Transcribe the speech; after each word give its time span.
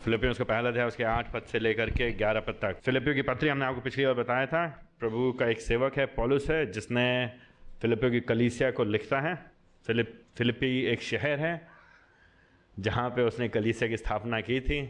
फिलिपियों 0.00 0.34
का 0.34 0.44
पहला 0.44 0.68
अध्याय 0.68 0.86
उसके 0.86 1.04
आठ 1.04 1.32
पद 1.32 1.42
से 1.42 1.58
लेकर 1.58 1.90
के 1.90 2.10
ग्यारह 2.10 2.40
पद 2.40 2.52
तक। 2.52 2.76
फिलिपियो 2.80 3.14
की 3.14 3.22
पत्री 3.22 3.48
हमने 3.48 3.64
आपको 3.64 3.80
पिछली 3.80 4.04
बार 4.06 4.14
बताया 4.14 4.46
था, 4.46 4.66
प्रभु 5.00 5.32
का 5.32 5.46
एक 5.46 5.60
सेवक 5.60 5.98
है, 5.98 6.06
पॉलुस 6.06 6.50
है, 6.50 6.70
जिसने 6.72 7.04
फिलिपियो 7.82 8.10
की 8.10 8.20
कलीसिया 8.20 8.70
को 8.70 8.84
लिखता 8.84 9.20
है। 9.20 9.34
फिलिप 9.86 10.24
फिलिपी 10.38 10.80
एक 10.82 11.02
शहर 11.02 11.38
है, 11.38 11.68
जहाँ 12.78 13.08
पे 13.10 13.22
उसने 13.22 13.48
कलीसिया 13.48 13.90
की 13.90 13.96
स्थापना 13.96 14.40
की 14.40 14.60
थी। 14.60 14.80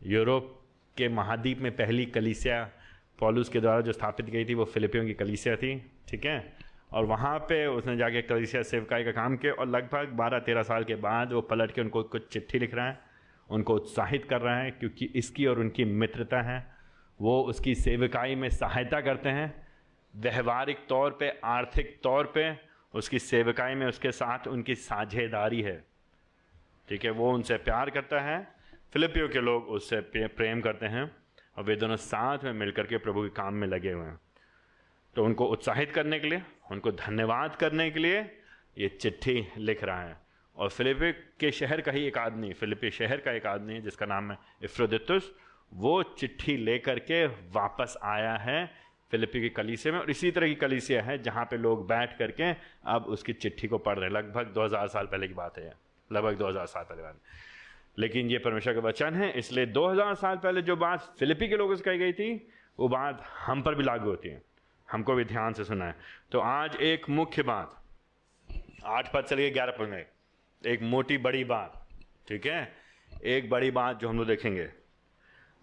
यूरोप 0.00 0.62
के 0.96 1.08
महाद्वीप 1.08 1.60
में 1.60 1.72
पहली 1.76 2.06
कलीसिया 2.06 2.70
पॉलुस 3.18 3.48
के 3.48 3.60
द्वारा 3.60 3.80
जो 3.80 3.92
स्थापित 3.92 4.26
गई 4.26 4.44
थी, 4.44 4.54
वो 4.54 4.64
फिलिपियों 4.64 5.06
की 5.06 5.14
कलीसिया 5.14 5.56
थी, 5.56 5.78
ठीक 6.08 6.26
है? 6.26 6.52
और 6.92 7.04
वहाँ 7.04 7.38
पे 7.38 7.66
उसने 7.66 7.96
जाके 7.96 8.22
कलीसिया 8.22 8.62
सेवकाई 8.62 9.04
का 9.04 9.12
काम 9.12 9.36
किया 9.36 9.52
और 9.52 9.68
लगभग 9.68 10.08
बारह 10.12 10.38
तेरह 10.38 10.62
साल 10.62 10.84
के 10.84 10.94
बाद 10.94 11.32
वो 11.32 11.40
पलट 11.40 11.70
के 11.70 11.80
उनको 11.80 12.02
कुछ 12.02 12.28
चिट्ठी 12.28 12.58
लिख 12.58 12.74
रहा 12.74 12.88
है। 12.88 13.05
उनको 13.50 13.74
उत्साहित 13.74 14.24
कर 14.24 14.40
रहा 14.40 14.58
है, 14.58 14.70
क्योंकि 14.70 15.04
इसकी 15.06 15.46
और 15.46 15.58
उनकी 15.58 15.84
मित्रता 15.84 16.42
है। 16.42 16.76
वो 17.20 17.42
उसकी 17.42 17.74
सेविकाई 17.74 18.34
में 18.34 18.48
सहायता 18.50 19.00
करते 19.00 19.28
हैं, 19.28 19.68
व्यवहारिक 20.16 20.78
तौर 20.88 21.10
पे, 21.10 21.40
आर्थिक 21.44 22.00
तौर 22.02 22.24
पे, 22.24 22.58
उसकी 22.94 23.18
सेविकाई 23.18 23.74
में 23.74 23.86
उसके 23.86 24.10
साथ 24.10 24.48
उनकी 24.48 24.74
साझेदारी 24.74 25.62
है। 25.62 25.84
ठीक 26.88 27.04
है, 27.04 27.10
वो 27.10 27.32
उनसे 27.32 27.56
प्यार 27.56 27.90
करता 27.90 28.20
है, 28.20 28.54
फिलिपियो 28.92 29.28
के 29.28 29.40
लोग 29.40 29.64
उससे 29.64 30.00
प्रेम 30.26 30.60
करते 30.60 30.86
हैं, 30.86 31.16
और 31.56 31.64
वे 31.64 31.76
दोनों 31.76 31.96
साथ 31.96 32.38
में 32.44 32.52
मिलकर 32.52 32.86
के 32.86 32.96
प्रभु 32.96 33.22
के 33.22 33.28
काम 33.28 33.54
में 33.54 33.68
लगे 33.68 33.92
हुए 33.92 34.06
हैं। 34.06 34.20
तो 35.14 35.24
उनको 35.24 35.46
उत्साहित 35.46 35.90
करने 35.90 36.20
के 36.20 36.28
लिए, 36.28 36.42
उनको 36.70 36.92
धन्यवाद 36.92 37.56
करने 37.56 37.90
के 37.90 38.00
लिए 38.00 38.20
ये 38.78 38.88
चिट्ठी 38.88 39.48
लिख 39.58 39.84
रहा 39.84 40.02
है। 40.02 40.25
और 40.56 40.68
फिलिपी 40.68 41.12
के 41.12 41.50
शहर 41.52 41.80
का 41.80 41.92
ही 41.92 42.06
एक 42.06 42.18
आदमी, 42.18 42.52
फिलिपी 42.52 42.90
शहर 42.90 43.16
का 43.16 43.32
एक 43.32 43.46
आदमी 43.46 43.80
जिसका 43.80 44.06
नाम 44.06 44.30
है 44.30 44.38
इफ्रोदितुस। 44.64 45.32
वो 45.74 46.02
चिट्ठी 46.18 46.56
लेकर 46.56 46.98
के 46.98 47.26
वापस 47.26 47.96
आया 48.02 48.36
है 48.36 48.70
फिलिपी 49.10 49.40
की 49.40 49.48
कलीसिया 49.48 49.92
में 49.94 50.00
और 50.00 50.10
इसी 50.10 50.30
तरह 50.30 50.48
की 50.48 50.54
कलीसिया 50.54 51.02
है 51.02 51.18
जहाँ 51.22 51.44
पे 51.44 51.56
लोग 51.56 51.86
बैठ 51.88 52.16
करके 52.18 52.52
अब 52.86 53.04
उसकी 53.08 53.32
चिट्ठी 53.32 53.68
को 53.68 53.78
पढ़ 53.78 53.98
रहे 53.98 54.08
हैं। 54.08 54.14
लगभग 54.16 54.46
2000 54.46 54.88
साल 54.88 55.06
पहले 55.06 55.28
की 55.28 55.34
बात 55.34 55.58
है 55.58 55.72
लगभग 56.10 56.36
2000 56.36 56.66
साल 56.66 56.84
पहले 56.84 57.02
बात 57.02 57.20
लेकिन 57.98 58.30
ये 58.30 58.38
परमेश्वर 58.38 58.74
का 58.74 58.80
वचन 58.80 59.14
है, 59.14 59.30
इसलिए 59.32 59.66
2000 59.66 60.14
साल 60.14 60.36
पहले 60.36 60.62
जो 60.62 60.76
बात 60.76 61.14
फिलिपी 61.18 61.48
के 61.48 61.56
लोगों 61.56 61.74
से 61.76 61.82
कही 61.82 61.98
गई 61.98 62.12
थी, 62.12 62.48
वो 62.78 62.88
बात 62.88 63.22
हम 63.38 63.62
पर 63.62 63.74
भी 63.74 63.84
लागू 63.84 64.08
होती 64.08 64.28
है। 64.28 64.42
हमको 64.88 65.14
भी 65.14 65.24
ध्यान 65.24 65.52
से 65.52 65.64
सुना 65.64 65.84
है। 65.84 65.94
तो 66.32 66.40
आज 66.40 66.76
एक 66.76 67.08
मुख्य 67.10 67.42
बात, 67.42 67.82
आठ 68.84 69.12
पद 69.12 69.24
चलिए 69.24 69.50
ग्यारह 69.50 69.72
पद 69.72 69.88
में। 69.88 70.06
एक 70.66 70.82
मोटी 70.82 71.18
बड़ी 71.18 71.44
बात, 71.44 71.88
ठीक 72.28 72.46
है? 72.46 72.76
एक 73.24 73.50
बड़ी 73.50 73.70
बात 73.70 74.00
जो 74.00 74.08
हम 74.08 74.18
लोग 74.18 74.26
देखेंगे, 74.26 74.72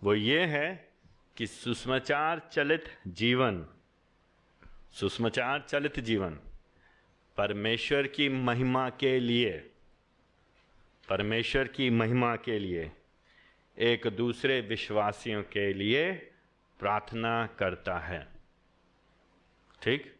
वो 0.03 0.15
ये 0.15 0.45
है 0.45 0.89
कि 1.37 1.47
सुषमाचार 1.47 2.49
चलित 2.51 2.85
जीवन, 3.07 3.67
सुषमाचार 4.91 5.65
चलित 5.69 5.99
जीवन 5.99 6.39
परमेश्वर 7.37 8.07
की 8.07 8.29
महिमा 8.29 8.89
के 8.89 9.19
लिए, 9.19 9.71
परमेश्वर 11.09 11.67
की 11.67 11.89
महिमा 11.89 12.35
के 12.35 12.59
लिए 12.59 12.91
एक 13.79 14.07
दूसरे 14.07 14.61
विश्वासियों 14.61 15.43
के 15.43 15.73
लिए 15.73 16.13
प्रार्थना 16.79 17.47
करता 17.47 17.99
है। 17.99 18.27
ठीक? 19.81 20.15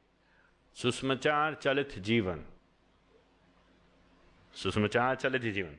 सुषमाचार 0.75 1.55
चलित 1.55 1.99
जीवन। 1.99 2.45
सुसमाचार 4.55 5.15
चले 5.15 5.39
थे 5.39 5.51
जीवन। 5.51 5.77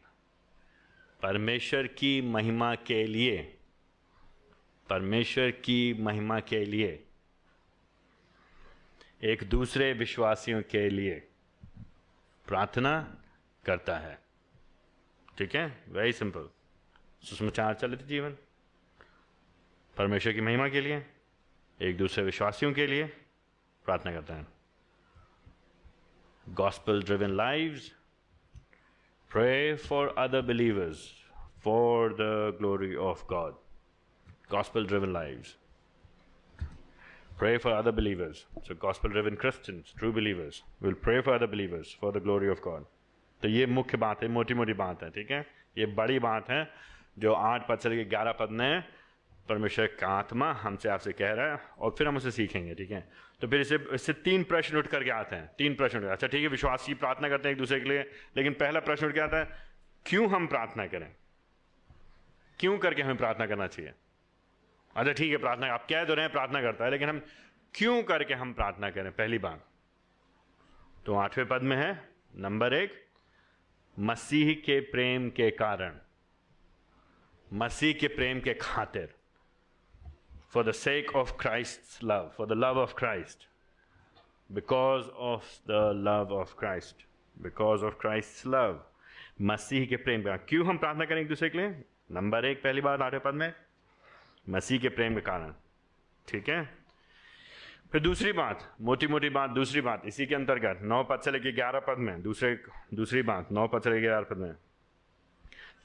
परमेश्वर 1.23 1.87
की 1.87 2.21
महिमा 2.21 2.75
के 2.75 3.07
लिए, 3.07 3.59
परमेश्वर 4.91 5.51
की 5.51 5.95
महिमा 5.95 6.41
के 6.41 6.65
लिए, 6.65 7.07
एक 9.25 9.43
दूसरे 9.43 9.93
विश्वासियों 9.93 10.63
के 10.63 10.91
लिए 10.91 11.29
प्रार्थना 12.47 13.23
करता 13.67 13.99
है। 13.99 14.23
ठीक 15.39 15.55
है? 15.55 15.85
वेरी 15.89 16.13
सिंपल 16.13 16.49
सुसमाचार 17.23 17.75
चलित 17.75 18.03
जीवन। 18.03 18.37
परमेश्वर 19.97 20.33
की 20.33 20.41
महिमा 20.41 20.69
के 20.69 20.81
लिए, 20.81 21.07
एक 21.83 21.97
दूसरे 21.97 22.25
विश्वासियों 22.25 22.73
के 22.73 22.87
लिए 22.87 23.05
प्रार्थना 23.85 24.13
करता 24.13 24.35
है। 24.35 24.47
Gospel 26.49 27.03
driven 27.03 27.31
lives 27.31 27.97
Pray 29.35 29.75
for 29.75 30.17
other 30.17 30.43
believers 30.43 31.13
for 31.59 32.11
the 32.11 32.55
glory 32.57 32.97
of 32.97 33.27
God. 33.27 33.55
Gospel 34.49 34.85
driven 34.85 35.13
lives. 35.13 35.57
Pray 37.37 37.59
for 37.59 37.73
other 37.73 37.91
believers. 37.91 38.45
So, 38.63 38.77
gospel 38.77 39.11
driven 39.11 39.35
Christians, 39.35 39.93
true 39.99 40.13
believers, 40.13 40.63
will 40.81 40.95
pray 40.95 41.21
for 41.21 41.35
other 41.35 41.49
believers 41.49 41.97
for 41.99 42.13
the 42.13 42.21
glory 42.21 42.49
of 42.49 42.63
God. 42.63 42.85
तो 43.43 43.49
ये 43.49 43.67
मुख्य 43.67 43.99
बात 43.99 44.23
है 44.23 44.29
मोटी 44.29 44.55
मोटी 44.55 44.73
बात 44.73 45.03
है 45.03 45.11
ठीक 45.11 45.31
है 45.31 45.41
ये 45.79 45.87
बड़ी 45.99 46.19
बात 46.19 46.51
है 46.51 46.63
जो 47.19 47.33
आठ 47.49 47.69
पद 47.69 47.79
से 47.79 48.05
ग्यारह 48.05 48.33
पद 48.43 48.51
ने 48.61 48.71
परमेश्वर 49.49 49.87
का 49.87 50.09
आत्मा 50.09 50.53
हमसे 50.53 50.89
आपसे 50.89 51.13
कह 51.13 51.33
रहा 51.33 51.53
है 51.53 51.61
और 51.79 51.95
फिर 51.99 52.09
हम 52.09 52.17
उसे 52.17 52.31
सीखेंगे, 52.31 52.75
ठीक 52.75 52.91
है? 52.91 53.09
तो 53.41 53.49
फिर 53.49 53.61
इसे, 53.61 53.79
इससे 53.93 54.13
तीन 54.13 54.45
प्रश्न 54.45 54.77
उठ 54.77 54.87
करके 54.87 55.11
आते 55.11 55.37
हैं, 55.37 55.51
तीन 55.59 55.75
प्रश्न 55.75 55.99
उठ 55.99 56.05
अच्छा 56.05 56.27
ठीक 56.27 56.43
है, 56.43 56.49
विश्वास 56.49 56.87
की 56.87 56.95
प्रार्थना 56.95 57.29
करते 57.29 57.49
हैं 57.49 57.55
एक 57.55 57.59
दूसरे 57.59 57.81
के 57.81 57.89
लिए, 57.89 58.11
लेकिन 58.37 58.53
पहला 58.53 58.81
प्रश्न 58.81 59.07
उठ 59.07 59.15
के 59.15 59.21
आता 59.21 59.37
है, 59.37 59.59
क्यों 60.07 60.31
हम 60.31 60.47
प्रार्थना 60.47 60.87
करें? 60.87 61.17
क्यों 62.61 62.79
करके 62.79 63.03
हमें 63.03 63.17
प्रार्थना 63.17 63.47
करना 63.47 63.67
चाहिए? 63.67 63.93
अच्छा 64.97 65.13
ठीक 65.13 65.31
है, 65.31 65.37
प्रार्थना, 65.37 65.67
आप 65.67 65.87
कह 65.91 66.05
तो 66.05 66.15
रहे 66.15 66.25
हैं 66.25 66.33
प्रार्थना 66.33 66.63
करता 66.63 66.85
है, 66.85 66.91
लेकिन 66.91 67.09
हम 67.09 67.23
क्यों 67.75 68.03
करके 68.03 68.35
हम 68.35 68.53
प्रार्थना 68.53 68.91
करें? 68.91 69.13
पहली 69.13 69.39
बार 69.39 69.61
तो 71.07 71.15
आठवें 71.15 71.49
पद 71.49 71.63
में 71.63 71.77
है, 71.77 72.09
नंबर 72.37 72.75
एक, 72.75 73.05
मसीह 73.99 74.55
के 74.55 74.81
प्रेम 74.81 75.31
के 75.31 75.51
कारण, 75.51 75.99
मसीह 77.53 77.93
के 77.93 78.09
प्रेम 78.09 78.41
के 78.41 78.55
खातिर। 78.55 79.15
For 80.57 80.63
the 80.63 80.77
sake 80.77 81.07
of 81.17 81.27
Christ's 81.27 82.05
love, 82.05 82.27
for 82.41 82.47
the 82.47 82.57
love 82.57 82.77
of 82.77 82.89
Christ, 82.89 83.39
because 84.59 85.05
of 85.21 85.41
the 85.71 86.07
love 86.09 86.33
of 86.33 86.49
Christ, 86.65 86.95
because 87.47 87.83
of 87.83 87.93
Christ's 88.07 88.55
love. 88.55 88.75
मसीह 89.41 89.87
के 89.87 89.97
प्रेम 89.97 90.23
का। 90.23 90.37
क्यों 90.37 90.67
हम 90.67 90.79
प्रार्थना 90.79 91.05
करें 91.05 91.21
एक 91.21 91.29
दूसरे 91.29 91.51
के 91.51 91.59
लिए? 91.59 91.85
नंबर 92.13 92.45
एक 92.45 92.63
पहली 92.63 92.81
बात 92.81 93.01
आठवें 93.01 93.21
पद 93.21 93.35
में। 93.35 93.53
मसीह 94.49 94.79
के 94.79 94.89
प्रेम 94.89 95.15
के 95.15 95.21
कारण। 95.21 95.55
ठीक 96.29 96.49
है? 96.49 96.75
फिर 97.93 98.01
दूसरी 98.01 98.33
बात 98.33 98.75
मोटी 98.81 99.07
मोटी 99.07 99.29
बात 99.29 99.51
दूसरी 99.51 99.81
बात 99.81 100.03
इसी 100.07 100.27
के 100.27 100.35
अंतर्गत। 100.35 100.79
नौ 100.83 101.05
पद 101.05 101.21
से 101.21 101.31
लेकर 101.31 101.55
ग्यारह 101.55 101.81
पद 101.81 101.99
में 101.99 102.23
दूसरे 102.23 102.65
दूसरी 102.95 103.23
बात 103.23 103.53
नौ 103.53 103.67
पद 103.67 103.83
से 103.83 103.91
लेकर 103.91 104.03
ग्यारह 104.03 104.25
पद 104.25 104.37
में। 104.37 104.55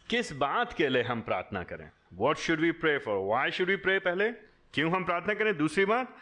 किस 0.10 0.34
बात 0.34 0.74
के 0.74 0.90
लिए 0.90 1.04
हम 1.04 1.22
प्रार्थना 1.22 1.64
करें? 1.64 1.92
What 2.14 2.38
should 2.38 2.60
we 2.60 2.72
pray 2.72 2.98
for 2.98 3.18
why 3.28 3.52
should 3.52 3.68
we 3.68 3.76
pray 3.76 4.00
पहले? 4.00 4.49
क्यों 4.74 4.92
हम 4.92 5.04
प्रार्थना 5.04 5.34
करें? 5.34 5.58
दूसरी 5.58 5.86
बात 5.86 6.16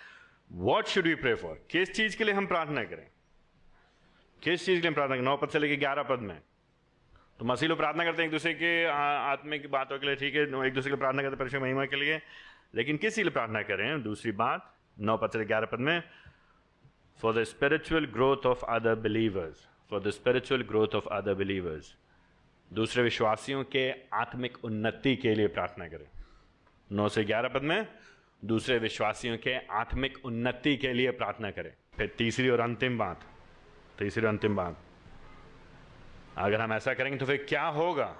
what 0.51 0.85
should 0.85 1.03
we 1.03 1.15
pray 1.15 1.33
for 1.35 1.67
किस 1.71 1.91
चीज़ 1.93 2.17
के 2.17 2.23
लिए 2.23 2.33
हम 2.33 2.45
प्रार्थना 2.47 2.83
करें? 2.83 3.07
किस 4.43 4.65
चीज़ 4.65 4.81
के 4.81 4.87
लिए 4.87 4.91
प्रार्थना 4.91 5.15
करें? 5.15 5.25
नौ 5.25 5.37
पद 5.37 5.49
से 5.49 5.59
लेकर 5.59 5.79
ग्यारह 5.79 6.03
पद 6.03 6.19
में। 6.19 6.41
तो 7.39 7.45
मसीह 7.45 7.69
लोग 7.69 7.77
प्रार्थना 7.77 8.03
करते 8.03 8.21
हैं 8.21 8.27
एक 8.27 8.31
दूसरे 8.31 8.53
के 8.53 8.85
आत्मिक 8.85 9.69
बातों 9.71 9.99
के 9.99 10.05
लिए, 10.05 10.15
ठीक 10.15 10.35
है, 10.35 10.41
एक 10.41 10.49
दूसरे 10.49 10.81
के 10.81 10.89
लिए 10.89 10.97
प्रार्थना 10.97 11.21
करते 11.21 11.35
परमेश्वर 11.35 11.59
महिमा 11.59 11.85
के 11.85 11.95
लिए। 11.95 12.21
लेकिन 12.75 12.97
किस 12.97 13.17
लिए 13.17 13.29
प्रार्थना 13.29 13.61
करें? 13.61 14.01
दूसरी 14.03 14.31
बात, 14.31 14.73
नौ 14.99 15.17
पद 15.17 15.29
से 15.29 15.45
ग्यारह 15.45 15.65
पद 15.65 15.79
में 15.79 16.01
for 17.21 17.35
the 17.35 17.43
spiritual 17.43 18.05
growth 18.05 18.45
of 18.45 18.65
other 18.65 18.95
believers 18.95 19.67
for 19.89 20.01
the 20.01 20.09
spiritual 20.09 20.61
growth 20.61 20.95
of 20.95 21.07
other 21.07 21.33
believers 21.33 21.95
दूसरे 22.73 23.03
विश्वासियों 23.03 23.63
के 23.63 23.91
आत्मिक 24.13 24.65
उन्नति 24.65 25.15
के 25.15 25.35
लिए 25.35 25.47
प्रार्थना 25.47 25.87
करें। 25.87 26.07
नौ 26.91 27.09
से 27.09 27.23
ग्यारह 27.23 27.49
पद 27.49 27.61
में 27.61 27.87
दूसरे 28.45 28.77
विश्वासियों 28.77 29.37
के 29.37 29.55
आत्मिक 29.71 30.17
उन्नति 30.25 30.75
के 30.77 30.93
लिए 30.93 31.11
प्रार्थना 31.11 31.51
करें। 31.51 31.71
फिर 31.97 32.07
तीसरी 32.17 32.49
और 32.49 32.59
अंतिम 32.59 32.97
बात, 32.97 33.23
तीसरी 33.99 34.23
और 34.23 34.29
अंतिम 34.29 34.55
बात। 34.55 34.77
अगर 36.37 36.61
हम 36.61 36.73
ऐसा 36.73 36.93
करेंगे 36.93 37.17
तो 37.17 37.25
फिर 37.25 37.45
क्या 37.49 37.63
होगा? 37.63 38.15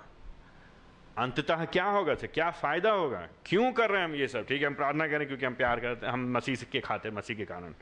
अंततः 1.18 1.66
क्या 1.66 1.86
होगा? 1.86 2.14
से 2.16 2.28
क्या 2.28 2.50
फ़ायदा 2.52 2.92
होगा? 2.92 3.28
क्यों 3.46 3.72
कर 3.74 3.90
रहे 3.90 4.02
हैं 4.02 4.08
हम 4.10 4.16
ये 4.16 4.28
सब? 4.28 4.46
ठीक 4.46 4.62
है, 4.62 4.68
हम 4.68 4.74
प्रार्थना 4.74 5.08
करें 5.08 5.28
क्योंकि 5.28 5.46
हम 5.46 5.54
प्यार 5.54 5.80
करते 5.80 6.06
हैं, 6.06 6.14
हम 6.14 6.31
मसीह 6.31 6.56
के 6.72 6.80
खाते 6.80 7.12
मसीह 7.12 7.38
के 7.38 7.46
कारण। 7.46 7.74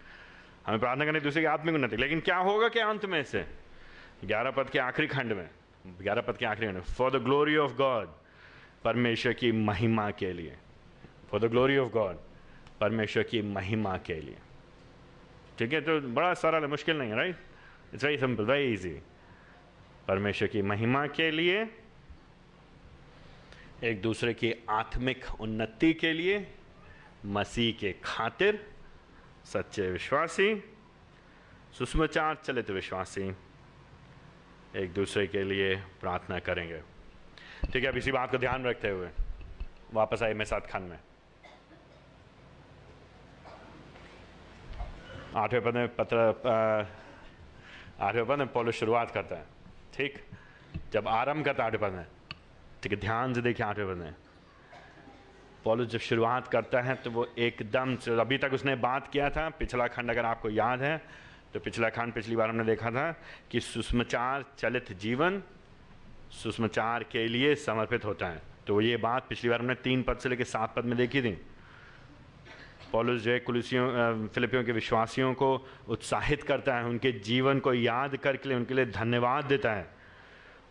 हमें 0.65 0.79
प्रार्थना 0.79 1.05
करें 1.05 1.21
दूसरे 1.21 1.41
की 1.41 1.45
आत्मिक 1.45 1.75
उन्नति। 1.75 1.97
लेकिन 1.97 2.19
क्या 2.19 2.37
होगा 2.37 2.69
क्या 2.69 2.87
अंत 2.87 3.05
में 3.05 3.23
से? 3.23 3.45
ग्यारह 4.25 4.51
पद 4.51 4.69
के 4.69 4.79
आखिरी 4.79 5.07
खंड 5.07 5.33
में, 5.33 5.49
ग्यारह 6.01 6.21
पद 6.21 6.37
के 6.37 6.45
आखिरी 6.45 6.67
खंड 6.67 6.75
में 6.75 6.83
for 6.83 7.11
the 7.11 7.23
glory 7.23 7.57
of 7.57 7.73
God 7.73 8.13
परमेश्वर 8.83 9.33
की 9.33 9.51
महिमा 9.51 10.09
के 10.11 10.33
लिए। 10.33 10.57
For 11.31 11.39
the 11.39 11.51
glory 11.51 11.77
of 11.77 11.89
God 11.91 12.17
परमेश्वर 12.81 13.23
की 13.23 13.41
महिमा 13.41 13.97
के 13.97 14.19
लिए। 14.21 14.37
ठीक 15.59 15.73
है 15.73 15.81
तो 15.81 15.99
बड़ा 16.01 16.33
सरल 16.33 16.61
है 16.61 16.67
मुश्किल 16.69 16.97
नहीं 16.97 17.09
है 17.09 17.15
right 17.15 17.37
it's 17.93 18.03
very 18.03 18.17
simple 18.17 18.45
very 18.45 18.73
easy 18.73 18.99
परमेश्वर 20.07 20.47
की 20.47 20.61
महिमा 20.61 21.05
के 21.07 21.29
लिए, 21.31 21.67
एक 23.83 24.01
दूसरे 24.01 24.33
की 24.33 24.53
आत्मिक 24.69 25.25
उन्नति 25.39 25.93
के 25.93 26.11
लिए, 26.13 26.47
मसीह 27.25 27.73
के 27.79 27.91
खातिर 28.03 28.59
सच्चे 29.45 29.89
विश्वासी 29.91 30.55
सुषमाचार 31.77 32.35
चलित 32.43 32.69
विश्वासी, 32.69 33.35
एक 34.75 34.93
दूसरे 34.93 35.25
के 35.27 35.43
लिए 35.43 35.75
प्रार्थना 36.01 36.39
करेंगे। 36.39 36.81
ठीक 37.63 37.83
है, 37.83 37.89
अब 37.89 37.97
इसी 37.97 38.11
बात 38.11 38.31
को 38.31 38.37
ध्यान 38.37 38.65
रखते 38.65 38.89
हुए 38.89 39.09
वापस 39.93 40.23
आए 40.23 40.33
मैं 40.33 40.45
साथ 40.45 40.71
खान 40.71 40.83
में। 40.83 40.99
आठवें 45.35 45.63
पद 45.63 45.75
में 45.75 45.95
पत्र 45.95 46.17
आठवें 48.01 48.25
पद 48.25 48.37
में 48.39 48.47
पॉलो 48.47 48.71
शुरुआत 48.71 49.11
करता 49.11 49.35
है। 49.35 49.45
ठीक? 49.93 50.21
जब 50.93 51.07
आरंभ 51.07 51.45
करता 51.45 51.63
है 51.63 51.69
आठवें 51.69 51.81
पद 51.81 51.95
में 51.95 52.05
ठीक 52.83 52.91
है, 52.91 52.99
ध्यान 52.99 53.33
से 53.33 53.41
देखिए 53.41 53.65
आठवें 53.65 53.87
पद 53.87 54.01
में 54.01 54.13
पॉलो 55.65 55.85
जब 55.85 55.99
शुरुआत 55.99 56.47
करता 56.47 56.81
है 56.81 56.95
तो 56.95 57.11
वो 57.11 57.27
एकदम 57.39 57.95
अभी 58.19 58.37
तक 58.37 58.53
उसने 58.53 58.75
बात 58.77 59.07
किया 59.07 59.29
था, 59.29 59.49
पिछला 59.49 59.87
खंड 59.87 60.09
अगर 60.11 60.25
आपको 60.25 60.49
याद 60.51 60.81
है 60.81 60.97
तो 61.53 61.59
पिछला 61.59 61.89
खंड 61.89 62.13
पिछली 62.13 62.35
बार 62.35 62.49
हमने 62.49 62.63
देखा 62.65 62.91
था 62.91 63.11
कि 63.51 63.59
सुषमाचार 63.59 64.45
चलित 64.57 64.91
जीवन, 64.93 65.41
सुषमाचार 66.33 67.03
के 67.03 67.27
लिए 67.27 67.55
समर्पित 67.57 68.05
होता 68.05 68.27
है। 68.27 68.41
तो 68.67 68.79
ये 68.81 68.97
बात 68.97 69.27
पिछली 69.29 69.49
बार 69.49 69.59
हमने 69.59 69.75
तीन 69.83 70.03
पद 70.03 70.17
से 70.17 70.29
लेकर 70.29 70.43
सात 70.45 70.75
पद 70.75 70.85
में 70.85 70.97
देखी 70.97 71.21
थी। 71.21 71.37
पॉलुस 72.91 73.21
जो 73.21 73.31
है 73.31 73.39
कुलसियों 73.39 74.27
फिलिपियों 74.27 74.63
के 74.63 74.71
विश्वासियों 74.71 75.33
को 75.33 75.67
उत्साहित 75.87 76.43
करता 76.43 76.75
है, 76.75 76.85
उनके 76.85 77.11
जीवन 77.11 77.59
को 77.59 77.73
याद 77.73 78.17
करके 78.17 78.49
लिए 78.49 78.57
उनके 78.57 78.73
लिए 78.73 78.85
धन्यवाद 78.85 79.45
देता 79.45 79.73
है। 79.73 79.95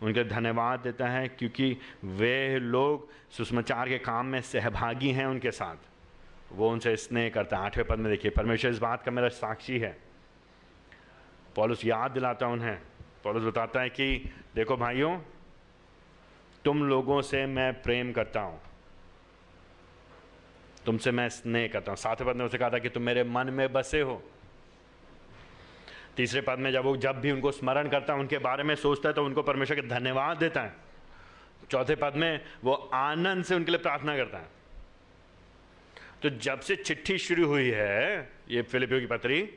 उनके 0.01 0.23
धन्यवाद 0.23 0.79
देता 0.79 1.07
है 1.07 1.27
क्योंकि 1.27 1.77
वे 2.03 2.59
लोग 2.59 3.09
सुषमाचार 3.31 3.89
के 3.89 3.97
काम 3.97 4.25
में 4.25 4.41
सहभागी 4.41 5.11
हैं 5.11 5.25
उनके 5.25 5.51
साथ। 5.51 5.75
वो 6.51 6.69
उनसे 6.69 6.95
स्नेह 6.95 7.29
करता 7.29 7.57
है। 7.57 7.63
आठवें 7.63 7.87
पद 7.87 7.99
में 7.99 8.11
देखिए, 8.11 8.31
परमेश्वर 8.31 8.71
इस 8.71 8.77
बात 8.77 9.03
का 9.03 9.11
मेरा 9.11 9.27
साक्षी 9.27 9.79
है। 9.79 9.97
पॉलुस 11.55 11.85
याद 11.85 12.11
दिलाता 12.11 12.47
उन्हें। 12.47 12.77
पॉलुस 13.23 13.43
बताता 13.43 13.81
है 13.81 13.89
कि, 13.89 14.33
देखो 14.55 14.77
भाइयों, 14.77 15.19
तुम 16.65 16.83
लोगों 16.83 17.21
से 17.21 17.45
मैं 17.45 17.81
प्रेम 17.81 18.11
करता 18.11 18.39
हूँ। 18.39 18.61
तुमसे 20.85 21.11
मैं 21.11 21.27
स्नेह 21.29 21.67
करता 21.67 21.91
हूँ। 21.91 21.97
सातवें 21.97 22.29
पद 22.29 22.37
ने 22.37 22.43
उसे 22.43 22.57
कहा 22.57 22.69
था 22.69 22.79
कि 22.79 22.89
तुम 22.89 23.03
मेरे 23.03 23.23
मन 23.23 23.49
में 23.49 23.71
बसे 23.73 24.01
हो। 24.01 24.21
तीसरे 26.17 26.41
पद 26.41 26.59
में 26.59 26.71
जब 26.71 26.83
वो 26.83 26.95
जब 26.97 27.19
भी 27.21 27.31
उनको 27.31 27.51
स्मरण 27.51 27.89
करता 27.89 28.13
है, 28.13 28.19
उनके 28.19 28.37
बारे 28.37 28.63
में 28.63 28.75
सोचता 28.75 29.09
है 29.09 29.15
तो 29.15 29.23
उनको 29.25 29.41
परमेश्वर 29.43 29.75
के 29.75 29.87
धन्यवाद 29.87 30.37
देता 30.37 30.61
है। 30.61 30.73
चौथे 31.71 31.95
पद 31.95 32.13
में 32.15 32.41
वो 32.63 32.73
आनंद 32.93 33.43
से 33.43 33.55
उनके 33.55 33.71
लिए 33.71 33.81
प्रार्थना 33.81 34.15
करता 34.17 34.37
है। 34.37 34.53
तो 36.21 36.29
जब 36.29 36.59
से 36.59 36.75
चिट्ठी 36.75 37.17
शुरू 37.17 37.47
हुई 37.47 37.69
है, 37.69 38.29
ये 38.49 38.61
फिलिपियो 38.61 38.99
की 38.99 39.05
पत्री, 39.05 39.49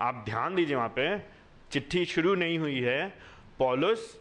आप 0.00 0.22
ध्यान 0.24 0.54
दीजिए 0.54 0.76
वहाँ 0.76 0.92
पे, 0.98 1.18
चिट्ठी 1.70 2.04
शुरू 2.04 2.34
नहीं 2.34 2.58
हुई 2.58 2.80
है। 2.80 3.08
पॉलुस 3.58 4.20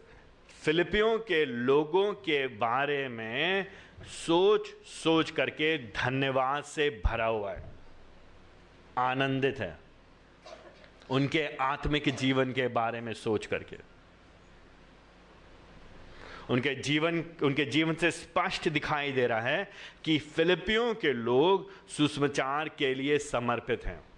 फिलिपियों 0.62 1.18
के 1.20 1.46
लोगों 1.46 2.12
के 2.14 2.46
बारे 2.48 3.08
में 3.08 3.66
सोच 4.04 4.68
सोच 4.86 5.32
करके 5.32 5.78
धन्यवाद 5.78 6.64
से 6.64 7.02
भरा 7.06 7.26
हुआ 7.26 7.54
है। 7.54 7.64
आनंदित 8.98 9.60
है। 9.60 9.80
उनके 11.10 11.58
आत्मिक 11.58 12.10
जीवन 12.10 12.52
के 12.52 12.68
बारे 12.68 13.02
में 13.02 13.14
सोच 13.14 13.46
करके। 13.46 13.78
उनके 16.50 16.76
जीवन 16.76 17.26
उनके 17.44 17.66
जीवन 17.66 17.94
से 17.94 18.12
स्पष्ट 18.12 18.70
दिखाई 18.70 19.12
दे 19.12 19.28
रहा 19.28 19.42
है 19.42 19.72
कि 20.04 20.20
फिलिपियों 20.20 20.96
के 20.96 21.14
लोग 21.14 21.72
सुषमाचार 21.90 22.70
के 22.70 22.94
लिए 22.94 23.18
समर्पित 23.18 23.86
हैं। 23.86 24.09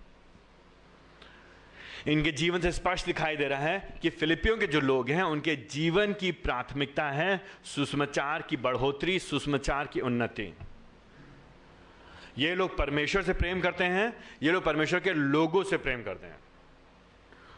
इनके 2.08 2.32
जीवन 2.32 2.60
से 2.60 2.72
स्पष्ट 2.72 3.06
दिखाई 3.06 3.36
दे 3.36 3.48
रहा 3.48 3.60
है 3.60 4.00
कि 4.02 4.10
फिलिपियों 4.10 4.58
के 4.58 4.68
जो 4.68 4.80
लोग 4.80 5.10
हैं, 5.10 5.24
उनके 5.24 5.56
जीवन 5.56 6.14
की 6.14 6.32
प्राथमिकता 6.32 7.10
है 7.10 7.46
सुषमाचार 7.64 8.42
की 8.42 8.58
बढ़ोतरी 8.58 9.20
सुषमाचार 9.20 9.88
की 9.88 10.00
उन्नति। 10.00 10.54
ये 12.38 12.56
लोग 12.56 12.78
परमेश्वर 12.78 13.22
से 13.22 13.34
प्रेम 13.34 13.62
करते 13.62 13.84
हैं, 13.84 14.24
ये 14.44 14.52
लोग 14.52 14.64
परमेश्वर 14.64 15.00
के 15.00 15.14
लोगों 15.14 15.64
से 15.64 15.78
प्रेम 15.78 16.04
करते 16.04 16.28
हैं। 16.28 16.40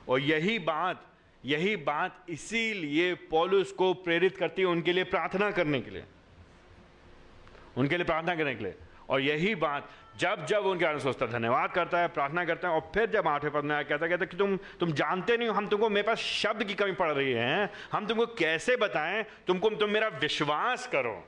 और 0.10 0.20
यही 0.20 0.60
बात 0.60 1.10
यही 1.46 1.76
बात 1.76 2.26
इसीलिए 2.30 3.14
पॉलुस 3.14 3.72
को 3.72 3.94
प्रेरित 3.94 4.38
करती 4.38 4.62
है 4.62 4.68
उनके 4.68 4.94
लिए 4.94 5.04
प्रार्थना 5.04 5.52
करने 5.52 5.82
के 5.82 5.92
लिए। 5.92 6.04
उनके 7.78 7.98
लिए 7.98 8.06
प्रार्थना 8.06 8.36
करने 8.36 8.56
के 8.56 8.64
लिए। 8.64 8.76
और 9.14 9.22
यही 9.22 9.56
बात 9.56 9.90
जब 10.18 10.46
जब 10.46 10.66
उनके 10.66 10.86
बारे 10.86 10.96
में 10.96 11.02
सोचता 11.02 11.26
धन्यवाद 11.26 11.72
करता 11.72 12.00
है, 12.00 12.08
प्रार्थना 12.08 12.46
करता 12.46 12.68
है, 12.68 12.74
और 12.74 12.92
फिर 12.94 13.10
जब 13.10 13.28
आठवें 13.28 13.54
पद 13.54 13.64
में 13.64 13.86
कहता 13.86 14.08
कहता 14.08 14.26
कि 14.26 14.38
तुम 14.38 14.58
तुम 14.80 14.92
जानते 14.92 15.38
नहीं 15.38 15.48
हो, 15.48 15.54
हम 15.54 15.68
तुमको, 15.68 15.90
मेरे 15.90 16.08
पास 16.08 16.18
शब्द 16.18 16.64
की 16.64 16.74
कमी 16.74 16.92
पड़ 16.92 17.12
रही 17.12 17.32
है, 17.32 17.70
हम 17.92 18.08
तुमको 18.08 18.26
कैसे 18.26 18.76
बताएँ, 18.76 19.24
तुमको, 19.48 19.70
तुम 19.70 19.90
मेरा 19.90 20.08
विश्वास 20.08 20.88
करो। 20.88 21.26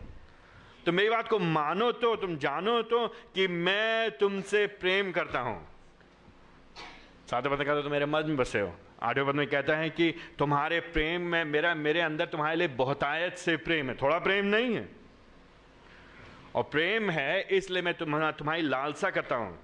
तो 0.86 0.92
मेरी 0.92 1.10
बात 1.10 1.28
को 1.28 1.40
मानो 1.40 1.92
तो 1.92 2.16
तुम 2.16 2.38
जानो 2.38 2.82
तो 2.82 3.08
कि 3.08 3.48
मैं 3.48 4.12
तुमसे 4.12 4.68
प्रेम 4.68 5.12
करता 5.12 5.40
हूँ। 5.40 5.68
सातवें 7.32 7.54
पद 7.54 7.60
में 7.60 7.68
कहता 7.68 7.82
तुम 7.82 7.92
मेरे 7.92 8.06
मन 8.06 8.24
में 8.28 8.38
बसे 8.38 8.60
हो। 8.60 8.76
आठवें 9.04 9.28
पद 9.28 9.36
में 9.36 9.48
कहता 9.48 9.76
है 9.76 9.90
कि 9.90 10.14
तुम्हारे 10.40 10.80
प्रेम 10.80 11.22
में, 11.22 11.46
मेरा, 11.46 11.76
मेरे 11.76 12.02
अंदर 12.02 12.26
तुम्हारे 12.26 12.56
लिए 12.56 12.68
बहुतायत 12.68 13.38
से 13.38 13.58
प्रेम 13.58 13.90
है। 13.90 13.96
थोड़ा 13.96 14.20
प्रेम 14.20 14.46
नहीं 14.46 14.76
है। 14.76 14.95
और 16.56 16.64
प्रेम 16.64 17.10
है, 17.10 17.42
इसलिए 17.42 17.82
मैं 17.82 17.94
तुम्हारा 17.94 18.32
तुम्हारी 18.32 18.62
लालसा 18.62 19.10
करता 19.10 19.36
हूँ। 19.36 19.58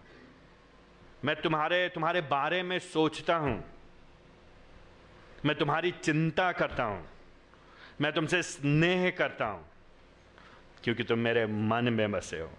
मैं 1.26 1.36
तुम्हारे 1.42 1.88
तुम्हारे 1.90 2.22
बारे 2.22 2.62
में 2.64 2.78
सोचता 2.80 3.36
हूँ। 3.36 3.64
मैं 5.46 5.58
तुम्हारी 5.58 5.92
चिंता 5.94 6.52
करता 6.52 6.84
हूँ। 6.84 7.06
मैं 8.02 8.12
तुमसे 8.14 8.42
स्नेह 8.44 9.10
करता 9.10 9.46
हूँ, 9.46 9.66
क्योंकि 10.84 11.04
तुम 11.04 11.20
मेरे 11.20 11.46
मन 11.46 11.94
में 11.94 12.12
बसे 12.12 12.40
हो। 12.40 12.50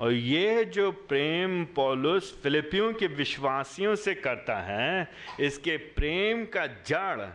और 0.00 0.12
ये 0.12 0.64
जो 0.66 0.90
प्रेम 0.92 1.64
पॉलुस 1.66 2.32
फिलिपियों 2.42 2.92
के 2.92 3.06
विश्वासियों 3.06 3.94
से 3.96 4.14
करता 4.14 4.56
है, 4.58 5.10
इसके 5.40 5.76
प्रेम 5.76 6.44
का 6.46 6.66
जड़, 6.66 7.26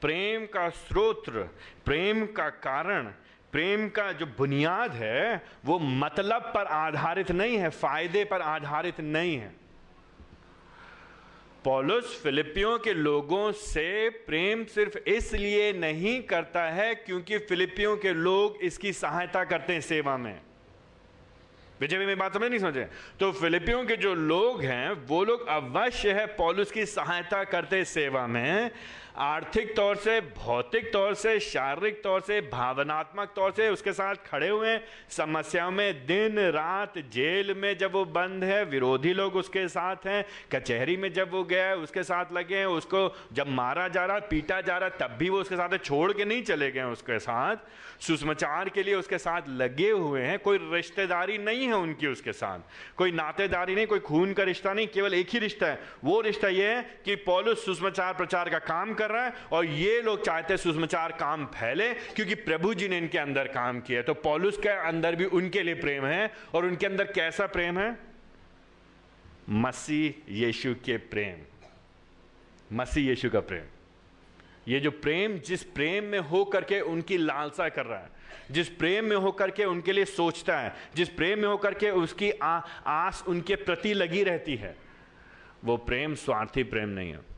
प्रेम 0.00 0.46
का 0.46 0.68
स्रोत्र, 0.68 1.42
प्रेम 1.84 2.26
का 2.26 2.48
कारण 2.48 3.12
प्रेम 3.54 3.88
का 3.88 4.12
जो 4.12 4.26
बुनियाद 4.26 4.92
है, 4.92 5.42
वो 5.64 5.78
मतलब 5.78 6.42
पर 6.54 6.64
आधारित 6.64 7.30
नहीं 7.30 7.56
है, 7.56 7.68
फ़ायदे 7.70 8.24
पर 8.24 8.40
आधारित 8.40 9.00
नहीं 9.00 9.36
है। 9.36 9.52
पॉलुस 11.64 12.20
फिलिपियों 12.22 12.78
के 12.78 12.92
लोगों 12.94 13.52
से 13.52 14.08
प्रेम 14.26 14.64
सिर्फ़ 14.64 14.98
इसलिए 14.98 15.72
नहीं 15.72 16.22
करता 16.22 16.62
है 16.62 16.94
क्योंकि 16.94 17.38
फिलिपियों 17.38 17.96
के 17.96 18.12
लोग 18.12 18.58
इसकी 18.62 18.92
सहायता 18.92 19.44
करते 19.44 19.72
हैं 19.72 19.80
सेवा 19.80 20.16
में। 20.16 20.40
विजय 21.80 21.98
में 21.98 22.18
बात 22.18 22.34
समझ 22.34 22.50
नहीं 22.50 22.60
समझे? 22.60 22.88
तो 23.20 23.32
फिलिपियों 23.32 23.84
के 23.84 23.96
जो 23.96 24.14
लोग 24.14 24.62
हैं, 24.62 24.92
वो 24.92 25.24
लोग 25.24 25.46
अवश्य 25.46 26.12
है 26.12 26.26
पॉलुस 26.26 26.70
की 26.70 26.86
सहायता 26.86 27.44
करते 27.44 27.84
सेवा 27.84 28.26
में 28.26 28.70
आर्थिक 29.16 29.76
तौर 29.76 29.96
से, 29.96 30.20
भौतिक 30.20 30.92
तौर 30.92 31.14
से, 31.14 31.40
शारीरिक 31.40 32.02
तौर 32.04 32.20
से, 32.20 32.40
भावनात्मक 32.40 33.32
तौर 33.36 33.50
से 33.50 33.68
उसके 33.68 33.92
साथ 33.92 34.14
खड़े 34.14 34.48
हुए 34.48 34.68
हैं। 34.68 34.84
समस्याओं 35.08 35.70
में 35.70 36.06
दिन, 36.06 36.38
रात, 36.38 36.98
जेल 36.98 37.54
में 37.54 37.78
जब 37.78 37.92
वो 37.92 38.04
बंद 38.04 38.44
है, 38.44 38.64
विरोधी 38.64 39.12
लोग 39.12 39.36
उसके 39.36 39.68
साथ 39.68 39.96
हैं। 40.06 40.24
कचहरी 40.52 40.96
में 40.96 41.12
जब 41.12 41.30
वो 41.30 41.44
गया 41.44 41.66
है 41.66 41.76
उसके 41.76 42.02
साथ 42.02 42.32
लगे 42.32 42.56
हैं, 42.56 42.66
उसको 42.66 43.16
जब 43.32 43.48
मारा 43.48 43.88
जा 43.88 44.04
रहा, 44.04 44.18
पीटा 44.18 44.60
जा 44.60 44.78
रहा, 44.78 44.88
तब 44.88 45.16
भी 45.18 45.28
वो 45.28 45.40
उसके 45.40 45.56
साथ 45.56 45.78
छोड़ 45.78 46.12
के 46.12 46.24
नहीं 46.24 46.42
चले 46.42 46.70
गए 46.70 46.82
उसके 46.82 47.18
साथ। 47.18 47.56
सुषमाचार 48.00 48.68
के 48.68 48.82
लिए 48.82 48.94
उसके 48.94 49.18
साथ 49.18 49.42
लगे 49.48 49.90
हुए 49.90 50.22
हैं, 50.22 50.38
कोई 50.38 50.58
रिश्तेदारी 50.62 51.38
नहीं 51.38 51.66
है 51.66 51.74
उनकी 51.74 52.06
उसके 52.06 52.32
साथ। 52.32 52.58
कोई 52.96 53.12
नातेदारी 53.12 53.74
नहीं, 53.74 53.86
कोई 53.86 53.98
खून 53.98 54.32
का 54.32 54.42
रिश्ता 54.42 54.72
नहीं, 54.72 54.86
केवल 54.86 55.14
एक 55.14 55.28
ही 55.30 55.38
रिश्ता 55.38 55.66
है। 55.66 55.78
वो 56.04 56.20
रिश्ता 56.20 56.48
यह 56.48 56.68
है 56.68 57.00
कि 57.04 57.16
पॉलुस 57.16 57.64
सुषमाचार 57.64 58.14
प्रचार 58.14 58.50
का 58.50 58.58
काम 58.58 58.94
कर 58.94 59.03
कर 59.04 59.10
रहा 59.10 59.24
है 59.24 59.32
और 59.52 59.64
ये 59.66 60.00
लोग 60.02 60.24
चाहते 60.24 60.52
हैं 60.52 60.58
सुषमाचार 60.58 61.12
काम 61.12 61.44
फैले 61.46 61.92
क्योंकि 61.94 62.34
प्रभु 62.34 62.74
जी 62.74 62.88
ने 62.88 62.98
इनके 62.98 63.18
अंदर 63.18 63.48
काम 63.48 63.80
किया। 63.80 64.02
तो 64.02 64.14
पॉलुस 64.14 64.58
के 64.58 64.68
अंदर 64.68 65.16
भी 65.16 65.24
उनके 65.24 65.62
लिए 65.62 65.74
प्रेम 65.74 66.04
है 66.04 66.32
और 66.54 66.64
उनके 66.64 66.86
अंदर 66.86 67.12
कैसा 67.12 67.46
प्रेम 67.46 67.78
है? 67.78 67.96
मसीह 69.50 70.32
यीशु 70.34 70.74
के 70.84 70.96
प्रेम। 70.96 71.42
मसीह 72.72 73.08
यीशु 73.08 73.30
का 73.30 73.40
प्रेम। 73.40 73.64
ये 74.68 74.80
जो 74.80 74.90
प्रेम 74.90 75.38
जिस 75.38 75.62
प्रेम 75.74 76.04
में 76.04 76.18
हो 76.18 76.44
करके 76.44 76.80
उनकी 76.80 77.16
लालसा 77.18 77.68
कर 77.68 77.86
रहा 77.86 77.98
है 77.98 78.10
जिस 78.50 78.68
प्रेम 78.68 79.04
में 79.04 79.16
होकर 79.16 79.50
के 79.50 79.64
उनके 79.64 79.92
लिए 79.92 80.04
सोचता 80.04 80.58
है 80.58 80.74
जिस 80.94 81.08
प्रेम 81.08 81.38
में 81.38 81.48
होकर 81.48 81.74
के 81.74 81.90
उसकी 81.90 82.30
आ, 82.30 82.60
आस 82.86 83.24
उनके 83.28 83.56
प्रति 83.56 83.92
लगी 83.94 84.22
रहती 84.24 84.56
है 84.56 84.74
वो 85.64 85.76
प्रेम 85.76 86.14
स्वार्थी 86.14 86.62
प्रेम 86.62 86.88
नहीं 86.88 87.12
है। 87.12 87.33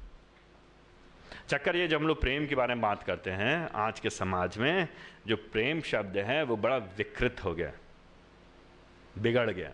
चक्कर 1.49 1.76
ये 1.76 1.88
जब 1.88 2.00
हम 2.00 2.06
लोग 2.06 2.21
प्रेम 2.21 2.47
के 2.47 2.54
बारे 2.54 2.75
में 2.75 2.83
बात 2.83 3.02
करते 3.02 3.30
हैं, 3.30 3.68
आज 3.75 4.00
के 4.00 4.11
समाज 4.11 4.59
में 4.59 4.88
जो 5.26 5.37
प्रेम 5.37 5.80
शब्द 5.80 6.16
है, 6.16 6.42
वो 6.42 6.56
बड़ा 6.56 6.76
विकृत 6.76 7.45
हो 7.45 7.54
गया, 7.54 7.73
बिगड़ 9.18 9.50
गया। 9.50 9.73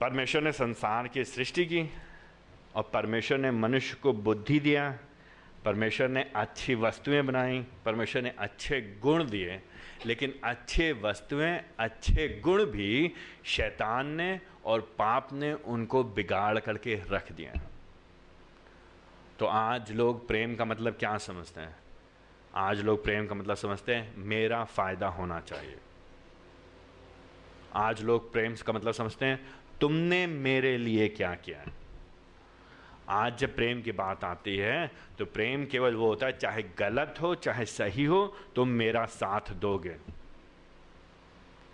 परमेश्वर 0.00 0.42
ने 0.42 0.52
संसार 0.52 1.08
की 1.08 1.24
सृष्टि 1.24 1.64
की 1.66 1.88
और 2.74 2.90
परमेश्वर 2.94 3.38
ने 3.38 3.50
मनुष्य 3.50 3.96
को 4.02 4.12
बुद्धि 4.12 4.60
दिया, 4.60 4.98
परमेश्वर 5.64 6.08
ने 6.08 6.30
अच्छी 6.36 6.74
वस्तुएँ 6.74 7.22
बनाई, 7.22 7.64
परमेश्वर 7.84 8.22
ने 8.22 8.32
अच्छे 8.38 8.80
गुण 9.02 9.24
दिए, 9.24 9.60
लेकिन 10.06 10.34
अच्छे 10.44 10.92
वस्तुएँ, 10.92 11.60
अच्छे 11.78 12.28
गुण 12.44 12.64
भी 12.64 13.12
शैतान 13.44 14.06
ने 14.06 14.40
और 14.64 14.80
पाप 14.98 15.32
ने 15.32 15.52
उनको 15.52 16.04
बिगाड़ 16.04 16.58
करके 16.58 17.00
रख 17.10 17.32
दिया 17.32 17.52
तो 19.38 19.46
आज 19.46 19.90
लोग 19.92 20.26
प्रेम 20.28 20.54
का 20.56 20.64
मतलब 20.64 20.94
क्या 20.94 21.16
समझते 21.18 21.60
हैं? 21.60 21.76
आज 22.54 22.80
लोग 22.80 23.02
प्रेम 23.04 23.26
का 23.26 23.34
मतलब 23.34 23.56
समझते 23.56 23.94
हैं, 23.94 24.14
मेरा 24.16 24.64
फ़ायदा 24.64 25.08
होना 25.08 25.40
चाहिए। 25.40 25.76
आज 27.74 28.02
लोग 28.02 28.32
प्रेम 28.32 28.54
का 28.56 28.72
मतलब 28.72 28.92
समझते 28.92 29.26
हैं, 29.26 29.46
तुमने 29.80 30.26
मेरे 30.26 30.76
लिए 30.78 31.08
क्या 31.08 31.34
किया 31.34 31.58
है? 31.58 31.72
आज 33.08 33.38
जब 33.38 33.54
प्रेम 33.56 33.82
की 33.82 33.92
बात 33.92 34.24
आती 34.24 34.56
है 34.56 34.90
तो 35.18 35.24
प्रेम 35.26 35.64
केवल 35.66 35.94
वो 35.94 36.06
होता 36.06 36.26
है, 36.26 36.32
चाहे 36.32 36.62
गलत 36.78 37.14
हो, 37.20 37.34
चाहे 37.34 37.64
सही 37.64 38.04
हो, 38.04 38.36
तुम 38.56 38.68
मेरा 38.68 39.04
साथ 39.06 39.52
दोगे। 39.52 39.96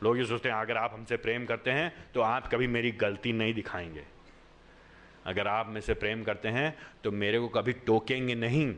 लोग 0.03 0.19
ये 0.19 0.25
सोचते 0.25 0.49
हैं, 0.49 0.57
अगर 0.57 0.77
आप 0.77 0.95
हमसे 0.95 1.17
प्रेम 1.17 1.47
करते 1.47 1.71
हैं 1.71 2.13
तो 2.13 2.21
आप 2.21 2.49
कभी 2.49 2.67
मेरी 2.67 2.91
गलती 2.91 3.33
नहीं 3.33 3.55
दिखाएँगे। 3.55 4.14
अगर 5.27 5.49
आप 5.49 5.69
में 5.69 5.81
से 5.81 5.95
प्रेम 5.95 6.25
करते 6.25 6.49
हैं 6.49 6.77
तो 7.05 7.13
मेरे 7.13 7.41
को 7.41 7.49
कभी 7.49 7.73
टोकेंगे 7.73 8.35
नहीं। 8.35 8.75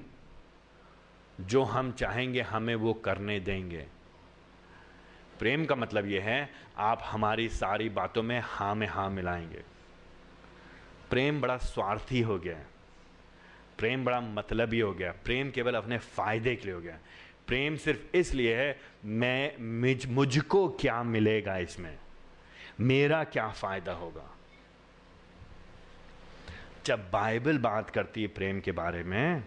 जो 1.40 1.62
हम 1.62 1.92
चाहेंगे, 1.92 2.40
हमें 2.40 2.74
वो 2.74 2.94
करने 2.94 3.40
देंगे। 3.40 3.86
प्रेम 5.38 5.64
का 5.64 5.74
मतलब 5.74 6.06
ये 6.06 6.20
है, 6.20 6.50
आप 6.78 7.02
हमारी 7.04 7.48
सारी 7.48 7.88
बातों 7.88 8.22
में 8.22 8.42
हाँ 8.44 8.74
में 8.74 8.86
हाँ 8.86 9.10
मिलाएँगे। 9.10 9.62
प्रेम 11.10 11.40
बड़ा 11.40 11.56
स्वार्थी 11.56 12.20
हो 12.20 12.38
गया 12.38 12.58
प्रेम 13.78 14.04
बड़ा 14.04 14.20
मतलबी 14.20 14.80
हो 14.80 14.92
गया। 14.92 15.12
प्रेम 15.12 15.50
केवल 15.50 15.74
अपने 15.74 15.98
फ़ायदे 15.98 16.56
के 16.56 16.64
लिए 16.64 16.74
हो 16.74 16.80
गया 16.80 16.98
प्रेम 17.46 17.76
सिर्फ़ 17.76 18.16
इसलिए 18.16 18.56
है, 18.56 18.80
मैं 19.04 19.80
मुझ 19.80 20.06
मुझको 20.06 20.68
क्या 20.68 21.02
मिलेगा 21.02 21.56
इसमें? 21.56 21.98
मेरा 22.80 23.24
क्या 23.24 23.48
फ़ायदा 23.48 23.92
होगा? 23.92 24.35
जब 26.86 27.10
बाइबल 27.10 27.58
बात 27.58 27.90
करती 27.90 28.22
है 28.22 28.28
प्रेम 28.28 28.60
के 28.60 28.72
बारे 28.72 29.02
में 29.02 29.44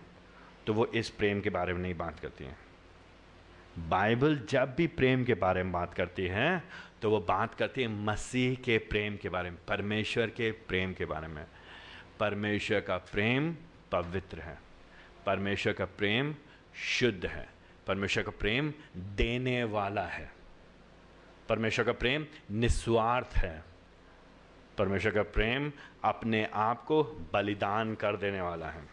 तो 0.68 0.74
वो 0.74 0.86
इस 0.86 1.10
प्रेम 1.10 1.42
के 1.42 1.50
बारे 1.50 1.74
में 1.74 1.82
नहीं 1.82 1.94
बात 1.96 2.20
करती 2.20 2.44
है। 2.44 2.56
बाइबल 3.80 4.38
जब 4.50 4.74
भी 4.76 4.88
प्रेम 4.88 5.24
के 5.24 5.34
बारे 5.34 5.64
में 5.64 5.72
बात 5.72 5.94
करती 5.94 6.26
है 6.28 6.64
तो 7.02 7.10
वो 7.12 7.20
बात 7.20 7.54
करती 7.54 7.82
है 7.82 7.88
मसीह 7.88 8.56
के 8.56 8.78
प्रेम 8.78 9.18
के 9.18 9.30
बारे 9.30 9.50
में, 9.50 9.60
परमेश्वर 9.68 10.30
के 10.30 10.52
प्रेम 10.52 10.94
के 10.94 11.06
बारे 11.06 11.28
में। 11.28 11.46
परमेश्वर 12.20 12.80
का 12.80 12.98
प्रेम 12.98 13.56
पवित्र 13.92 14.40
है। 14.40 14.58
परमेश्वर 15.26 15.74
का 15.74 15.86
प्रेम 15.86 16.36
शुद्ध 16.76 17.26
है। 17.26 17.48
परमेश्वर 17.88 18.24
का 18.24 18.32
प्रेम 18.32 18.74
देने 18.98 19.64
वाला 19.64 20.06
है। 20.08 20.32
परमेश्वर 21.50 21.86
का 21.86 21.92
प्रेम 21.92 22.26
निस्वार्थ 22.52 23.38
है। 23.38 23.69
परमेश्वर 24.80 25.12
का 25.12 25.24
प्रेम 25.24 25.72
अपने 26.04 26.46
आप 26.46 26.84
को 26.84 27.04
बलिदान 27.04 27.96
कर 27.96 28.16
देने 28.16 28.42
वाला 28.42 28.70
है। 28.70 28.84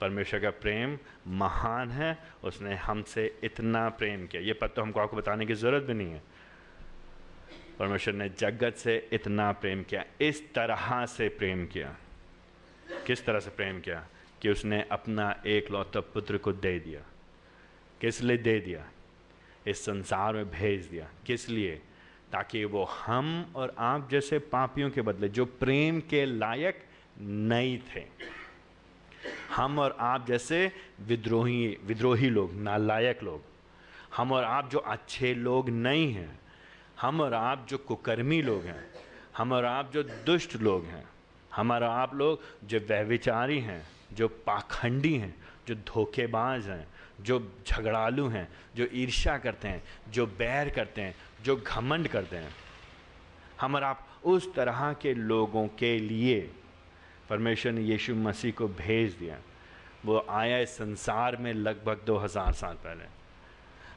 परमेश्वर 0.00 0.40
का 0.40 0.50
प्रेम 0.50 0.98
महान 1.28 1.90
है, 1.90 2.18
उसने 2.44 2.74
हमसे 2.74 3.40
इतना 3.44 3.88
प्रेम 3.88 4.26
किया। 4.26 4.42
ये 4.42 4.52
पद 4.52 4.70
तो 4.76 4.82
हमको 4.82 5.00
आपको 5.00 5.16
बताने 5.16 5.46
की 5.46 5.54
ज़रूरत 5.54 5.82
भी 5.82 5.94
नहीं 5.94 6.12
है। 6.12 6.22
परमेश्वर 7.78 8.14
ने 8.14 8.28
जगत 8.28 8.74
से 8.74 9.08
इतना 9.12 9.52
प्रेम 9.52 9.82
किया, 9.82 10.04
इस 10.20 10.54
तरह 10.54 11.06
से 11.06 11.28
प्रेम 11.28 11.66
किया। 11.66 11.96
किस 13.06 13.26
तरह 13.26 13.40
से 13.40 13.50
प्रेम 13.50 13.80
किया? 13.80 14.06
कि 14.42 14.50
उसने 14.50 14.82
अपना 14.92 15.42
एक 15.46 15.70
लौता 15.70 16.00
पुत्र 16.00 16.38
को 16.38 16.52
दे 16.52 16.80
दिया। 16.80 17.00
किस 18.00 18.22
लिए 18.22 18.36
दे 18.36 18.60
दिया? 18.60 18.90
इस 19.66 19.84
संसार 19.84 20.34
में 20.34 20.50
भेज 20.50 20.86
दिया। 20.86 21.08
किस 21.26 21.48
लिए? 21.48 21.82
ताकि 22.32 22.64
वो 22.64 22.84
हम 22.84 23.52
और 23.56 23.74
आप 23.78 24.08
जैसे 24.10 24.38
पापियों 24.38 24.90
के 24.90 25.02
बदले, 25.02 25.28
जो 25.28 25.44
प्रेम 25.44 26.00
के 26.00 26.24
लायक 26.24 26.82
नहीं 27.20 27.78
थे, 27.78 28.04
हम 29.56 29.78
और 29.78 29.96
आप 30.00 30.26
जैसे 30.26 30.70
विद्रोही 31.00 31.78
विद्रोही 31.84 32.30
लोग, 32.30 32.54
नालायक 32.54 33.22
लोग, 33.22 33.42
हम 34.16 34.32
और 34.32 34.44
आप 34.44 34.70
जो 34.70 34.78
अच्छे 34.78 35.34
लोग 35.34 35.68
नहीं 35.70 36.12
हैं, 36.12 36.40
हम 37.00 37.20
और 37.20 37.34
आप 37.34 37.66
जो 37.70 37.78
कुकर्मी 37.78 38.42
लोग 38.42 38.64
हैं, 38.64 38.84
हम 39.36 39.52
और 39.52 39.64
आप 39.64 39.92
जो 39.92 40.02
दुष्ट 40.02 40.56
लोग 40.56 40.84
हैं 40.84 41.04
हमारा 41.52 41.88
आप 41.92 42.14
लोग 42.14 42.40
जो 42.64 42.78
व्यविचारी 42.78 43.58
हैं, 43.60 43.82
जो 44.12 44.28
पाखंडी 44.28 45.14
हैं, 45.14 45.34
जो 45.68 45.74
धोखेबाज 45.74 46.68
हैं, 46.68 46.86
जो 47.20 47.38
झगड़ालू 47.66 48.28
हैं, 48.28 48.48
जो 48.76 48.86
ईर्ष्या 48.92 49.36
करते 49.38 49.68
हैं, 49.68 49.82
जो 50.08 50.26
बैर 50.26 50.70
करते 50.70 51.02
हैं 51.02 51.14
जो 51.44 51.56
घमंड 51.56 52.08
करते 52.08 52.36
हैं। 52.36 52.54
हम 53.60 53.74
और 53.74 53.84
आप 53.84 54.06
उस 54.24 54.54
तरह 54.54 54.92
के 54.92 55.14
लोगों 55.14 55.66
के 55.68 55.98
लिए 55.98 56.40
परमेश्वर 57.30 57.72
ने 57.72 57.80
यीशु 57.80 58.14
मसीह 58.14 58.52
को 58.52 58.68
भेज 58.68 59.12
दिया। 59.12 59.38
वो 60.04 60.26
आया 60.30 60.58
इस 60.58 60.76
संसार 60.76 61.36
में 61.36 61.52
लगभग 61.54 62.00
दो 62.06 62.16
हज़ार 62.16 62.52
साल 62.52 62.74
पहले। 62.74 63.04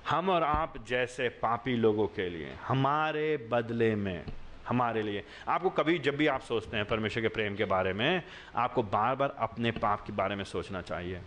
हम 0.09 0.29
और 0.29 0.43
आप 0.43 0.73
जैसे 0.87 1.29
पापी 1.41 1.75
लोगों 1.75 2.07
के 2.07 2.29
लिए, 2.29 2.53
हमारे 2.67 3.37
बदले 3.51 3.95
में, 3.95 4.25
हमारे 4.67 5.01
लिए। 5.01 5.23
आपको 5.47 5.69
कभी 5.69 5.97
जब 5.99 6.15
भी 6.15 6.27
आप 6.27 6.41
सोचते 6.41 6.77
हैं 6.77 6.85
परमेश्वर 6.85 7.21
के 7.21 7.27
प्रेम 7.27 7.55
के 7.55 7.65
बारे 7.65 7.93
में, 7.93 8.23
आपको 8.55 8.83
बार 8.83 9.15
बार 9.15 9.35
अपने 9.39 9.71
पाप 9.71 10.05
के 10.05 10.13
बारे 10.13 10.35
में 10.35 10.43
सोचना 10.43 10.81
चाहिए। 10.81 11.21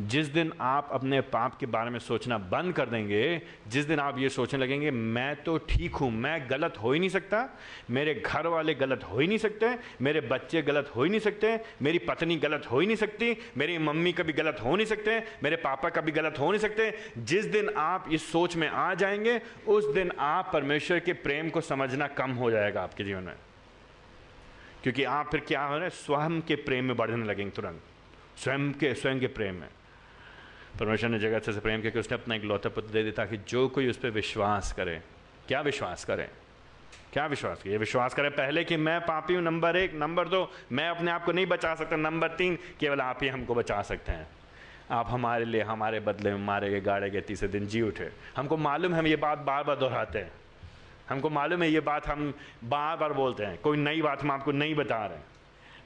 जिस 0.00 0.26
दिन 0.26 0.52
आप 0.60 0.88
अपने 0.92 1.20
पाप 1.20 1.58
के 1.58 1.66
बारे 1.66 1.90
में 1.90 1.98
सोचना 1.98 2.38
बंद 2.38 2.72
कर 2.72 2.88
देंगे, 2.88 3.42
जिस 3.68 3.84
दिन 3.84 3.98
आप 3.98 4.18
ये 4.18 4.28
सोचने 4.28 4.60
लगेंगे, 4.60 4.90
मैं 4.90 5.36
तो 5.36 5.58
ठीक 5.58 5.94
हूँ, 5.94 6.10
मैं 6.10 6.50
गलत 6.50 6.74
हो 6.82 6.92
ही 6.92 7.00
नहीं 7.00 7.08
सकता, 7.08 7.58
मेरे 7.90 8.14
घर 8.14 8.46
वाले 8.46 8.74
गलत 8.74 9.04
हो 9.04 9.18
ही 9.18 9.28
नहीं 9.28 9.38
सकते, 9.38 9.78
मेरे 10.00 10.20
बच्चे 10.20 10.62
गलत 10.62 10.92
हो 10.96 11.04
ही 11.04 11.10
नहीं 11.10 11.20
सकते, 11.20 11.60
मेरी 11.82 11.98
पत्नी 11.98 12.36
गलत 12.36 12.66
हो 12.70 12.80
ही 12.80 12.86
नहीं 12.86 12.96
सकती, 12.96 13.36
मेरी 13.56 13.78
मम्मी 13.78 14.12
कभी 14.12 14.32
गलत 14.32 14.56
हो 14.64 14.76
नहीं 14.76 14.86
सकते, 14.86 15.20
मेरे 15.42 15.56
पापा 15.56 15.88
कभी 15.88 16.12
गलत 16.12 16.34
हो 16.38 16.50
नहीं 16.50 16.60
सकते। 16.60 16.98
जिस 17.18 17.44
दिन 17.44 17.68
आप 17.68 18.08
इस 18.12 18.32
सोच 18.32 18.56
में 18.56 18.68
आ 18.68 18.94
जाएँगे, 18.94 19.40
उस 19.68 19.94
दिन 19.94 20.12
आप 20.18 20.50
परमेश्वर 20.52 21.00
के 21.00 21.12
प्रेम 21.12 21.50
को 21.50 21.60
समझना 21.60 22.06
कम 22.06 22.30
हो 22.30 22.50
जाएगा 22.50 22.82
आपके 22.82 23.04
जीवन 23.04 23.22
में। 23.22 23.34
क्योंकि 24.82 25.04
आप 25.04 25.30
फिर 25.30 25.40
क्या 25.40 25.64
हो 25.64 25.78
रहे 25.78 25.90
स्वयं 25.90 26.40
के 26.40 26.54
प्रेम 26.54 26.84
में 26.84 26.96
बढ़ने 26.96 27.26
लगेंगे 27.26 27.50
तुरंत। 27.50 27.80
स्वयं 28.36 28.72
के 28.72 28.94
स्वयं 28.94 29.20
के 29.20 29.26
प्रेम 29.26 29.54
में। 29.54 29.68
परमेश्वर 30.80 31.10
ने 31.10 31.18
जगत 31.18 31.42
से 31.42 31.60
प्रेम 31.60 31.80
किया 31.80 31.90
कि 31.90 31.98
उसने 31.98 32.14
अपना 32.14 32.34
एक 32.34 32.44
लौता 32.44 32.68
पुत्र 32.68 32.90
दे 32.90 33.02
दिया 33.02 33.12
ताकि 33.12 33.36
जो 33.36 33.68
कोई 33.68 33.90
उस 33.90 33.96
पर 33.96 34.10
विश्वास 34.10 34.72
करे। 34.72 35.02
क्या 35.48 35.60
विश्वास 35.60 36.04
करे? 36.04 36.30
क्या 37.12 37.26
विश्वास 37.26 37.62
ये 37.66 37.76
विश्वास 37.76 38.14
करें 38.14 38.30
पहले 38.30 38.64
कि 38.64 38.76
मैं 38.76 39.00
पापी 39.00 39.34
हूँ, 39.34 39.42
नंबर 39.42 39.76
एक। 39.76 39.94
नंबर 39.94 40.28
दो, 40.28 40.52
मैं 40.72 40.88
अपने 40.88 41.10
आप 41.10 41.24
को 41.24 41.32
नहीं 41.32 41.46
बचा 41.46 41.74
सकता। 41.74 41.96
नंबर 41.96 42.28
तीन, 42.28 42.58
केवल 42.80 43.00
आप 43.00 43.18
ही 43.22 43.28
हमको 43.28 43.54
बचा 43.54 43.82
सकते 43.82 44.12
हैं। 44.12 44.28
आप 44.90 45.06
हमारे 45.10 45.44
लिए, 45.44 45.62
हमारे 45.62 46.00
बदले 46.00 46.30
में 46.30 46.38
मारे 46.38 46.70
गए 46.70 46.80
गाड़े 46.80 47.10
गए 47.10 47.20
तीसरे 47.20 47.48
दिन 47.48 47.66
जी 47.66 47.82
उठे। 47.82 48.12
हमको 48.36 48.56
मालूम 48.56 48.92
है 48.92 48.98
हम 48.98 49.06
ये 49.06 49.16
बात 49.16 49.38
बार 49.38 49.64
बार 49.64 49.76
दोहराते 49.76 50.18
हैं। 50.18 50.32
हमको 51.08 51.30
मालूम 51.30 51.62
है 51.62 51.70
ये 51.70 51.80
बात 51.80 52.06
हम 52.06 52.34
बार 52.64 52.96
बार 52.96 53.12
बोलते 53.12 53.44
हैं। 53.44 53.58
कोई 53.58 53.76
नई 53.76 54.02
बात 54.02 54.22
हम 54.22 54.30
आपको 54.30 54.52
नहीं 54.52 54.74
बता 54.74 55.06
रहे 55.06 55.18
हैं। 55.18 55.24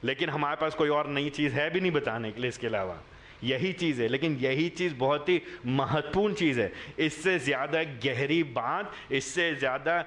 लेकिन 0.04 0.30
हमारे 0.30 0.56
पास 0.56 0.74
कोई 0.74 0.88
और 0.88 1.06
नई 1.06 1.30
चीज़ 1.30 1.52
है 1.52 1.70
भी 1.70 1.80
नहीं 1.80 1.92
बताने 1.92 2.32
के 2.32 2.40
लिए 2.40 2.48
इसके 2.48 2.66
अलावा। 2.66 2.98
यही 3.44 3.72
चीज़ 3.72 4.02
है। 4.02 4.08
लेकिन 4.08 4.36
यही 4.36 4.68
चीज़ 4.68 4.94
बहुत 4.94 5.28
ही 5.28 5.40
महत्वपूर्ण 5.66 6.34
चीज़ 6.34 6.60
है। 6.60 6.72
इससे 6.98 7.38
ज़्यादा 7.38 7.82
गहरी 8.04 8.42
बात, 8.42 8.92
इससे 9.12 9.54
ज़्यादा 9.54 10.04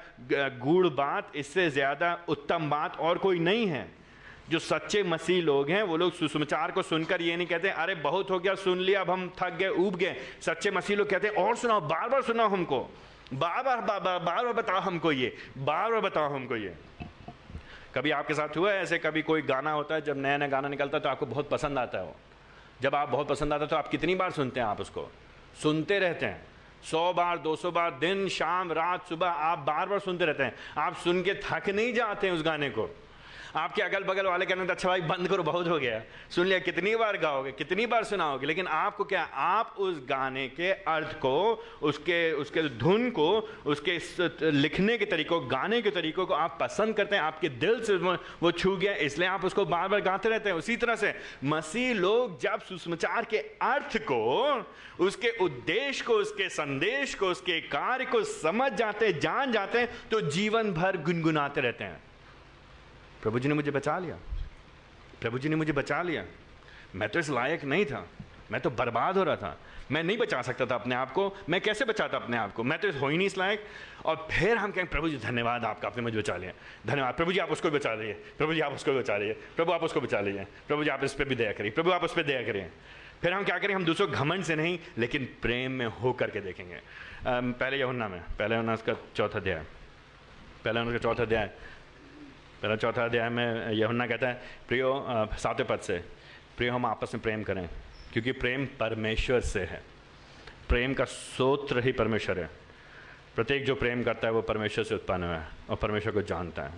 गूढ़ 0.59 0.88
बात, 0.88 1.31
इससे 1.35 1.69
ज़्यादा 1.69 2.17
उत्तम 2.27 2.69
बात 2.69 2.97
और 3.00 3.17
कोई 3.17 3.39
नहीं 3.39 3.67
है। 3.67 3.88
जो 4.50 4.59
सच्चे 4.59 5.03
मसीह 5.03 5.41
लोग 5.43 5.69
हैं, 5.69 5.81
वो 5.83 5.97
लोग 5.97 6.13
सुसमाचार 6.13 6.71
को 6.71 6.81
सुनकर 6.81 7.21
ये 7.21 7.35
नहीं 7.35 7.47
कहते, 7.47 7.69
अरे, 7.69 7.95
बहुत 7.95 8.31
हो 8.31 8.39
गया, 8.39 8.55
सुन 8.55 8.79
लिया, 8.79 9.01
अब 9.01 9.09
हम 9.09 9.27
थक 9.39 9.53
गए 9.53 9.67
उब 9.67 9.95
गए। 9.95 10.15
सच्चे 10.41 10.71
मसीह 10.71 10.97
लोग 10.97 11.09
कहते 11.09 11.27
हैं, 11.27 11.35
और 11.35 11.55
सुनाओ 11.55 11.81
बार 11.81 12.09
बार 12.09 12.21
सुनाओ 12.21 12.47
हमको। 12.47 12.79
बार 13.33 13.63
बार 13.63 13.81
बार 13.81 14.00
बार 14.00 14.19
बार 14.19 14.51
बताओ 14.53 14.79
हमको 14.79 15.11
ये 15.11 15.33
बार 15.57 15.91
बार 15.91 16.01
बताओ 16.01 16.33
हमको 16.33 16.55
ये। 16.55 16.73
कभी 17.95 18.11
आपके 18.11 18.33
साथ 18.33 18.57
हुआ 18.57 18.71
है 18.71 18.81
ऐसे, 18.81 18.97
कभी 18.97 19.21
कोई 19.21 19.41
गाना 19.41 19.71
होता 19.71 19.95
है, 19.95 20.01
जब 20.01 20.17
नया 20.17 20.38
नया 20.38 20.47
गाना 20.47 20.67
निकलता 20.67 20.97
है 20.97 21.03
तो 21.03 21.09
आपको 21.09 21.25
बहुत 21.25 21.50
पसंद 21.50 21.79
आता 21.79 21.97
है 21.97 22.03
वो। 22.03 22.15
जब 22.81 22.95
आप 22.95 23.09
बहुत 23.09 23.27
पसंद 23.27 23.53
आता 23.53 23.65
तो 23.65 23.75
आप 23.75 23.88
कितनी 23.88 24.15
बार 24.15 24.31
सुनते 24.31 24.59
हैं 24.59 24.67
आप 24.67 24.81
उसको? 24.81 25.11
सुनते 25.63 26.00
रहते 26.00 26.25
हैं। 26.25 26.47
सौ 26.83 27.13
बार, 27.13 27.38
दो 27.38 27.55
सौ 27.55 27.71
बार, 27.71 27.91
दिन, 27.91 28.27
शाम, 28.27 28.71
रात, 28.71 29.07
सुबह 29.07 29.27
आप 29.27 29.59
बार 29.59 29.89
बार 29.89 30.00
सुनते 30.00 30.25
रहते 30.25 30.43
हैं। 30.43 30.55
आप 30.77 30.95
सुन 30.95 31.21
के 31.21 31.33
थक 31.33 31.69
नहीं 31.69 31.93
जाते 31.93 32.27
हैं 32.27 32.33
उस 32.33 32.43
गाने 32.43 32.69
को। 32.69 32.95
आपके 33.55 33.81
अगल 33.81 34.03
बगल 34.03 34.25
वाले 34.25 34.46
कहने 34.46 34.72
अच्छा 34.72 34.88
भाई, 34.89 35.01
बंद 35.01 35.27
करो, 35.27 35.43
बहुत 35.43 35.67
हो 35.67 35.77
गया। 35.79 36.01
सुन 36.29 36.46
लिया, 36.48 36.60
कितनी 36.60 36.96
बार 36.96 37.17
गाओगे, 37.17 37.51
कितनी 37.51 37.86
बार 37.86 38.03
सुनाओगे, 38.03 38.48
लेकिन 38.48 38.67
आपको 38.67 39.03
क्या, 39.03 39.22
आप 39.24 39.75
उस 39.79 39.98
गाने 40.10 40.48
के 40.50 40.72
अर्थ 40.72 41.13
को, 41.20 41.63
उसके 41.81 42.31
उसके 42.34 42.62
धुन 42.77 43.10
को, 43.10 43.29
उसके 43.65 43.98
लिखने 44.51 44.98
के 44.98 45.05
तरीकों, 45.05 45.41
गाने 45.51 45.81
के 45.81 45.91
तरीकों 45.91 46.25
को 46.25 46.34
आप 46.34 46.58
पसंद 46.62 46.96
करते 46.96 47.15
हैं, 47.15 47.24
आपके 47.24 47.50
दिल 47.50 47.81
से 47.84 47.96
वो 47.96 48.51
छू 48.51 48.75
गया, 48.75 48.93
इसलिए 48.96 49.27
आप 49.27 49.46
उसको 49.46 49.65
बार 49.65 49.88
बार 49.88 50.01
गाते 50.01 50.29
रहते 50.29 50.50
हैं। 50.50 50.55
उसी 50.55 50.77
तरह 50.77 50.96
से 50.96 51.13
मसीह 51.46 51.93
लोग 51.93 52.39
जब 52.41 52.62
सुसमाचार 52.62 53.25
के 53.25 53.38
अर्थ 53.63 53.98
को, 54.03 54.65
उसके 55.00 55.29
उद्देश्य 55.41 56.05
को, 56.05 56.13
उसके 56.15 56.50
संदेश 56.50 57.15
को, 57.15 57.27
उसके 57.27 57.60
कार्य 57.62 58.05
को 58.05 58.24
समझ 58.24 58.72
जाते 58.74 59.12
जान 59.13 59.51
जाते 59.51 59.79
हैं 59.79 59.89
तो 60.12 60.22
जीवन 60.22 60.72
भर 60.74 60.98
गुनगुनाते 61.01 61.62
रहते 61.62 61.84
हैं। 61.84 62.01
प्रभु 63.24 63.40
जी 63.40 63.48
ने 63.48 63.54
मुझे 63.54 63.72
बचा 63.72 63.98
लिया। 64.00 64.18
प्रभु 65.22 65.40
जी 65.40 65.50
ने 65.50 65.56
मुझे 65.56 65.74
बचा 65.74 66.01
लिया। 66.01 66.25
मैं 66.96 67.10
तो 67.10 67.20
इस 67.20 67.30
लायक 67.30 67.63
नहीं 67.63 67.86
था। 67.86 68.08
मैं 68.51 68.62
तो 68.62 68.70
बर्बाद 68.70 69.18
हो 69.18 69.24
रहा 69.24 69.36
था। 69.36 69.58
मैं 69.92 70.04
नहीं 70.04 70.18
बचा 70.18 70.42
सकता 70.42 70.66
था 70.66 70.75
अपने 70.75 70.96
आप 70.96 71.12
को। 71.12 71.36
मैं 71.50 71.62
कैसे 71.62 71.86
बचाता 71.86 72.18
अपने 72.18 72.38
आप 72.38 72.54
को? 72.54 72.63
मैं 72.63 72.80
तो 72.80 72.92
हो 73.00 73.08
ही 73.08 73.18
नहीं 73.18 73.28
इस 73.28 73.38
लायक। 73.38 73.63
और 74.06 74.28
फिर 74.32 74.58
हम 74.58 74.72
कहें, 74.72 74.88
प्रभु 74.88 75.10
जी, 75.10 75.18
धन्यवाद 75.18 75.66
आपका, 75.66 75.88
आपने 75.88 76.04
मुझे 76.04 76.18
बचा 76.18 76.38
लिया। 76.38 76.51
धन्यवाद। 76.88 77.13
प्रभु 77.13 77.34
जी, 77.34 77.40
आप 77.40 77.51
उसको 77.51 77.72
बचा 77.72 77.94
लीजिए 77.94 78.13
प्रभु 78.13 78.54
जी, 78.54 78.60
आप 78.60 78.74
उसको 78.74 78.94
बचा 78.94 79.18
लीजिए 79.18 79.34
प्रभु, 79.56 79.72
आप 79.72 79.84
उसको 79.84 80.01
बचा 80.01 80.22
लीजिए 80.22 80.46
प्रभु 80.68 80.84
जी, 80.84 80.90
आप 80.90 81.04
इस 81.04 81.13
पर 81.13 81.25
भी 81.25 81.36
दया 81.36 81.51
करिए। 81.51 81.72
प्रभु, 81.72 81.92
आप 81.92 82.04
उस 82.04 82.16
पर 82.16 82.24
दया 82.24 82.42
करिए। 82.44 82.70
फिर 83.22 83.34
हम 83.34 83.44
क्या 83.44 83.58
करें? 83.60 83.75
हम 83.75 83.86
दूसरों 83.86 84.12
घमंड 84.12 84.44
से 84.44 84.56
नहीं, 84.56 84.80
लेकिन 84.98 85.25
प्रेम 85.42 85.72
में 85.72 85.86
हो 85.86 86.13
करके 86.13 86.42
देखेंगे। 86.42 86.80
पहले 87.28 87.78
यहुन्ना 87.78 88.08
में। 88.08 88.22
पहले 88.40 88.56
यहुन्ना 88.56 88.74
उसका 88.74 88.94
चौथा 89.16 89.40
अध्याय। 89.40 89.63
पहले 90.66 90.80
उसका 90.80 90.98
चौथा 90.98 91.24
अध्याय। 91.24 91.50
पहला 92.62 92.75
चौथा 92.75 93.03
अध्याय 93.06 93.30
में 93.30 93.72
यहुन्ना 93.72 94.06
कहता 94.08 94.27
है, 94.27 94.41
प्रियो 94.68 95.06
सातवें 95.34 95.68
पद 95.68 95.80
से, 95.80 95.98
प्रियो, 96.58 96.74
हम 96.74 96.86
आपस 96.86 97.13
में 97.13 97.22
प्रेम 97.24 97.44
करें, 97.44 97.68
क्योंकि 98.13 98.32
प्रेम 98.32 98.65
परमेश्वर 98.80 99.39
से 99.41 99.60
है। 99.62 99.82
प्रेम 100.70 100.94
का 100.94 101.06
सूत्र 101.06 101.84
ही 101.84 101.91
परमेश्वर 101.91 102.39
है। 102.39 102.50
प्रत्येक 103.36 103.65
जो 103.65 103.75
प्रेम 103.75 104.03
करता 104.03 104.27
है, 104.27 104.34
वो 104.34 104.41
परमेश्वर 104.41 104.84
से 104.84 104.96
उत्पन्न 104.96 105.24
हुआ 105.24 105.36
है 105.36 105.48
और 105.70 105.75
परमेश्वर 105.75 106.13
को 106.13 106.22
जानता 106.22 106.63
है। 106.63 106.74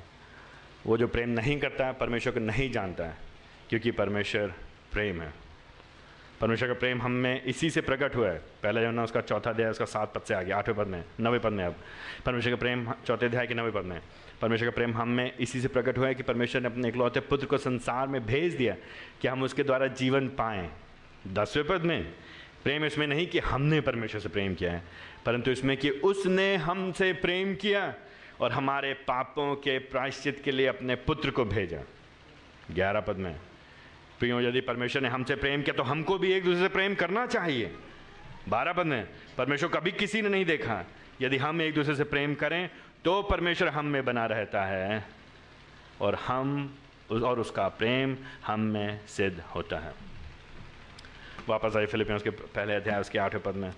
वो 0.85 0.97
जो 0.97 1.07
प्रेम 1.07 1.29
नहीं 1.29 1.59
करता 1.59 1.85
है, 1.85 1.93
परमेश्वर 1.93 2.33
को 2.33 2.39
नहीं 2.39 2.71
जानता 2.71 3.03
है, 3.03 3.15
क्योंकि 3.69 3.91
परमेश्वर 3.91 4.53
प्रेम 4.91 5.21
है। 5.21 5.31
परमेश्वर 6.41 6.67
का 6.67 6.73
प्रेम 6.73 7.01
हम 7.01 7.11
में 7.11 7.43
इसी 7.43 7.69
से 7.69 7.81
प्रकट 7.81 8.15
हुआ 8.15 8.29
है। 8.29 8.39
पहले 8.63 8.81
जो 8.81 8.91
ना 8.91 9.03
उसका 9.03 9.21
चौथा 9.21 9.49
अध्याय, 9.49 9.69
उसका 9.69 9.85
सात 9.85 10.13
पद 10.13 10.21
से 10.21 10.33
आ 10.33 10.41
गया 10.41 10.57
आठवें 10.57 10.77
पद 10.77 10.87
में, 10.87 11.03
नवे 11.19 11.39
पद 11.39 11.51
में 11.51 11.63
अब। 11.65 11.75
परमेश्वर 12.25 12.51
का 12.51 12.57
प्रेम 12.57 12.91
चौथे 13.05 13.25
अध्याय 13.25 13.47
के 13.47 13.53
नवे 13.53 13.71
पद 13.71 13.85
में। 13.85 13.99
परमेश्वर 14.41 14.67
का 14.67 14.71
प्रेम 14.71 14.93
हम 14.93 15.09
में 15.09 15.37
इसी 15.37 15.61
से 15.61 15.67
प्रकट 15.67 15.97
हुआ 15.97 16.07
है 16.07 16.15
कि 16.15 16.23
परमेश्वर 16.23 16.61
ने 16.61 16.67
अपने 16.67 16.87
इकलौते 16.87 17.19
पुत्र 17.19 17.45
को 17.45 17.57
संसार 17.57 18.07
में 18.07 18.25
भेज 18.25 18.55
दिया 18.55 18.75
कि 19.21 19.27
हम 19.27 19.43
उसके 19.43 19.63
द्वारा 19.63 19.87
जीवन 19.87 20.27
पाएँ। 20.29 20.69
दसवें 21.27 21.65
पद 21.67 21.81
में, 21.81 22.03
प्रेम 22.63 22.85
इसमें 22.85 23.05
नहीं 23.07 23.27
कि 23.27 23.39
हमने 23.39 23.79
परमेश्वर 23.81 24.21
से 24.21 24.29
प्रेम 24.29 24.55
किया 24.55 24.71
है, 24.71 24.83
परंतु 25.25 25.51
इसमें 25.51 25.75
कि 25.77 25.89
उसने 25.89 26.55
हमसे 26.57 27.11
प्रेम 27.13 27.53
किया 27.55 27.93
और 28.41 28.51
हमारे 28.51 28.93
पापों 29.07 29.55
के 29.55 29.77
प्रायश्चित 29.79 30.41
के 30.43 30.51
लिए 30.51 30.67
अपने 30.67 30.95
पुत्र 30.97 31.31
को 31.31 31.45
भेजा। 31.45 31.79
ग्यारह 32.71 32.99
पद 32.99 33.17
में, 33.17 33.35
प्रियो, 34.19 34.39
यदि 34.41 34.61
परमेश्वर 34.61 35.01
ने 35.01 35.09
हमसे 35.09 35.35
प्रेम 35.35 35.61
किया 35.61 35.75
तो 35.75 35.83
हमको 35.83 36.17
भी 36.17 36.31
एक 36.33 36.43
दूसरे 36.43 36.61
से 36.61 36.67
प्रेम 36.67 36.95
करना 36.95 37.25
चाहिए। 37.27 37.71
बारह 38.49 38.73
पद 38.73 38.85
में, 38.85 39.07
परमेश्वर 39.37 39.69
कभी 39.69 39.91
किसी 39.93 40.21
ने 40.21 40.29
नहीं 40.29 40.45
देखा। 40.45 40.83
यदि 41.21 41.37
हम 41.37 41.61
एक 41.61 41.73
दूसरे 41.73 41.95
से 41.95 42.03
प्रेम 42.03 42.33
करें 42.35 42.69
तो 43.05 43.21
परमेश्वर 43.21 43.67
हम 43.67 43.85
में 43.85 44.05
बना 44.05 44.25
रहता 44.25 44.63
है 44.65 45.05
और 46.01 46.15
हम 46.15 46.77
और 47.11 47.39
उसका 47.39 47.67
प्रेम 47.67 48.15
हम 48.47 48.59
में 48.59 48.99
सिद्ध 49.07 49.41
होता 49.55 49.77
है। 49.77 49.93
वापस 51.49 51.75
आई 51.75 51.85
फिलिपियंस 51.85 52.19
उसके 52.19 52.29
पहले 52.29 52.75
अध्याय, 52.75 52.99
उसके 52.99 53.19
आठवें 53.19 53.43
पद 53.43 53.55
में। 53.55 53.73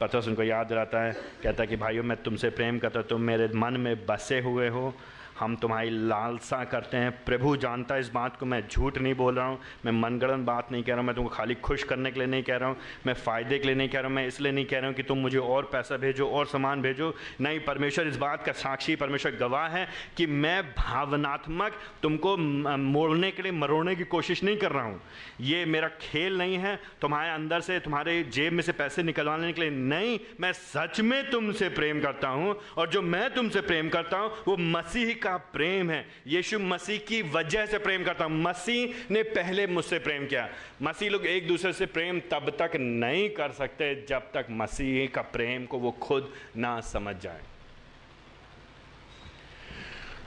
पथस 0.00 0.28
उनको 0.28 0.42
याद 0.42 0.66
दिलाता 0.66 1.00
है, 1.00 1.12
कहता 1.42 1.62
है 1.62 1.66
कि 1.66 1.76
भाइयों, 1.76 2.04
मैं 2.04 2.22
तुमसे 2.22 2.50
प्रेम 2.50 2.78
करता 2.78 3.02
तुम 3.02 3.20
मेरे 3.20 3.48
मन 3.54 3.76
में 3.76 4.06
बसे 4.06 4.40
हुए 4.40 4.68
हो 4.68 4.94
हम 5.40 5.54
तुम्हारी 5.56 5.90
लालसा 5.90 6.62
करते 6.64 6.96
हैं। 6.96 7.10
प्रभु 7.24 7.56
जानता 7.56 7.94
है 7.94 8.00
इस 8.00 8.10
बात 8.12 8.36
को, 8.36 8.46
मैं 8.46 8.62
झूठ 8.68 8.98
नहीं 8.98 9.14
बोल 9.14 9.34
रहा 9.34 9.46
हूँ, 9.46 9.58
मैं 9.84 9.92
मनगढ़ंत 9.92 10.46
बात 10.46 10.72
नहीं 10.72 10.82
कह 10.82 10.92
रहा 10.92 10.98
हूँ, 10.98 11.06
मैं 11.06 11.14
तुमको 11.16 11.30
खाली 11.30 11.54
खुश 11.56 11.82
करने 11.84 12.10
के 12.10 12.20
लिए 12.20 12.28
नहीं 12.28 12.42
कह 12.42 12.56
रहा 12.56 12.68
हूँ, 12.68 12.76
मैं 13.06 13.14
फ़ायदे 13.16 13.58
के 13.58 13.66
लिए 13.66 13.74
नहीं 13.74 13.88
कह 13.88 13.98
रहा 13.98 14.08
हूँ, 14.08 14.14
मैं 14.16 14.26
इसलिए 14.26 14.52
नहीं 14.52 14.64
कह 14.64 14.78
रहा 14.78 14.86
हूँ 14.86 14.96
कि 14.96 15.02
तुम 15.02 15.18
मुझे 15.18 15.38
और 15.38 15.68
पैसा 15.72 15.96
भेजो, 15.96 16.26
और 16.28 16.46
सामान 16.46 16.82
भेजो। 16.82 17.14
नहीं, 17.40 17.60
परमेश्वर 17.60 18.06
इस 18.08 18.16
बात 18.18 18.44
का 18.46 18.52
साक्षी, 18.54 18.96
परमेश्वर 18.96 19.36
गवाह 19.36 19.68
है 19.68 19.86
कि 20.16 20.26
मैं 20.26 20.62
भावनात्मक 20.70 21.78
तुमको 22.02 22.36
मोड़ने 22.36 23.30
के 23.30 23.42
लिए, 23.42 23.52
मरोड़ने 23.52 23.94
की 23.96 24.04
कोशिश 24.06 24.42
नहीं 24.44 24.56
कर 24.56 24.72
रहा 24.72 24.84
हूँ। 24.84 25.00
ये 25.40 25.64
मेरा 25.66 25.88
खेल 26.00 26.38
नहीं 26.38 26.56
है 26.58 26.78
तुम्हारे 27.00 27.30
अंदर 27.30 27.60
से, 27.60 27.78
तुम्हारे 27.80 28.22
जेब 28.24 28.52
में 28.52 28.62
से 28.62 28.72
पैसे 28.74 29.02
निकलवाने 29.02 29.52
के 29.52 29.60
लिए 29.60 29.70
नहीं, 29.70 30.18
मैं 30.40 30.52
सच 30.54 31.00
में 31.00 31.30
तुमसे 31.30 31.68
प्रेम 31.70 32.00
करता 32.00 32.28
हूँ, 32.28 32.54
और 32.78 32.88
जो 32.88 33.02
मैं 33.02 33.28
तुमसे 33.34 33.60
प्रेम 33.62 33.88
करता 33.88 34.18
हूँ, 34.18 34.30
वो 34.48 34.56
मसीह 34.58 35.14
का 35.14 35.27
प्रेम 35.36 35.90
है। 35.90 36.04
यीशु 36.26 36.58
मसीह 36.58 36.98
की 36.98 37.20
वजह 37.30 37.66
से 37.66 37.78
प्रेम 37.78 38.04
करता 38.04 38.24
हूँ। 38.24 38.40
मसीह 38.42 39.12
ने 39.12 39.22
पहले 39.22 39.66
मुझसे 39.66 39.98
प्रेम 39.98 40.26
किया। 40.26 40.48
मसीह 40.82 41.10
लोग 41.10 41.26
एक 41.26 41.46
दूसरे 41.48 41.72
से 41.72 41.86
प्रेम 41.88 42.20
तब 42.30 42.50
तक 42.58 42.76
नहीं 42.76 43.28
कर 43.30 43.52
सकते 43.52 43.94
जब 44.08 44.30
तक 44.34 44.46
मसीह 44.50 45.06
का 45.06 45.22
प्रेम 45.22 45.66
को 45.66 45.78
वो 45.78 45.90
खुद 45.90 46.32
ना 46.56 46.80
समझ 46.80 47.16
जाए। 47.16 47.40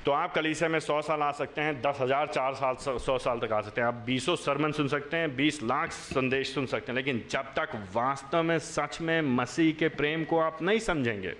तो 0.05 0.11
आप 0.11 0.33
कलीसिया 0.33 0.69
में 0.69 0.79
सौ 0.79 1.01
साल 1.01 1.21
आ 1.21 1.31
सकते 1.31 1.61
हैं, 1.61 1.81
दस 1.81 1.97
हज़ार 2.01 2.27
चार 2.27 2.53
साल 2.53 2.75
सौ 2.99 3.17
साल 3.17 3.39
तक 3.39 3.51
आ 3.51 3.59
सकते 3.61 3.81
हैं। 3.81 3.87
आप 3.87 3.93
बीसों 4.05 4.35
सरमन 4.35 4.71
सुन 4.71 4.87
सकते 4.87 5.17
हैं, 5.17 5.35
बीस 5.35 5.61
लाख 5.63 5.91
संदेश 5.91 6.53
सुन 6.53 6.65
सकते 6.65 6.91
हैं। 6.91 6.95
लेकिन 6.95 7.23
जब 7.29 7.53
तक 7.53 7.75
वास्तव 7.93 8.43
में, 8.43 8.57
सच 8.59 8.97
में 9.01 9.21
मसीह 9.21 9.71
के 9.73 9.87
प्रेम 9.89 10.23
को 10.23 10.39
आप 10.39 10.61
नहीं 10.61 10.79
समझेंगे 10.79 11.33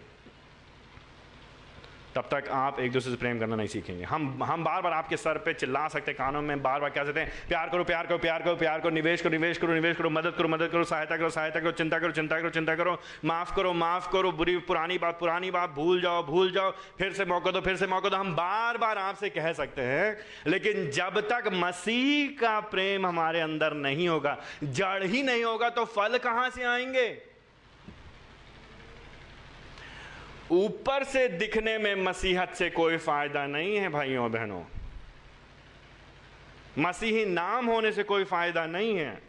तब 2.15 2.27
तक 2.31 2.49
आप 2.51 2.79
एक 2.79 2.91
दूसरे 2.91 3.11
से 3.11 3.17
प्रेम 3.17 3.39
करना 3.39 3.55
नहीं 3.55 3.67
सीखेंगे। 3.67 4.03
हम 4.03 4.43
हम 4.43 4.63
बार 4.63 4.81
बार 4.81 4.93
आपके 4.93 5.17
सर 5.17 5.37
पे 5.37 5.53
चिल्ला 5.53 5.87
सकते 5.87 6.13
कानों 6.13 6.41
में 6.41 6.61
बार 6.63 6.79
बार 6.79 6.89
कह 6.89 7.03
सकते 7.03 7.19
हैं, 7.19 7.31
प्यार 7.47 7.69
करो 7.69 7.83
प्यार 7.83 8.07
करो 8.07 8.17
प्यार 8.17 8.41
करो 8.41 8.55
प्यार 8.55 8.79
करो, 8.79 8.89
निवेश 8.89 9.21
करो 9.21 9.31
निवेश 9.31 9.57
करो 9.57 9.73
निवेश 9.73 9.97
करो, 9.97 10.09
मदद 10.09 10.33
करो 10.37 10.47
मदद 10.47 10.69
करो, 10.71 10.83
सहायता 10.83 11.17
करो 11.17 11.29
सहायता 11.29 11.59
करो, 11.59 11.71
चिंता 11.71 11.99
करो 11.99 12.11
चिंता 12.11 12.39
करो 12.39 12.49
चिंता 12.49 12.75
करो, 12.75 12.97
माफ़ 13.25 13.55
करो 13.55 13.73
माफ़ 13.73 14.11
करो, 14.11 14.31
बुरी, 14.31 14.57
पुरानी 14.67 14.97
बात 14.97 15.19
पुरानी 15.19 15.51
बात, 15.51 15.69
भूल 15.69 16.01
जाओ 16.01 16.23
भूल 16.23 16.51
जाओ, 16.51 16.71
फिर 16.97 17.13
से 17.13 17.25
मौका 17.25 17.51
दो, 17.51 17.61
फिर 17.61 17.75
से 17.75 17.87
मौका 17.87 18.09
दो। 18.09 18.17
हम 18.17 18.35
बार 18.35 18.77
बार 18.77 18.97
आपसे 18.97 19.29
कह 19.29 19.51
सकते 19.53 19.81
हैं, 19.81 20.17
लेकिन 20.47 20.89
जब 20.91 21.19
तक 21.29 21.49
मसीह 21.53 22.39
का 22.41 22.59
प्रेम 22.59 23.05
हमारे 23.07 23.41
अंदर 23.41 23.73
नहीं 23.73 24.07
होगा, 24.07 24.37
जड़ 24.63 25.03
ही 25.03 25.23
नहीं 25.23 25.43
होगा 25.43 25.69
तो 25.69 25.85
फल 25.87 26.17
कहाँ 26.17 26.49
से 26.49 26.63
आएँगे? 26.65 27.30
ऊपर 30.51 31.03
से 31.03 31.27
दिखने 31.29 31.77
में 31.77 31.95
मसीहत 31.95 32.53
से 32.55 32.69
कोई 32.69 32.97
फ़ायदा 32.97 33.45
नहीं 33.47 33.75
है, 33.75 33.89
भाइयों 33.89 34.31
बहनों। 34.31 34.63
मसीही 36.79 37.25
नाम 37.25 37.65
होने 37.65 37.91
से 37.91 38.03
कोई 38.03 38.23
फ़ायदा 38.23 38.65
नहीं 38.65 38.97
है। 38.97 39.19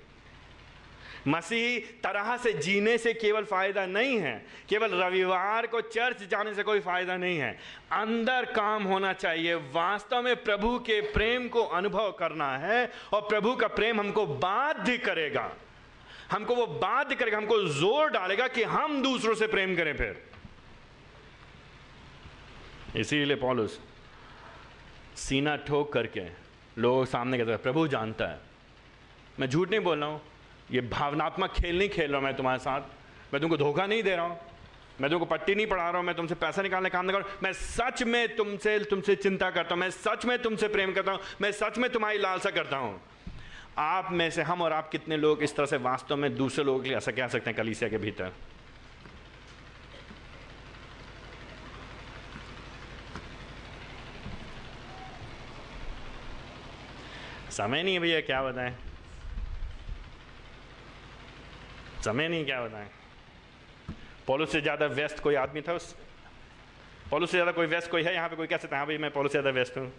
मसीही 1.29 1.79
तरह 2.05 2.37
से 2.37 2.53
जीने 2.53 2.97
से 2.99 3.13
केवल 3.15 3.45
फ़ायदा 3.45 3.85
नहीं 3.87 4.19
है। 4.19 4.35
केवल 4.69 4.95
रविवार 4.95 5.67
को 5.67 5.81
चर्च 5.81 6.23
जाने 6.23 6.55
से 6.55 6.63
कोई 6.63 6.81
फ़ायदा 6.81 7.17
नहीं 7.17 7.39
है। 7.39 7.51
अंदर 7.93 8.45
काम 8.55 8.85
होना 8.85 9.13
चाहिए। 9.13 9.55
वास्तव 9.55 10.23
में 10.23 10.43
प्रभु 10.45 10.79
के 10.79 11.01
प्रेम 11.13 11.49
को 11.49 11.63
अनुभव 11.63 12.11
करना 12.13 12.57
है 12.59 12.91
और 13.15 13.21
प्रभु 13.21 13.55
का 13.57 13.69
प्रेम 13.69 14.01
हमको 14.01 14.27
बाध्य 14.27 14.97
करेगा। 14.99 15.51
हमको 16.31 16.55
वो 16.55 16.67
बाध्य 16.67 17.15
करेगा, 17.15 17.39
हमको 17.39 17.63
ज़ोर 17.71 18.11
डालेगा 18.11 18.49
कि 18.49 18.63
हम 18.65 19.03
दूसरों 19.03 19.35
से 19.35 19.47
प्रेम 19.47 19.77
करें 19.77 19.97
फिर। 19.97 20.23
इसीलिए 22.97 23.37
पॉलुस 23.37 23.79
सीना 25.17 25.57
ठोक 25.57 25.93
करके 25.93 26.21
लोगों 26.79 27.05
सामने 27.05 27.39
कहता 27.39 27.51
है, 27.51 27.57
प्रभु 27.57 27.87
जानता 27.89 28.25
है। 28.25 28.41
मैं 29.41 29.49
झूठ 29.49 29.71
नहीं 29.71 29.81
बोल 29.81 29.99
रहा 29.99 30.09
हूँ। 30.09 30.21
ये 30.71 30.81
भावनात्मक 30.81 31.53
खेल 31.53 31.79
नहीं 31.79 31.89
खेल 31.89 32.11
रहा 32.11 32.19
हूँ 32.19 32.25
मैं 32.25 32.37
तुम्हारे 32.37 32.59
साथ। 32.59 32.81
मैं 33.33 33.41
तुमको 33.41 33.57
धोखा 33.57 33.87
नहीं 33.87 34.03
दे 34.03 34.17
रहा 34.17 34.25
हूँ। 34.25 34.39
मैं 35.01 35.11
तुमको 35.11 35.27
पट्टी 35.27 35.55
नहीं 35.55 35.67
पढ़ा 35.67 35.89
रहा 35.89 35.99
हूँ। 35.99 36.07
मैं 36.07 36.15
तुमसे 36.17 36.35
पैसा 36.35 36.63
निकालने 36.63 36.91
काम 36.91 37.07
नहीं 37.07 37.17
कर 37.17 37.23
रहा 37.23 37.39
मैं 37.43 37.53
सच 37.53 38.03
में 38.03 38.37
तुमसे 38.37 38.79
तुमसे 38.79 39.17
चिंता 39.17 39.51
करता 39.51 39.75
हूँ। 39.75 39.81
मैं 39.81 39.91
सच 39.91 40.25
में 40.25 40.43
तुमसे 40.43 40.69
प्रेम 40.69 40.93
करता 40.93 41.13
हूँ। 41.13 41.21
मैं 41.41 41.53
सच 41.53 41.79
में 41.79 41.91
तुम्हारी 41.91 42.19
लालसा 42.19 42.51
करता 42.51 42.77
हूँ। 42.77 43.01
आप 43.79 44.09
में 44.13 44.31
से 44.31 44.43
हम 44.43 44.63
और 44.63 44.73
आप 44.73 44.89
कितने 44.89 45.17
लोग 45.17 45.43
इस 45.43 45.57
तरह 45.57 45.67
से 45.67 45.77
वास्तव 45.77 46.17
में 46.17 46.35
दूसरे 46.37 46.65
लोगों 46.65 46.81
के 46.81 46.89
लिए 46.89 46.97
ऐसा 46.99 47.13
कह 47.13 47.29
सकते 47.29 47.51
हैं 47.51 47.57
कलीसिया 47.57 47.91
के 47.91 47.99
भीतर? 47.99 48.33
समय 57.53 57.83
नहीं 57.83 57.95
है 57.95 58.01
भैया, 58.01 58.21
क्या 58.21 58.43
बताएँ? 58.43 58.75
समय 62.05 62.29
नहीं 62.29 62.45
क्या 62.45 62.61
बताएँ? 62.63 62.89
पोलो 64.27 64.47
से 64.47 64.61
ज़्यादा 64.61 64.87
व्यस्त 64.87 65.19
कोई 65.19 65.35
आदमी 65.35 65.61
था 65.61 65.73
उस? 65.73 65.95
पोलो 67.11 67.27
से 67.27 67.33
ज़्यादा 67.33 67.53
कोई 67.53 67.67
व्यस्त 67.67 67.91
कोई 67.91 68.03
है? 68.03 68.15
यहाँ 68.15 68.29
पे 68.29 68.37
कोई 68.37 68.47
कह 68.47 68.57
सकता 68.57 68.77
है 68.77 68.81
हाँ 68.81 68.87
भाई, 68.87 68.99
मैं 68.99 69.11
पोलो 69.11 69.29
से 69.29 69.33
ज़्यादा 69.33 69.51
व्यस्त 69.51 69.77
हूँ। 69.79 69.93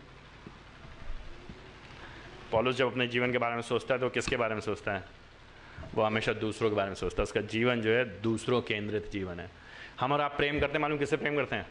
पॉलुस 2.51 2.75
जब 2.75 2.91
अपने 2.91 3.07
जीवन 3.07 3.31
के 3.31 3.37
बारे 3.37 3.55
में 3.55 3.61
सोचता 3.61 3.93
है 3.93 3.99
तो 3.99 4.09
किसके 4.09 4.37
बारे 4.37 4.53
में 4.55 4.61
सोचता 4.61 4.91
है? 4.91 5.03
वो 5.95 6.03
हमेशा 6.03 6.33
दूसरों 6.33 6.69
के 6.69 6.75
बारे 6.75 6.89
में 6.89 6.95
सोचता 6.95 7.21
है। 7.21 7.23
उसका 7.23 7.41
जीवन 7.41 7.81
जो 7.81 7.91
है, 7.91 8.03
दूसरों 8.21 8.61
केंद्रित 8.61 9.09
जीवन 9.11 9.39
है। 9.39 9.49
हम 9.99 10.11
और 10.11 10.21
आप 10.21 10.37
प्रेम 10.37 10.59
करते 10.59 10.73
हैं? 10.73 10.81
मालूम 10.81 10.99
किससे 10.99 11.17
प्रेम 11.17 11.35
करते 11.35 11.55
हैं? 11.55 11.65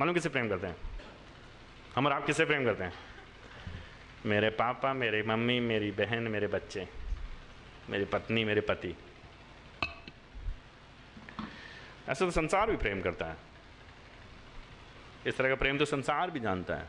मालूम 0.00 0.14
किससे 0.14 0.28
प्रेम 0.28 0.48
करते 0.48 0.66
हैं? 0.66 0.76
हम 1.96 2.06
और 2.06 2.12
आप 2.12 2.26
किससे 2.26 2.44
प्रेम 2.44 2.64
करते 2.64 2.84
हैं? 2.84 2.92
मेरे 4.26 4.50
पापा, 4.50 4.92
मेरी 4.92 5.22
मम्मी, 5.22 5.60
मेरी 5.60 5.90
बहन, 5.90 6.22
मेरे 6.22 6.46
बच्चे, 6.46 6.88
मेरी 7.90 8.04
पत्नी, 8.04 8.44
मेरे 8.44 8.60
पति। 8.60 8.94
ऐसा 12.08 12.24
तो 12.24 12.30
संसार 12.30 12.70
भी 12.70 12.76
प्रेम 12.76 13.00
करता 13.00 13.26
है। 13.26 13.36
इस 15.26 15.36
तरह 15.36 15.48
का 15.48 15.54
प्रेम 15.54 15.78
तो 15.78 15.84
संसार 15.84 16.30
भी 16.30 16.40
जानता 16.40 16.74
है। 16.74 16.88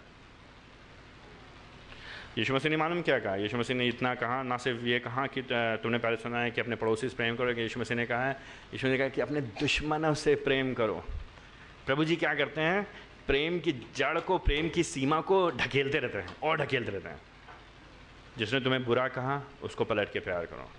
यीशु 2.38 2.56
मसीह 2.56 2.71
ने 2.71 2.78
मालूम 2.78 3.02
क्या 3.02 3.19
कहा? 3.19 3.36
यीशु 3.36 3.58
मसीह 3.58 3.76
ने 3.76 3.88
इतना 3.88 4.15
कहा, 4.15 4.43
ना 4.43 4.58
सिर्फ़ 4.58 4.82
ये 4.82 5.00
कहा 5.00 5.28
कि 5.28 5.41
तुमने 5.52 5.98
पहले 5.98 6.15
सुना 6.15 6.39
है 6.39 6.52
कि 6.52 6.62
अपने 6.62 6.76
पड़ोसी 6.76 7.10
से 7.10 7.15
प्रेम 7.15 7.36
करो 7.36 7.54
कि 7.54 7.62
यीशु 7.62 7.80
मसीह 7.80 7.98
ने 7.98 8.06
कहा 8.06 8.26
है, 8.26 8.34
यीशु 8.74 8.88
ने 8.88 8.98
कहा 8.98 9.08
कि 9.08 9.21
अपने 9.21 9.41
दुश्मनों 9.41 10.13
से 10.13 10.36
प्रेम 10.36 10.74
करो। 10.74 11.04
प्रभु 11.86 12.06
जी 12.06 12.15
क्या 12.15 12.34
करते 12.34 12.62
हैं? 12.62 12.88
प्रेम 13.28 13.60
की 13.60 13.72
जड़ 13.96 14.20
को, 14.20 14.38
प्रेम 14.38 14.70
की 14.70 14.84
सीमा 14.84 15.22
को 15.22 15.52
ढकेलते 15.52 16.00
रहते 16.00 16.18
हैं, 16.18 16.40
और 16.44 16.58
ढकेलते 16.58 16.92
रहते 16.92 17.10
हैं। 17.10 17.22
जिसने 18.38 18.60
तुम्हें 18.60 18.86
बुरा 18.86 19.08
कहा, 19.08 19.42
उसको 19.64 19.86
पलट 19.86 20.14
के 20.14 20.20
प्यार 20.20 20.46
करो। 20.46 20.72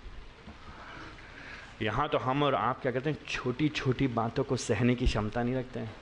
यहाँ 1.81 2.09
तो 2.09 2.17
हम 2.17 2.43
और 2.43 2.55
आप 2.55 2.81
क्या 2.81 2.91
कहते 2.91 3.09
हैं 3.09 3.17
छोटी 3.29 3.69
छोटी 3.69 4.07
बातों 4.07 4.43
को 4.43 4.57
सहने 4.57 4.95
की 4.95 5.05
क्षमता 5.05 5.43
नहीं 5.43 5.55
रखते 5.55 5.79
हैं। 5.79 5.95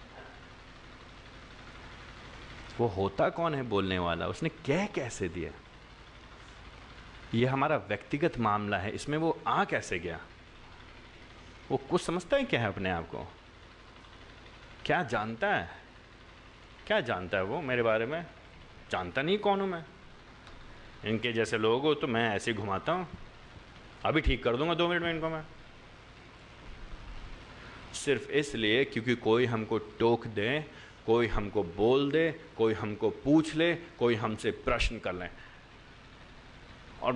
वो 2.77 2.87
होता 2.87 3.29
कौन 3.29 3.55
है 3.55 3.63
बोलने 3.63 3.99
वाला? 3.99 4.27
उसने 4.27 4.49
कह 4.49 4.85
कैसे 4.85 5.29
दिया? 5.29 5.51
ये 7.33 7.45
हमारा 7.45 7.77
व्यक्तिगत 7.77 8.37
मामला 8.37 8.77
है, 8.77 8.91
इसमें 8.91 9.17
वो 9.17 9.39
आ 9.47 9.63
कैसे 9.63 9.99
गया? 9.99 10.19
वो 11.71 11.77
कुछ 11.77 12.01
समझता 12.01 12.37
है 12.37 12.43
क्या 12.43 12.61
है 12.61 12.67
अपने 12.67 12.91
आप 12.91 13.07
को? 13.07 13.31
क्या 14.85 15.03
जानता 15.03 15.55
है? 15.55 15.84
क्या 16.87 16.99
जानता 17.01 17.37
है 17.37 17.43
वो 17.43 17.61
मेरे 17.61 17.83
बारे 17.83 18.05
में? 18.05 18.25
जानता 18.91 19.21
नहीं 19.21 19.37
कौन 19.37 19.61
हूँ 19.61 19.67
मैं? 19.67 19.83
इनके 21.05 21.31
जैसे 21.33 21.57
लोग 21.57 21.81
हो 21.81 21.93
तो 21.93 22.07
मैं 22.07 22.29
ऐसे 22.35 22.53
घुमाता 22.53 22.91
हूँ। 22.91 23.07
अभी 24.05 24.21
ठीक 24.21 24.43
कर 24.43 24.57
दूँगा 24.57 24.73
दो 24.73 24.87
मिनट 24.87 25.01
में 25.01 25.09
इनको 25.11 25.29
मैं। 25.29 25.43
सिर्फ़ 27.93 28.29
इसलिए 28.31 28.83
क्योंकि 28.85 29.15
कोई 29.15 29.45
हमको 29.45 29.77
टोक 29.99 30.27
दे, 30.27 30.65
कोई 31.05 31.27
हमको 31.27 31.63
बोल 31.63 32.11
दे, 32.11 32.31
कोई 32.57 32.73
हमको 32.73 33.09
पूछ 33.09 33.55
ले, 33.55 33.73
कोई 33.99 34.15
हमसे 34.15 34.51
प्रश्न 34.51 34.99
कर 34.99 35.13
ले। 35.13 35.27
और 37.01 37.13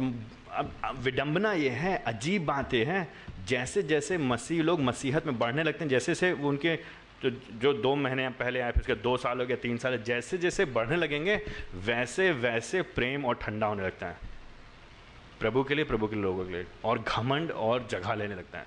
अब 0.53 0.97
विडंबना 0.97 1.53
ये 1.53 1.69
है, 1.69 1.95
अजीब 1.97 2.45
बात 2.45 2.73
है। 2.73 3.07
जैसे 3.47 3.83
जैसे 3.83 4.17
मसीह 4.17 4.61
लोग 4.63 4.79
मसीहत 4.79 5.25
में 5.25 5.37
बढ़ने 5.39 5.63
लगते 5.63 5.83
हैं 5.83 5.89
जैसे 5.89 6.15
से 6.15 6.31
उनके 6.31 6.75
जो 7.23 7.29
जो 7.53 7.73
दो 7.73 7.95
महीने 7.95 8.29
पहले 8.29 8.59
आए, 8.59 8.71
फिर 8.71 8.81
उसके 8.81 8.95
दो 8.95 9.17
साल 9.17 9.39
हो 9.39 9.45
गया 9.45 9.57
तीन 9.57 9.77
साल, 9.77 9.97
जैसे 9.97 10.37
जैसे 10.37 10.65
बढ़ने 10.65 10.95
लगेंगे, 10.95 11.41
वैसे 11.75 12.31
वैसे 12.31 12.81
प्रेम 12.81 13.25
और 13.25 13.35
ठंडा 13.35 13.67
होने 13.67 13.83
लगता 13.83 14.07
है। 14.07 14.17
प्रभु 15.39 15.63
के 15.63 15.75
लिए, 15.75 15.85
प्रभु 15.85 16.07
के 16.07 16.15
लोगों 16.15 16.45
के 16.45 16.51
लिए, 16.51 16.65
और 16.83 16.99
घमंड 16.99 17.51
और 17.51 17.87
जगह 17.87 18.13
लेने 18.13 18.35
लगता 18.35 18.59
है। 18.59 18.65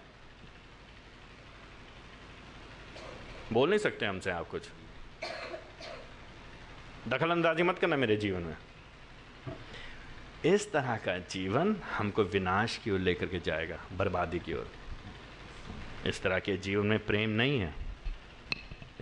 बोल 3.53 3.69
नहीं 3.69 3.79
सकते 3.79 4.07
हमसे 4.07 4.31
आप 4.31 4.49
कुछ। 4.49 4.69
दखल 7.09 7.31
अंदाजी 7.31 7.63
मत 7.63 7.79
करना 7.79 7.97
मेरे 7.97 8.17
जीवन 8.17 8.41
में। 8.41 8.57
इस 10.55 10.73
तरह 10.73 10.97
का 10.97 11.19
जीवन 11.19 11.77
हमको 11.93 12.23
विनाश 12.23 12.77
की 12.77 12.91
ओर 12.91 12.99
लेकर 12.99 13.27
के 13.27 13.41
जाएगा, 13.41 13.81
बर्बादी 13.93 14.39
की 14.39 14.55
ओर। 14.55 14.71
इस 16.07 16.23
तरह 16.23 16.39
के 16.39 16.57
जीवन 16.57 16.87
में 16.87 17.07
प्रेम 17.07 17.31
नहीं 17.31 17.61
है। 17.61 17.82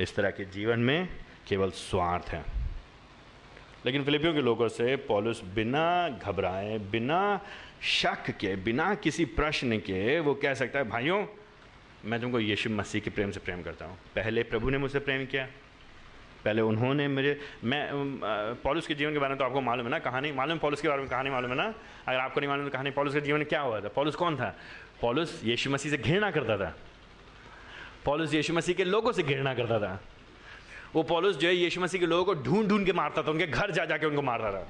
इस 0.00 0.14
तरह 0.16 0.30
के 0.30 0.44
जीवन 0.44 0.80
में 0.80 1.08
केवल 1.48 1.70
स्वार्थ 1.70 2.28
है। 2.28 2.44
लेकिन 3.86 4.04
फिलिपियों 4.04 4.34
के 4.34 4.40
लोगों 4.40 4.68
से 4.68 4.96
पॉलुस 5.08 5.42
बिना 5.54 6.08
घबराए, 6.22 6.78
बिना 6.90 7.40
शक 7.82 8.30
के, 8.30 8.54
बिना 8.58 8.94
किसी 8.96 9.24
प्रश्न 9.24 9.78
के 9.80 10.18
वो 10.20 10.34
कह 10.34 10.54
सकता 10.54 10.78
है, 10.78 10.88
भाइयों, 10.88 11.24
मैं 12.04 12.20
तुमको 12.20 12.40
यीशु 12.40 12.70
मसीह 12.70 13.00
के 13.00 13.10
प्रेम 13.10 13.30
से 13.30 13.40
प्रेम 13.40 13.62
करता 13.62 13.84
हूँ। 13.84 13.96
पहले 14.14 14.42
प्रभु 14.42 14.70
ने 14.70 14.78
मुझसे 14.78 14.98
प्रेम 15.00 15.24
किया, 15.26 15.48
पहले 16.44 16.62
उन्होंने 16.62 17.06
मुझे 17.08 17.38
मैं 17.64 17.88
पॉलिस 18.62 18.86
के 18.86 18.94
जीवन 18.94 19.12
के 19.12 19.18
बारे 19.18 19.30
में 19.30 19.38
तो 19.38 19.44
आपको 19.44 19.60
मालूम 19.60 19.86
है 19.86 19.90
ना, 19.90 19.98
कहानी, 20.00 20.32
मालूम 20.32 20.58
पॉलिस 20.58 20.80
के 20.80 20.88
बारे 20.88 21.00
में, 21.00 21.10
कहानी 21.10 21.30
मालूम 21.30 21.50
है 21.50 21.56
ना? 21.56 21.74
अगर 22.08 22.18
आपको 22.18 22.40
नहीं 22.40 22.50
मालूम 22.50 22.64
तो 22.66 22.72
कहानी, 22.72 22.90
पॉलिस 22.90 23.14
के 23.14 23.20
जीवन 23.20 23.38
में 23.38 23.48
क्या 23.48 23.60
हुआ 23.60 23.80
था? 23.80 23.88
पॉलिस 23.88 24.14
कौन 24.14 24.36
था? 24.36 24.54
पॉलिस 25.00 25.44
यीशु 25.44 25.70
मसीह 25.70 25.90
से 25.90 25.98
घृणा 25.98 26.30
करता 26.30 26.56
था। 26.56 26.74
पॉलिस 28.04 28.34
यीशु 28.34 28.54
मसीह 28.54 28.74
के 28.74 28.84
लोगों 28.84 29.12
से 29.12 29.22
घृणा 29.22 29.54
करता 29.54 29.78
था। 29.78 30.00
वो 30.94 31.02
पॉलिस 31.02 31.36
जो 31.36 31.48
है, 31.48 31.54
यीशु 31.54 31.80
मसीह 31.80 32.00
के 32.00 32.06
लोगों 32.06 32.34
को 32.34 32.42
ढूंढ 32.42 32.68
ढूंढ 32.68 32.86
के 32.86 32.92
मारता 32.92 33.22
था, 33.22 33.30
उनके 33.30 33.46
घर 33.46 33.70
जा 33.70 33.84
जाके 33.84 34.06
उनको 34.06 34.22
मारता 34.22 34.52
था। 34.52 34.68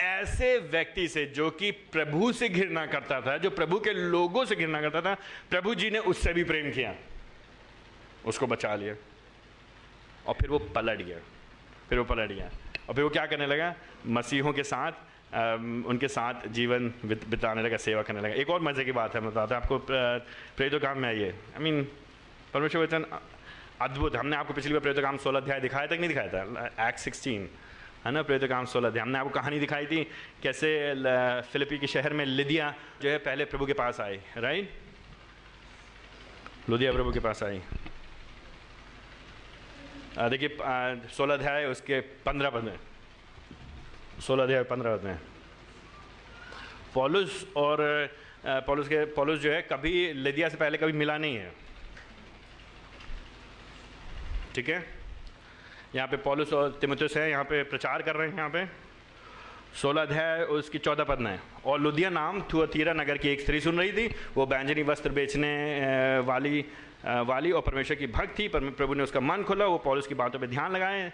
ऐसे 0.00 0.58
व्यक्ति 0.58 1.08
से 1.08 1.26
जो 1.26 1.50
कि 1.50 1.70
प्रभु 1.70 2.32
से 2.32 2.48
घृणा 2.48 2.86
करता 2.86 3.20
था, 3.20 3.38
जो 3.38 3.50
प्रभु 3.50 3.80
के 3.80 3.92
लोगों 3.92 4.44
से 4.44 4.56
घृणा 4.56 4.80
करता 4.80 5.00
था, 5.00 5.14
प्रभु 5.50 5.74
जी 5.74 5.90
ने 5.90 5.98
उससे 5.98 6.32
भी 6.32 6.44
प्रेम 6.44 6.70
किया। 6.70 6.94
उसको 8.26 8.46
बचा 8.46 8.74
लिया। 8.74 8.94
और 10.26 10.34
फिर 10.34 10.48
वो 10.48 10.58
पलट 10.58 11.02
गया। 11.02 11.18
फिर 11.88 11.98
वो 11.98 12.04
पलट 12.04 12.32
गया। 12.32 12.50
और 12.88 12.94
फिर 12.94 13.04
वो 13.04 13.10
क्या 13.10 13.26
करने 13.26 13.46
लगा? 13.46 13.74
मसीहों 14.06 14.52
के 14.52 14.62
साथ 14.62 14.92
उनके 15.32 16.08
साथ 16.08 16.46
जीवन 16.52 16.92
बिताने 17.04 17.62
लगा, 17.62 17.76
सेवा 17.78 18.02
करने 18.02 18.20
लगा। 18.20 18.34
एक 18.34 18.50
और 18.50 18.60
मज़े 18.62 18.84
की 18.84 18.92
बात 18.92 19.14
है, 19.14 19.20
मैं 19.20 19.30
बताता 19.30 19.56
आपको 19.56 19.78
प्रेरित 19.88 20.82
काम 20.82 20.98
में 20.98 21.08
आइए। 21.08 21.30
आई 21.30 21.62
मीन 21.62 21.82
परमेश्वर 22.54 22.82
वचन 22.82 23.04
अद्भुत, 23.80 24.16
हमने 24.16 24.36
आपको 24.36 24.54
पिछली 24.54 24.72
बार 24.72 24.80
प्रेरित 24.80 25.02
काम 25.02 25.16
सोलह 25.18 25.40
अध्याय 25.40 25.60
दिखाया 25.60 25.86
था 25.86 25.94
कि 25.94 26.00
नहीं 26.00 26.08
दिखाया 26.08 26.28
था 26.28 26.88
एक्ट 26.88 26.98
सिक्सटीन 27.00 27.48
है 28.04 28.12
ना 28.12 28.22
प्रेरित 28.22 28.48
काम 28.50 28.64
सोलह 28.66 28.88
अध्याय। 28.88 29.02
हमने 29.02 29.18
आपको 29.18 29.30
कहानी 29.30 29.58
दिखाई 29.60 29.86
थी, 29.86 30.04
कैसे 30.42 30.68
फिलिपी 31.52 31.78
के 31.78 31.86
शहर 31.86 32.12
में 32.12 32.24
लिदिया 32.26 32.74
जो 33.02 33.08
है 33.08 33.18
पहले 33.20 33.44
प्रभु 33.46 33.66
के 33.66 33.72
पास 33.72 34.00
आई 34.00 34.20
राइट 34.36 34.70
लुधिया 36.70 36.92
प्रभु 36.92 37.12
के 37.12 37.20
पास 37.20 37.42
आई। 37.42 37.60
देखिए 40.30 40.56
सोलह 41.10 41.34
अध्याय, 41.34 41.64
उसके 41.66 42.00
पंद्रह 42.26 42.50
पद 42.50 42.62
में। 42.64 42.78
सोलह 44.22 44.42
अध्याय, 44.44 44.62
पंद्रह 44.62 44.96
पद 44.96 45.04
में 45.04 45.18
पॉलुस 46.94 47.46
और 47.56 47.78
पॉलुस 48.66 48.88
के, 48.88 49.04
पॉलुस 49.14 49.38
जो 49.40 49.50
है, 49.52 49.62
कभी 49.62 50.12
लिदिया 50.14 50.48
से 50.48 50.56
पहले 50.56 50.78
कभी 50.78 50.92
मिला 50.92 51.16
नहीं 51.18 51.36
है। 51.36 51.50
ठीक 54.54 54.68
है? 54.68 54.84
यहाँ 55.94 56.06
पे 56.08 56.16
पॉलुस 56.18 56.52
और 56.52 56.78
तिमुतुस 56.80 57.16
है, 57.16 57.28
यहाँ 57.30 57.44
पे 57.44 57.62
प्रचार 57.64 58.02
कर 58.02 58.16
रहे 58.16 58.28
हैं, 58.28 58.36
यहाँ 58.36 58.50
पे। 58.50 58.64
सोलह 59.80 60.02
अध्याय, 60.02 60.42
उसकी 60.44 60.78
चौदह 60.78 61.04
पद 61.04 61.18
में 61.18 61.38
और 61.66 61.80
लुधिया 61.80 62.10
नाम 62.10 62.40
थुअतीरा 62.52 62.92
नगर 62.92 63.18
की 63.18 63.28
एक 63.28 63.40
स्त्री 63.40 63.60
सुन 63.60 63.78
रही 63.78 63.92
थी। 63.92 64.14
वो 64.36 64.46
बैंजनी 64.46 64.82
वस्त्र 64.82 65.10
बेचने 65.10 65.52
वाली 66.20 66.64
वाली 67.04 67.50
और 67.52 67.60
परमेश्वर 67.62 67.96
की 67.96 68.06
भक्त 68.08 68.38
थी। 68.38 68.48
पर 68.48 68.70
प्रभु 68.70 68.94
ने 68.94 69.02
उसका 69.02 69.20
मन 69.20 69.42
खोला, 69.42 69.66
वो 69.66 69.78
पॉलिस 69.80 70.06
की 70.06 70.14
बातों 70.14 70.38
पर 70.38 70.46
ध्यान 70.46 70.72
लगाए। 70.72 71.12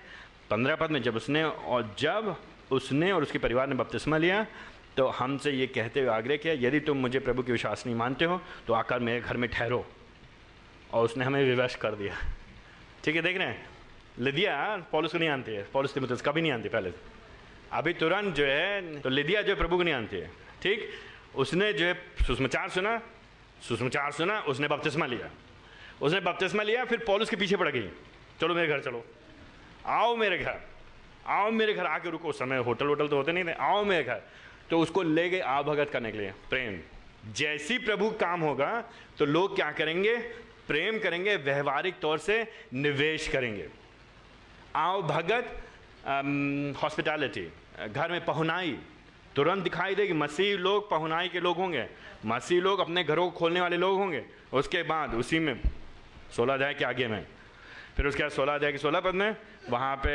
पंद्रह 0.51 0.77
पद 0.77 0.91
में 0.91 1.03
जब 1.03 1.17
उसने, 1.17 1.45
और 1.45 1.95
जब 1.99 2.37
उसने 2.71 3.13
और 3.13 3.23
उसके 3.23 3.39
परिवार 3.39 3.67
ने 3.67 3.75
बपतिस्मा 3.75 4.17
लिया 4.17 4.47
तो 4.97 5.07
हमसे 5.09 5.51
ये 5.51 5.67
कहते 5.67 6.01
हुए 6.01 6.09
आग्रह 6.11 6.37
किया, 6.37 6.55
यदि 6.59 6.81
तुम 6.81 6.97
मुझे 6.97 7.19
प्रभु 7.19 7.43
की 7.43 7.53
विश्वास 7.53 7.85
नहीं 7.87 7.97
मानते 7.97 8.25
हो 8.25 8.41
तो 8.67 8.73
आकर 8.73 8.99
मेरे 9.01 9.21
घर 9.21 9.37
में 9.37 9.49
ठहरो। 9.51 9.85
और 10.93 11.05
उसने 11.05 11.25
हमें 11.25 11.43
विवश 11.45 11.75
कर 11.75 11.95
दिया। 11.95 12.15
ठीक 13.05 13.17
है, 13.17 13.23
देख 13.23 13.37
रहे 13.39 13.47
हैं? 13.47 13.67
लिदिया, 14.19 14.55
पॉलिस 14.93 15.13
को 15.13 15.19
नहीं 15.19 15.29
आनती 15.29 15.53
है। 15.53 15.63
पॉलिस 15.73 15.95
तिमुतस 15.95 16.23
कभी 16.23 16.41
नहीं 16.43 16.53
आनती 16.53 16.69
पहले 16.69 16.93
अभी 17.73 17.93
तुरंत 17.95 18.35
जो 18.35 18.45
है 18.45 19.01
तो 19.01 19.09
लिदिया 19.09 19.43
जो 19.43 19.53
है 19.53 19.59
प्रभु 19.59 19.77
को 19.77 19.83
नहीं 19.83 19.95
आनती 19.95 20.17
है। 20.17 20.31
ठीक? 20.63 20.89
उसने 21.37 21.73
जो 21.73 21.85
है 21.85 21.95
सुषमाचार 22.27 22.69
सुना 22.69 23.01
सुषमाचार 23.63 24.13
सुना, 24.13 24.41
उसने 24.41 24.69
बपतिस्मा 24.69 25.07
लिया। 25.07 25.31
उसने 26.03 26.21
बपतिस्मा 26.21 26.63
लिया, 26.63 26.85
फिर 26.85 26.99
पॉलिस 27.07 27.31
के 27.31 27.37
पीछे 27.37 27.57
पड़ 27.57 27.69
गई। 27.69 27.89
चलो 28.41 28.55
मेरे 28.55 28.69
घर 28.69 28.81
चलो। 28.81 29.05
आओ 29.87 30.15
मेरे 30.17 30.39
घर। 30.39 30.61
आओ 31.29 31.51
मेरे 31.51 31.75
घर 31.75 31.87
आके 31.87 32.11
रुको। 32.11 32.33
समय 32.33 32.59
होटल 32.59 32.87
वोटल 32.87 33.09
तो 33.09 33.17
होते 33.17 33.33
नहीं 33.33 33.45
थे। 33.45 33.53
आओ 33.53 33.85
मेरे 33.85 34.05
घर। 34.05 34.23
तो 34.71 34.79
उसको 34.81 35.03
ले 35.03 35.29
गए 35.31 35.41
भगत 35.67 35.91
करने 35.91 36.13
के 36.13 36.19
लिए। 36.19 36.33
प्रेम। 36.51 37.33
जैसी 37.33 37.79
प्रभु 37.79 38.11
काम 38.11 38.41
होगा 38.41 38.71
तो 39.19 39.25
लोग 39.25 39.55
क्या 39.57 39.71
करेंगे? 39.73 40.17
प्रेम 40.69 40.99
करेंगे, 40.99 41.37
व्यवहारिक 41.37 41.99
तौर 42.01 42.19
से 42.19 42.47
निवेश 42.75 43.29
करेंगे। 43.29 43.69
आओ 44.77 45.03
भगत 45.03 45.63
हॉस्पिटैलिटी 46.83 47.49
घर 47.89 48.11
में 48.11 48.25
पहुनाई। 48.25 48.79
तुरंत 49.37 49.63
दिखाई 49.63 49.95
देगी, 49.95 50.13
मसीह 50.13 50.57
लोग 50.57 50.91
पहुनाई 50.91 51.29
के 51.29 51.41
लोग 51.41 51.57
होंगे। 51.57 51.87
मसीह 52.27 52.61
लोग 52.61 52.81
अपने 52.81 53.05
घरों 53.05 53.31
को 53.31 53.39
खोलने 53.39 53.61
वाले 53.61 53.77
लोग 53.77 53.99
होंगे। 53.99 54.25
उसके 54.53 54.83
बाद, 54.83 55.15
उसी 55.15 55.39
में, 55.39 55.61
सोलह 56.37 56.55
अध्याय 56.55 56.75
के 56.75 56.85
आगे 56.85 57.07
में 57.07 57.27
फिर 57.99 58.07
उसके 58.07 58.23
बाद 58.23 58.31
सोलह 58.31 58.55
अध्याय 58.55 58.73
के 58.73 58.79
सोलह 58.79 59.01
पद 59.01 59.15
में 59.15 59.37
वहाँ 59.71 59.97
पे 59.99 60.11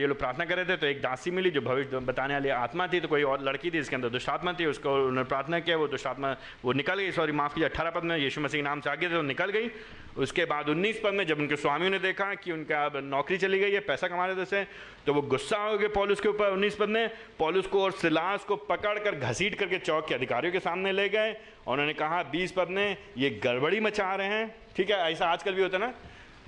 ये 0.00 0.06
लोग 0.06 0.18
प्रार्थना 0.18 0.44
कर 0.44 0.56
रहे 0.56 0.64
थे 0.66 0.76
तो 0.76 0.86
एक 0.86 1.00
दासी 1.02 1.30
मिली 1.30 1.50
जो 1.50 1.60
भविष्य 1.60 1.98
बताने 2.02 2.34
वाली 2.34 2.48
आत्मा 2.50 2.86
थी 2.88 3.00
तो 3.00 3.08
कोई 3.08 3.22
और 3.22 3.42
लड़की 3.42 3.70
थी 3.70 3.78
इसके 3.78 3.96
अंदर, 3.96 4.08
दुष्टात्मा 4.10 4.52
थी, 4.52 4.66
उसको 4.66 4.94
उन्होंने 4.94 5.22
प्रार्थना 5.24 5.58
किया, 5.60 5.76
वो 5.76 5.86
दुष्टात्मा, 5.88 6.34
वो 6.64 6.72
निकल 6.72 6.98
गई, 6.98 7.10
सॉरी, 7.12 7.32
माफ़ 7.32 7.54
कीजिए, 7.54 7.68
अठारह 7.68 7.90
पद 7.90 8.04
में 8.04 8.16
यीशु 8.18 8.40
मसीह 8.40 8.62
नाम 8.62 8.80
से 8.80 8.90
आगे 8.90 9.06
थे 9.06 9.12
तो 9.12 9.22
निकल 9.22 9.50
गई। 9.50 9.70
उसके 10.18 10.44
बाद 10.44 10.68
उन्नीस 10.68 11.00
पद 11.04 11.14
में 11.14 11.26
जब 11.26 11.38
उनके 11.38 11.56
स्वामी 11.56 11.88
ने 11.88 11.98
देखा 12.00 12.32
कि 12.34 12.52
उनका 12.52 12.84
अब 12.84 12.96
नौकरी 13.04 13.38
चली 13.38 13.58
गई 13.58 13.70
है, 13.70 13.80
पैसा 13.82 14.08
कमा 14.08 14.26
रहे 14.26 14.44
थे 14.46 14.64
तो 15.06 15.14
वो 15.14 15.22
गुस्सा 15.24 15.56
हो 15.58 15.78
गया 15.78 15.88
पॉलिस 15.94 16.20
के 16.20 16.28
ऊपर 16.28 16.52
उन्नीस 16.52 16.76
पद 16.76 16.88
में। 16.88 17.10
पॉलिस 17.38 17.66
को 17.66 17.82
और 17.84 17.92
सिलास 17.94 18.44
को 18.44 18.56
पकड़ 18.66 18.98
कर 18.98 19.14
घसीट 19.16 19.54
करके 19.54 19.78
चौक 19.78 20.08
के 20.08 20.14
अधिकारियों 20.14 20.52
के 20.52 20.60
सामने 20.60 20.92
ले 20.92 21.08
गए, 21.08 21.32
और 21.66 21.72
उन्होंने 21.72 21.94
कहा, 21.94 22.22
बीस 22.32 22.52
पद 22.52 22.68
में 22.70 22.96
ये 23.18 23.30
गड़बड़ी 23.44 23.80
मचा 23.80 24.14
रहे 24.14 24.28
हैं। 24.28 24.54
ठीक 24.76 24.90
है, 24.90 25.12
ऐसा 25.12 25.26
आजकल 25.28 25.54
भी 25.54 25.62
होता 25.62 25.76
है 25.76 25.82
ना 25.82 25.92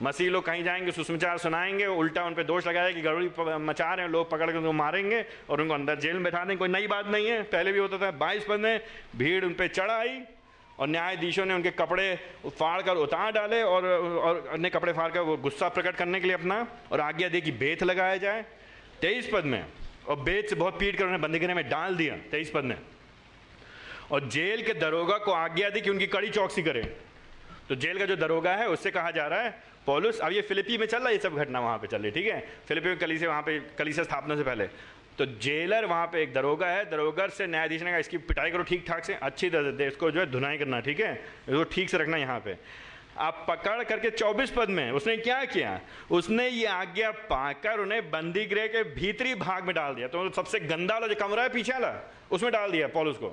मसीह 0.02 0.30
लोग 0.30 0.44
कहीं 0.44 0.62
जाएँगे 0.64 0.92
सुषमाचार 0.92 1.38
सुनाएँगे, 1.38 1.86
उल्टा 1.86 2.24
उन 2.24 2.34
पर 2.34 2.42
दोष 2.42 2.66
लगाया 2.66 2.90
कि 2.90 3.00
गड़बड़ी 3.00 3.56
मचा 3.60 3.92
रहे 3.94 4.04
हैं, 4.06 4.12
लोग 4.12 4.30
पकड़ 4.30 4.50
कर 4.50 4.56
उनको 4.56 4.72
मारेंगे 4.72 5.24
और 5.50 5.60
उनको 5.60 5.74
अंदर 5.74 5.98
जेल 6.00 6.14
में 6.14 6.22
बैठा 6.24 6.38
देंगे 6.38 6.56
कोई 6.56 6.68
नई 6.68 6.86
बात 6.86 7.06
नहीं 7.06 7.26
है। 7.26 7.42
पहले 7.44 7.72
भी 7.72 7.78
होता 7.78 7.98
था, 7.98 8.10
बाईस 8.10 8.44
पद 8.48 8.60
में 8.60 8.80
भीड़ 9.16 9.44
उन 9.44 9.52
पर 9.54 9.68
चढ़ 9.68 9.90
आई 9.90 10.20
और 10.78 10.88
न्यायाधीशों 10.88 11.44
ने 11.46 11.54
उनके 11.54 11.70
कपड़े 11.70 12.14
फाड़ 12.48 12.80
कर 12.82 12.96
उतार 12.96 13.32
डाले 13.32 13.62
और 13.62 13.86
और 13.86 14.46
अन्य 14.52 14.70
कपड़े 14.70 14.92
फाड़ 14.92 15.10
कर 15.12 15.20
वो 15.20 15.36
गुस्सा 15.36 15.68
प्रकट 15.68 15.96
करने 15.96 16.20
के 16.20 16.26
लिए 16.26 16.36
अपना 16.36 16.66
और 16.92 17.00
आज्ञा 17.00 17.28
दी 17.28 17.40
कि 17.40 17.52
बेत 17.52 17.82
लगाया 17.82 18.16
जाए। 18.16 18.44
तेईस 19.00 19.28
पद 19.32 19.44
में, 19.44 19.64
और 20.08 20.16
बेत 20.16 20.48
से 20.48 20.56
बहुत 20.56 20.78
पीट 20.80 20.96
कर 20.96 21.04
उन्हें 21.04 21.20
बंदीगृह 21.20 21.54
में 21.54 21.68
डाल 21.68 21.96
दिया, 21.96 22.16
तेईस 22.30 22.50
पद 22.50 22.64
में। 22.64 22.76
और 24.12 24.28
जेल 24.28 24.62
के 24.62 24.74
दरोगा 24.74 25.18
को 25.18 25.32
आज्ञा 25.32 25.68
दी 25.70 25.80
कि 25.80 25.90
उनकी 25.90 26.06
कड़ी 26.06 26.30
चौकसी 26.30 26.62
करें। 26.62 26.84
तो 27.70 27.74
जेल 27.74 27.98
का 27.98 28.04
जो 28.04 28.16
दरोगा 28.16 28.50
है, 28.50 28.66
उससे 28.68 28.90
कहा 28.90 29.10
जा 29.10 29.26
रहा 29.26 29.40
है, 29.40 29.62
पॉलुस, 29.86 30.18
अब 30.20 30.32
ये 30.32 30.40
फिलिपी 30.42 30.78
में 30.78 30.86
चल 30.86 30.98
रहा 30.98 31.08
है, 31.08 31.14
ये 31.14 31.20
सब 31.20 31.36
घटना 31.36 31.60
वहाँ 31.60 31.78
पे 31.78 31.86
चल 31.86 31.96
रही 31.96 32.06
है, 32.06 32.12
ठीक 32.12 32.26
है? 32.26 32.40
फिलिपी 32.68 32.88
में 32.88 32.98
कली 32.98 33.18
से 33.18 33.26
वहाँ 33.26 33.42
पे 33.42 33.58
कली 33.78 33.92
से 33.92 34.04
स्थापना 34.04 34.36
से 34.36 34.42
पहले। 34.42 34.66
तो 35.18 35.26
जेलर 35.26 35.84
वहाँ 35.84 36.06
पे 36.06 36.22
एक 36.22 36.34
दरोगा 36.34 36.66
है 36.66 36.90
दरोगर 36.90 37.28
से 37.28 37.46
न्यायाधीश 37.46 37.82
ने 37.82 37.90
कहा, 37.90 37.98
इसकी 37.98 38.18
पिटाई 38.18 38.50
करो 38.50 38.62
ठीक 38.62 38.84
ठाक 38.88 39.04
से, 39.04 39.14
अच्छी 39.14 39.50
तरह 39.50 39.76
से 39.76 39.86
इसको 39.86 40.10
जो 40.10 40.20
है 40.20 40.30
धुनाई 40.30 40.58
करना, 40.58 40.80
ठीक 40.80 41.00
है? 41.00 41.14
इसको 41.48 41.62
ठीक 41.64 41.90
से 41.90 41.98
रखना 41.98 42.16
यहाँ 42.16 42.40
पे। 42.40 42.56
आप 43.18 43.46
पकड़ 43.48 43.82
करके 43.84 44.10
24 44.10 44.50
पद 44.50 44.68
में, 44.68 44.90
उसने 44.90 45.16
क्या 45.16 45.44
किया? 45.44 45.80
उसने 46.10 46.48
ये 46.48 46.66
आज्ञा 46.66 47.10
पाकर 47.10 47.80
उन्हें 47.80 48.10
बंदी 48.10 48.44
गृह 48.44 48.66
के 48.66 48.82
भीतरी 48.82 49.34
भाग 49.34 49.64
में 49.64 49.74
डाल 49.74 49.94
दिया। 49.94 50.08
तो 50.08 50.30
सबसे 50.30 50.60
गंदा 50.60 50.94
वाला 50.94 51.06
जो 51.06 51.14
कमरा 51.14 51.42
है, 51.42 51.48
पीछे 51.48 51.72
वाला, 51.72 51.94
उसमें 52.30 52.52
डाल 52.52 52.70
दिया 52.70 52.88
पॉलुस 52.88 53.16
को। 53.16 53.28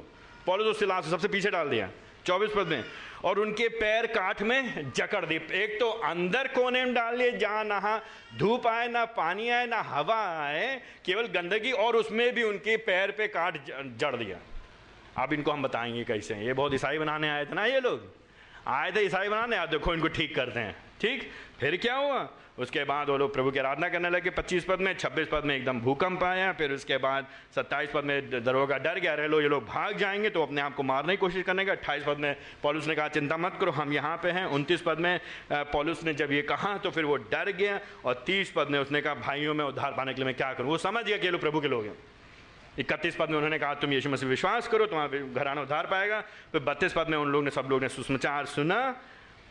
पॉलुस 0.45 0.67
उस 0.67 0.79
सिलास 0.79 1.05
सबसे 1.05 1.27
पीछे 1.27 1.49
डाल 1.49 1.69
दिया। 1.69 1.89
चौबीस 2.25 2.49
पद 2.55 2.67
में 2.67 2.83
और 3.23 3.39
उनके 3.39 3.67
पैर 3.69 4.05
काठ 4.07 4.41
में 4.41 4.91
जकड़ 4.91 5.25
दे। 5.25 5.35
एक 5.53 5.79
तो 5.79 5.89
अंदर 5.89 6.47
कोने 6.47 6.83
में 6.85 6.93
डाल 6.93 7.17
दिए, 7.17 7.31
जहाँ 7.31 7.63
ना 7.63 8.01
धूप 8.37 8.67
आए, 8.67 8.87
ना 8.87 9.05
पानी 9.05 9.49
आए, 9.49 9.65
ना 9.65 9.81
हवा 9.81 10.21
आए, 10.45 10.81
केवल 11.05 11.27
गंदगी 11.27 11.71
और 11.71 11.95
उसमें 11.95 12.33
भी 12.35 12.43
उनके 12.43 12.77
पैर 12.77 13.11
पे 13.11 13.27
काट 13.27 13.57
जड़ 13.97 14.15
दिया। 14.15 14.37
अब 15.23 15.33
इनको 15.33 15.51
हम 15.51 15.63
बताएँगे 15.63 16.03
कैसे 16.03 16.35
ये 16.35 16.53
बहुत 16.53 16.73
ईसाई 16.73 16.97
बनाने 16.97 17.29
आए 17.29 17.45
थे 17.45 17.53
ना 17.53 17.65
ये 17.65 17.79
लोग? 17.79 18.01
आए 18.67 18.91
थे 18.91 19.01
ईसाई 19.01 19.29
बनाने 19.29 19.55
आप 19.55 19.69
देखो 19.69 19.93
इनको 19.93 20.07
ठीक 20.07 20.35
करते 20.35 20.59
हैं। 20.59 20.75
ठीक? 21.01 21.31
फिर 21.59 21.77
क्या 21.77 21.95
हुआ? 21.95 22.27
उसके 22.59 22.83
बाद 22.83 23.09
वो 23.09 23.17
लोग 23.17 23.33
प्रभु 23.33 23.51
की 23.51 23.59
आराधना 23.59 23.87
करने 23.89 24.09
लगे। 24.09 24.29
25 24.29 24.65
पद 24.65 24.79
में 24.79 24.93
26 24.97 25.27
पद 25.27 25.43
में 25.45 25.55
एकदम 25.55 25.79
भूकंप 25.79 26.23
आया। 26.23 26.51
फिर 26.53 26.71
उसके 26.71 26.97
बाद 26.97 27.25
27 27.55 27.89
पद 27.93 28.03
में 28.03 28.43
दरोगा 28.43 28.77
डर 28.77 28.99
गया। 28.99 29.13
रहे 29.13 29.27
लो, 29.27 29.41
ये 29.41 29.47
लोग 29.47 29.65
भाग 29.65 29.97
जाएँगे 29.97 30.29
तो 30.29 30.43
अपने 30.43 30.61
आप 30.61 30.75
को 30.75 30.83
मारने 30.83 31.13
की 31.13 31.17
कोशिश 31.17 31.43
करने 31.43 31.65
का। 31.65 31.71
अट्ठाईस 31.71 32.03
पद 32.03 32.17
में 32.17 32.35
पॉलुस 32.63 32.87
ने 32.87 32.95
कहा, 32.95 33.07
चिंता 33.07 33.37
मत 33.37 33.57
करो, 33.61 33.71
हम 33.71 33.93
यहाँ 33.93 34.17
पे 34.17 34.31
हैं। 34.31 34.45
उनतीस 34.47 34.81
पद 34.81 34.99
में 34.99 35.19
पॉलुस 35.53 36.03
ने 36.03 36.13
जब 36.13 36.31
ये 36.31 36.41
कहा 36.41 36.77
तो 36.77 36.91
फिर 36.91 37.05
वो 37.05 37.15
डर 37.17 37.51
गया। 37.51 37.79
और 38.05 38.23
तीस 38.25 38.51
पद 38.51 38.67
में 38.67 38.79
उसने 38.79 39.01
कहा, 39.01 39.13
भाइयों, 39.15 39.53
में 39.53 39.65
उद्धार 39.65 39.91
पाने 39.91 40.13
के 40.13 40.21
लिए 40.21 40.25
मैं 40.25 40.35
क्या 40.35 40.53
करूँ? 40.53 40.69
वो 40.69 40.77
समझ 40.77 41.05
गया 41.05 41.17
कि 41.17 41.25
ये 41.25 41.31
लोग 41.31 41.41
प्रभु 41.41 41.61
के 41.61 41.67
लोग 41.67 41.85
हैं। 41.85 41.97
इकतीस 42.79 43.15
पद 43.15 43.29
में 43.29 43.35
उन्होंने 43.35 43.59
कहा, 43.59 43.73
तुम 43.73 43.93
यीशु 43.93 44.09
मसीह 44.09 44.29
विश्वास 44.29 44.67
करो, 44.67 44.85
तुम्हारा 44.85 45.19
घराना 45.33 45.61
उद्धार 45.61 45.85
पाएगा। 45.85 46.21
फिर 46.51 46.61
बत्तीस 46.61 46.93
पद 46.93 47.07
में 47.09 47.17
उन 47.17 47.29
लोग 47.29 47.43
ने, 47.43 47.49
सब 47.49 47.67
लोग 47.69 47.81
ने 47.81 47.89
सुसमाचार 47.89 48.45
सुना। 48.45 48.95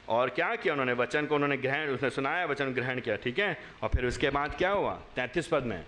और 0.09 0.31
क्या 0.31 0.55
किया 0.57 0.75
उन्होंने? 0.75 0.93
वचन 0.93 1.27
को 1.27 1.35
उन्होंने 1.35 1.57
ग्रहण, 1.57 1.89
उसने 1.89 2.11
सुनाया, 2.11 2.45
वचन 2.47 2.73
ग्रहण 2.73 3.01
किया, 3.01 3.17
ठीक 3.17 3.39
है? 3.39 3.59
और 3.83 3.89
फिर 3.89 4.07
उसके 4.07 4.31
बाद 4.31 4.55
क्या 4.59 4.71
हुआ? 4.71 4.93
तैंतीस 5.17 5.47
पद 5.47 5.63
में, 5.63 5.85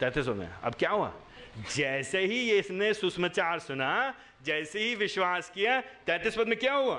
तैंतीस 0.00 0.26
पद 0.26 0.34
में। 0.34 0.48
अब 0.62 0.74
क्या 0.74 0.90
हुआ? 0.90 1.12
जैसे 1.76 2.18
ही 2.18 2.50
इसने 2.50 2.94
सुषमाचार 2.94 3.58
सुना, 3.58 4.14
जैसे 4.42 4.80
ही 4.80 4.94
विश्वास 4.94 5.50
किया, 5.50 5.80
तैंतीस 5.80 6.36
पद 6.36 6.48
में 6.48 6.58
क्या 6.58 6.74
हुआ? 6.74 6.96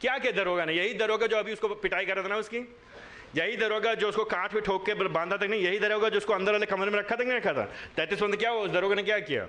क्या 0.00 0.18
क्या 0.18 0.32
दरोगा 0.32 0.64
ने? 0.64 0.72
यही 0.72 0.94
दरोगा 0.94 1.26
जो 1.26 1.36
अभी 1.36 1.52
उसको 1.52 1.68
पिटाई 1.68 2.06
कर 2.06 2.14
रहा 2.14 2.24
था 2.24 2.28
ना 2.28 2.36
उसकी? 2.36 2.58
यही 3.36 3.56
दरोगा 3.56 3.94
जो 3.94 4.08
उसको 4.08 4.24
काट 4.24 4.54
में 4.54 4.62
ठोक 4.62 4.86
के 4.86 4.94
बांधा 4.94 5.36
तक 5.36 5.44
नहीं? 5.44 5.62
यही 5.62 5.78
दरोगा 5.78 6.08
जो 6.08 6.16
उसको 6.16 6.32
अंदर 6.32 6.52
वाले 6.52 6.66
कमरे 6.66 6.90
में 6.90 6.98
रखा 6.98 7.16
तक 7.16 7.22
नहीं 7.22 7.36
रखा 7.36 7.52
था? 7.52 7.64
तैतीस 7.96 8.18
पद 8.18 8.26
में 8.26 8.38
क्या 8.38 8.50
हुआ? 8.50 8.60
उस 8.60 8.70
दरोगा 8.70 8.94
ने 8.94 9.02
क्या 9.02 9.18
किया? 9.18 9.46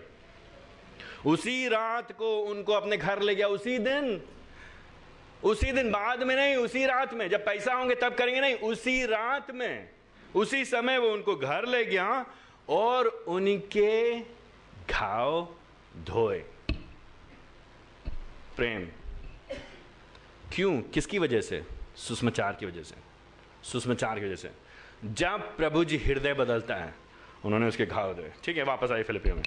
उसी 1.26 1.67
रात 1.67 2.12
को 2.12 2.39
उनको 2.39 2.74
अपने 2.74 2.97
घर 2.97 3.21
ले 3.21 3.36
गया, 3.36 3.47
उसी 3.47 3.78
दिन। 3.78 4.21
उसी 5.43 5.71
दिन 5.71 5.91
बाद 5.91 6.23
में 6.23 6.36
नहीं, 6.36 6.56
उसी 6.56 6.86
रात 6.86 7.13
में। 7.13 7.30
जब 7.30 7.45
पैसा 7.45 7.73
होंगे 7.73 7.95
तब 7.95 8.15
करेंगे 8.15 8.41
नहीं, 8.41 8.56
उसी 8.56 9.06
रात 9.06 9.51
में। 9.51 9.89
उसी 10.36 10.65
समय 10.65 10.97
वो 10.97 11.08
उनको 11.08 11.36
घर 11.36 11.65
ले 11.65 11.86
गया 11.86 12.25
और 12.69 13.08
उनके 13.08 14.19
घाव 14.91 15.56
धोए। 16.04 16.39
प्रेम। 18.56 18.89
क्यों? 20.54 20.82
किसकी 20.82 21.19
वजह 21.19 21.41
से? 21.41 21.63
सुषमाचार 21.95 22.54
की 22.54 22.65
वजह 22.65 22.84
से। 22.84 22.95
सुषमाचार 23.63 24.19
की 24.19 24.25
वजह 24.25 24.36
से। 24.36 24.51
जब 25.06 25.58
प्रभु 25.58 25.86
जी 25.86 25.97
हृदय 25.97 26.34
बदलता 26.34 26.75
है, 26.75 26.93
उन्होंने 27.45 27.67
उसके 27.67 27.86
घाव 27.86 28.13
धोए। 28.13 28.32
ठीक 28.43 28.58
है, 28.58 28.63
वापस 28.63 28.91
आए 28.91 29.04
फिलिपियो 29.04 29.36
में। 29.36 29.43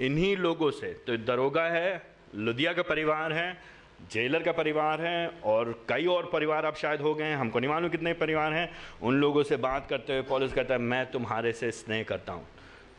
इन्हीं 0.00 0.36
लोगों 0.36 0.70
से 0.70 0.94
तो 0.94 1.16
दरोगा 1.16 1.64
है, 1.64 2.06
लुधिया 2.34 2.72
का 2.72 2.82
परिवार 2.82 3.32
है 3.32 3.62
जेलर 4.10 4.42
का 4.42 4.52
परिवार 4.52 5.00
है 5.00 5.28
और 5.44 5.72
कई 5.88 6.06
और 6.06 6.30
परिवार 6.32 6.64
अब 6.64 6.74
शायद 6.74 7.00
हो 7.00 7.14
गए 7.14 7.24
हैं। 7.24 7.36
हमको 7.36 7.60
नहीं 7.60 7.70
मालूम 7.70 7.90
कितने 7.90 8.12
परिवार 8.12 8.52
हैं। 8.52 8.70
उन 9.02 9.14
लोगों 9.14 9.42
से 9.42 9.56
बात 9.56 9.86
करते 9.90 10.12
हुए 10.12 10.22
पॉलिस 10.22 10.52
कहता 10.52 10.74
है, 10.74 10.80
मैं 10.80 11.10
तुम्हारे 11.10 11.52
से 11.52 11.70
स्नेह 11.70 12.02
करता 12.02 12.32
हूँ। 12.32 12.46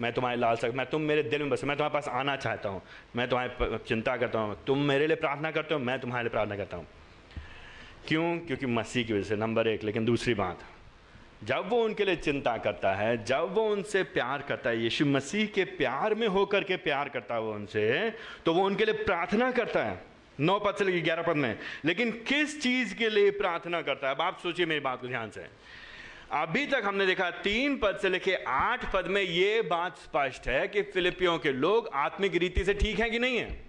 मैं 0.01 0.13
तुम्हारे 0.13 0.37
लाल 0.37 0.55
सक 0.55 0.71
मैं 0.75 0.85
तुम 0.85 1.01
मेरे 1.01 1.23
दिल 1.23 1.41
में 1.41 1.49
बस, 1.49 1.63
मैं 1.63 1.77
तुम्हारे 1.77 1.93
पास 1.93 2.07
आना 2.07 2.35
चाहता 2.35 2.69
हूँ। 2.69 2.81
मैं 3.15 3.27
तुम्हारी 3.29 3.77
चिंता 3.77 4.17
करता 4.17 4.39
हूँ। 4.39 4.57
तुम 4.67 4.79
मेरे 4.79 5.07
लिए 5.07 5.15
प्रार्थना 5.15 5.51
करते 5.51 5.73
हो, 5.73 5.79
मैं 5.79 5.99
तुम्हारे 5.99 6.23
लिए 6.23 6.29
प्रार्थना 6.29 6.55
करता 6.55 6.77
हूँ। 6.77 6.87
क्यों? 8.07 8.37
क्योंकि 8.37 8.65
मसीह 8.65 9.05
की 9.05 9.13
वजह 9.13 9.23
से, 9.23 9.35
नंबर 9.35 9.67
एक। 9.67 9.83
लेकिन 9.83 10.05
दूसरी 10.05 10.33
बात, 10.33 10.59
जब 11.43 11.69
वो 11.69 11.83
उनके 11.83 12.05
लिए 12.05 12.15
चिंता 12.15 12.57
करता 12.57 12.93
है, 12.93 13.23
जब 13.25 13.53
वो 13.53 13.63
उनसे 13.63 14.03
प्यार 14.03 14.41
करता 14.41 14.69
है, 14.69 14.81
यीशु 14.81 15.05
मसीह 15.05 15.45
के 15.45 15.63
प्यार 15.63 16.15
में 16.15 16.27
होकर 16.27 16.63
के 16.63 16.75
प्यार 16.75 17.09
करता 17.09 17.35
है 17.35 17.41
वो 17.41 17.53
उनसे 17.53 18.13
तो 18.45 18.53
वो 18.53 18.65
उनके 18.65 18.85
लिए 18.85 18.93
प्रार्थना 18.93 19.51
करता 19.51 19.83
है। 19.83 20.12
नौ 20.39 20.59
पद 20.59 20.75
से 20.75 20.83
लेकर 20.83 20.99
ग्यारह 20.99 21.21
पद 21.21 21.35
में। 21.35 21.59
लेकिन 21.85 22.11
किस 22.11 22.61
चीज़ 22.61 22.95
के 22.95 23.09
लिए 23.09 23.31
प्रार्थना 23.31 23.81
करता 23.81 24.07
है? 24.07 24.15
अब 24.15 24.21
आप 24.21 24.39
सोचिए 24.43 24.65
मेरी 24.65 24.79
बात 24.79 25.01
को 25.01 25.07
ध्यान 25.07 25.29
से। 25.29 25.47
अभी 26.31 26.65
तक 26.65 26.81
हमने 26.85 27.05
देखा 27.05 27.31
तीन 27.31 27.77
पद 27.77 27.99
से 28.01 28.09
लेकर 28.09 28.43
आठ 28.47 28.93
पद 28.93 29.07
में 29.07 29.21
यह 29.21 29.61
बात 29.61 29.97
स्पष्ट 29.97 30.47
है 30.47 30.67
कि 30.67 30.81
फिलिपियों 30.81 31.39
के 31.39 31.51
लोग 31.51 31.89
आत्मिक 31.93 32.35
रीति 32.35 32.63
से 32.63 32.73
ठीक 32.73 32.99
है 32.99 33.09
कि 33.09 33.19
नहीं 33.19 33.37
है? 33.37 33.61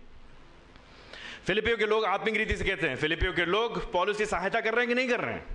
फिलिपियों 1.47 1.77
के 1.77 1.87
लोग 1.87 2.05
आत्मिक 2.05 2.37
रीति 2.37 2.57
से 2.57 2.65
कहते 2.65 2.89
हैं। 2.89 2.97
फिलिपियों 2.97 3.33
के 3.33 3.45
लोग 3.45 3.93
पॉलिस 3.93 4.17
की 4.17 4.27
सहायता 4.27 4.61
कर 4.61 4.71
रहे 4.71 4.81
हैं 4.81 4.89
कि 4.89 4.95
नहीं 4.95 5.09
कर 5.09 5.21
रहे 5.21 5.35
हैं? 5.35 5.47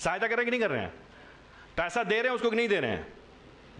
सहायता 0.00 0.26
कर 0.26 0.36
रहे 0.36 0.44
हैं 0.44 0.44
कि 0.44 0.50
नहीं 0.50 0.60
कर 0.60 0.70
रहे 0.70 0.80
हैं? 0.80 0.92
पैसा 1.76 2.04
दे 2.04 2.14
रहे 2.14 2.28
हैं, 2.28 2.34
उसको 2.34 2.50
कि 2.50 2.56
नहीं 2.56 2.68
दे 2.68 2.80
रहे 2.80 2.90
हैं? 2.90 3.12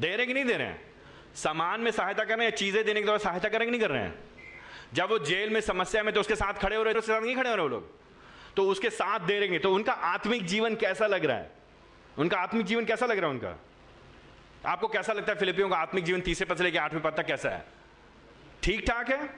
दे 0.00 0.08
रहे 0.08 0.16
हैं 0.16 0.26
कि 0.26 0.35
नहीं 0.35 0.44
दे 0.44 0.54
रहे 0.54 0.66
हैं? 0.66 0.92
सामान 1.35 1.80
में 1.80 1.90
सहायता 1.90 2.24
कर 2.24 2.38
रहे 2.38 2.46
हैं 2.46 2.56
चीज़ें 2.56 2.85
देने 2.85 3.00
के 3.00 3.04
द्वारा 3.04 3.18
सहायता 3.18 3.48
करें 3.48 3.66
कि 3.66 3.70
नहीं 3.70 3.80
कर 3.80 3.90
रहे 3.90 4.02
हैं? 4.02 4.14
जब 4.94 5.09
वो 5.09 5.18
जेल 5.18 5.50
में 5.50 5.61
समस्या 5.61 6.02
में 6.02 6.14
तो 6.14 6.20
उसके 6.20 6.37
साथ 6.37 6.55
खड़े 6.55 6.76
हो 6.76 6.83
रहे 6.83 6.94
उसके 6.94 7.12
साथ 7.12 7.20
नहीं 7.22 7.37
खड़े 7.37 7.50
हो 7.50 7.57
रहे 7.57 7.62
वो 7.62 7.68
लोग। 7.68 7.90
तो 8.57 8.68
उसके 8.68 8.90
साथ 8.90 9.20
दे 9.20 9.38
रहेंगे 9.38 9.59
तो 9.59 9.74
उनका 9.74 9.92
आत्मिक 9.92 10.46
जीवन 10.46 10.74
कैसा 10.74 11.07
लग 11.07 11.24
रहा 11.24 11.37
है? 11.37 11.50
उनका 12.18 12.38
आत्मिक 12.38 12.66
जीवन 12.66 12.85
कैसा 12.85 13.07
लग 13.07 13.18
रहा 13.18 13.26
है 13.26 13.35
उनका? 13.35 13.59
आपको 14.66 14.88
कैसा 14.88 15.12
लगता 15.12 15.33
है 15.33 15.38
फिलिपियों 15.38 15.68
का 15.68 15.76
आत्मिक 15.76 16.05
जीवन 16.05 16.20
तीसरे 16.20 16.46
पद 16.46 16.57
से 16.57 16.64
लेकर 16.64 16.78
आठवें 16.78 17.02
पद 17.02 17.14
तक 17.16 17.26
कैसा 17.26 17.50
है? 17.50 17.64
ठीक 18.62 18.87
ठाक 18.87 19.11
है? 19.11 19.31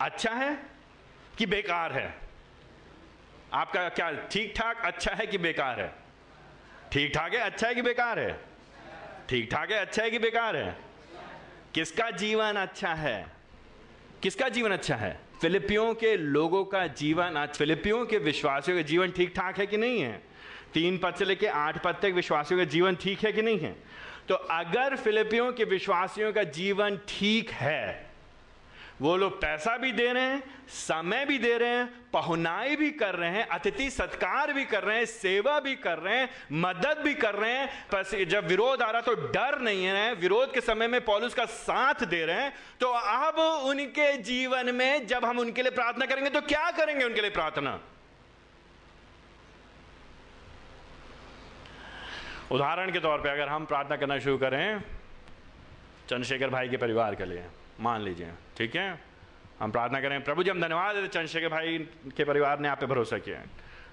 अच्छा 0.00 0.30
है 0.30 0.62
कि 1.38 1.46
बेकार 1.46 1.92
है? 1.92 2.14
आपका 3.52 3.88
क्या 3.88 4.10
ठीक 4.10 4.52
ठाक 4.56 4.82
अच्छा 4.84 5.14
है 5.14 5.26
कि 5.26 5.38
बेकार 5.38 5.80
है? 5.80 5.94
ठीक 6.92 7.14
ठाक 7.14 7.34
है 7.34 7.40
अच्छा 7.40 7.68
है 7.68 7.74
कि 7.74 7.82
बेकार 7.82 8.18
है? 8.18 8.40
ठीक 9.28 9.50
ठाक 9.50 9.70
है 9.70 9.78
अच्छा 9.78 10.02
है 10.02 10.10
कि 10.10 10.18
बेकार 10.18 10.56
है? 10.56 10.76
किसका 11.74 12.10
जीवन 12.10 12.52
अच्छा 12.52 12.94
है? 12.94 13.37
किसका 14.22 14.48
जीवन 14.48 14.70
अच्छा 14.70 14.96
है? 14.96 15.20
फिलिपियों 15.40 15.94
के 15.94 16.16
लोगों 16.16 16.64
का 16.64 16.86
जीवन 16.86 17.36
आज, 17.36 17.48
फिलिपियों 17.48 18.06
के 18.06 18.18
विश्वासियों 18.18 18.76
का 18.76 18.82
जीवन 18.82 19.10
ठीक 19.10 19.32
ठाक 19.36 19.58
है 19.58 19.66
कि 19.66 19.76
नहीं 19.76 20.00
है? 20.00 20.22
तीन 20.74 20.98
पद 20.98 21.14
से 21.14 21.24
लेकर 21.24 21.46
आठ 21.46 21.84
पद 21.84 21.96
तक 22.02 22.12
विश्वासियों 22.14 22.60
का 22.60 22.64
जीवन 22.64 22.94
ठीक 22.94 23.24
है 23.24 23.32
कि 23.32 23.42
नहीं 23.42 23.58
है? 23.58 23.76
तो 24.28 24.34
अगर 24.34 24.96
फिलिपियों 24.96 25.52
के 25.52 25.64
विश्वासियों 25.64 26.32
का 26.32 26.42
जीवन 26.42 26.96
ठीक 27.08 27.50
है 27.50 28.07
वो 29.00 29.16
लोग 29.16 29.40
पैसा 29.40 29.76
भी 29.76 29.90
दे 29.92 30.12
रहे 30.12 30.22
हैं, 30.22 30.42
समय 30.68 31.24
भी 31.24 31.38
दे 31.38 31.56
रहे 31.58 31.68
हैं, 31.68 31.86
पहुनाई 32.12 32.76
भी 32.76 32.90
कर 32.90 33.14
रहे 33.14 33.30
हैं, 33.30 33.46
अतिथि 33.48 33.90
सत्कार 33.90 34.52
भी 34.52 34.64
कर 34.64 34.82
रहे 34.82 34.96
हैं, 34.96 35.04
सेवा 35.04 35.58
भी 35.60 35.74
कर 35.76 35.98
रहे 35.98 36.16
हैं, 36.16 36.28
मदद 36.52 37.02
भी 37.04 37.14
कर 37.14 37.34
रहे 37.34 37.52
हैं। 37.52 37.86
बस 37.94 38.14
जब 38.14 38.46
विरोध 38.46 38.82
आ 38.82 38.90
रहा 38.90 39.00
तो 39.00 39.14
डर 39.14 39.58
नहीं 39.60 39.84
है। 39.84 40.14
विरोध 40.14 40.54
के 40.54 40.60
समय 40.60 40.88
में 40.88 41.00
पॉलुस 41.04 41.34
का 41.34 41.44
साथ 41.44 42.04
दे 42.04 42.24
रहे 42.26 42.40
हैं। 42.42 42.52
तो 42.80 42.90
अब 42.92 43.38
उनके 43.66 44.16
जीवन 44.16 44.74
में 44.74 45.06
जब 45.06 45.24
हम 45.24 45.38
उनके 45.38 45.62
लिए 45.62 45.70
प्रार्थना 45.70 46.06
करेंगे 46.06 46.30
तो 46.30 46.40
क्या 46.40 46.70
करेंगे 46.70 47.04
उनके 47.04 47.20
लिए 47.20 47.30
प्रार्थना? 47.30 47.78
उदाहरण 52.50 52.92
के 52.92 53.00
तौर 53.00 53.18
पे 53.18 53.28
अगर 53.28 53.48
हम 53.48 53.64
प्रार्थना 53.64 53.96
करना 53.96 54.18
शुरू 54.18 54.38
करें, 54.38 54.80
चंद्रशेखर 56.08 56.48
भाई 56.48 56.68
के 56.68 56.76
परिवार 56.76 57.14
के 57.14 57.24
लिए। 57.24 57.44
मान 57.80 58.02
लीजिए, 58.02 58.30
ठीक 58.56 58.76
है? 58.76 58.98
हम 59.60 59.70
प्रार्थना 59.70 60.00
करें, 60.00 60.22
प्रभु 60.24 60.42
जी, 60.42 60.50
हम 60.50 60.60
धन्यवाद 60.60 60.94
देते 60.96 61.08
चंद्रशेखर 61.08 61.48
भाई 61.48 61.78
के 62.16 62.24
परिवार 62.24 62.58
ने 62.58 62.68
आप 62.68 62.80
पे 62.80 62.86
भरोसा 62.86 63.18
किया 63.18 63.38
है। 63.38 63.46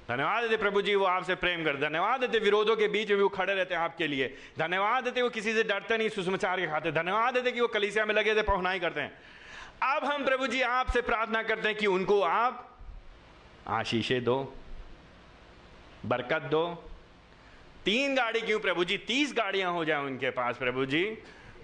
धन्यवाद 0.10 0.44
देते 0.44 0.58
प्रभु 0.58 0.82
जी, 0.82 0.96
वो 0.96 1.06
आपसे 1.06 1.36
प्रेम 1.36 1.64
करते 1.64 1.82
धन्यवाद 1.82 2.20
देते 2.20 2.40
विरोधों 2.40 2.76
के 2.76 2.88
बीच 2.88 3.10
में 3.10 3.18
भी 3.18 3.24
वो 3.24 3.30
खड़े 3.30 3.54
रहते 3.54 3.76
हैं 3.76 3.82
आपके 3.82 4.08
लिए। 4.08 4.28
धन्यवाद 4.60 5.04
देते 5.04 5.22
वो 5.22 5.30
किसी 5.30 5.54
से 5.54 5.64
डरते 5.64 5.98
नहीं 5.98 6.10
सुषमाचार 6.10 6.60
के 6.60 6.68
खाते 6.68 6.92
धन्यवाद 6.92 7.34
देते 7.34 7.52
कि 7.52 7.62
वो 7.62 7.68
कलिसिया 7.68 8.06
में 8.06 8.14
लगे 8.16 8.36
थे, 8.36 8.42
पहुनाई 8.42 8.80
करते 8.80 9.02
हैं। 9.02 9.12
अब 9.84 10.06
हम 10.06 10.26
प्रभु 10.26 10.48
जी, 10.48 10.62
आपसे 10.62 11.02
प्रार्थना 11.02 11.42
करते 11.44 11.68
हैं 11.68 11.78
कि 11.78 11.88
उनको 11.88 12.22
आप 12.22 12.78
आशीषे 13.68 14.20
दो, 14.20 14.54
बरकत 16.06 16.42
दो। 16.42 16.66
तीन 17.86 18.16
गाड़ी 18.16 18.42
क्यों 18.42 18.60
प्रभु 18.60 18.84
जी? 18.84 18.98
तीस 18.98 19.34
गाड़ियाँ 19.34 19.72
हो 19.72 19.86
जाए 19.86 20.04
उनके 20.04 20.30
पास 20.30 20.58
प्रभु 20.58 20.86
जी। 20.86 21.04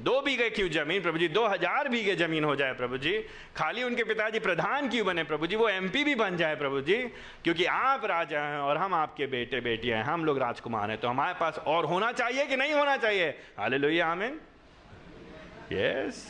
दो 0.01 0.21
बीघे 0.21 0.49
क्यों 0.49 0.69
ज़मीन, 0.71 1.01
प्रभु 1.01 1.17
जी, 1.17 1.27
दो 1.29 1.45
हज़ार 1.47 1.87
बीघे 1.89 2.15
ज़मीन 2.15 2.43
हो 2.43 2.55
जाए 2.55 2.73
प्रभु 2.73 2.97
जी। 2.97 3.11
खाली 3.55 3.83
उनके 3.83 4.03
पिताजी 4.03 4.39
प्रधान 4.39 4.89
क्यों 4.89 5.05
बने 5.05 5.23
प्रभु 5.23 5.47
जी? 5.47 5.55
वो 5.55 5.67
एमपी 5.69 6.03
भी 6.03 6.15
बन 6.15 6.37
जाए 6.37 6.55
प्रभु 6.55 6.81
जी, 6.81 6.97
क्योंकि 7.43 7.65
आप 7.65 8.05
राजा 8.05 8.41
हैं 8.41 8.59
और 8.59 8.77
हम 8.77 8.93
आपके 8.93 9.25
बेटे 9.27 9.61
बेटियाँ 9.61 9.97
हैं। 9.97 10.05
हम 10.05 10.25
लोग 10.25 10.39
राजकुमार 10.39 10.89
हैं 10.89 10.99
तो 10.99 11.07
हमारे 11.07 11.33
पास 11.39 11.59
और 11.67 11.85
होना 11.85 12.11
चाहिए 12.13 12.45
कि 12.45 12.55
नहीं 12.55 12.73
होना 12.73 12.97
चाहिए? 12.97 13.29
हाले 13.59 13.77
लोहिया 13.77 14.07
आमिन 14.07 14.39
यस 15.71 16.25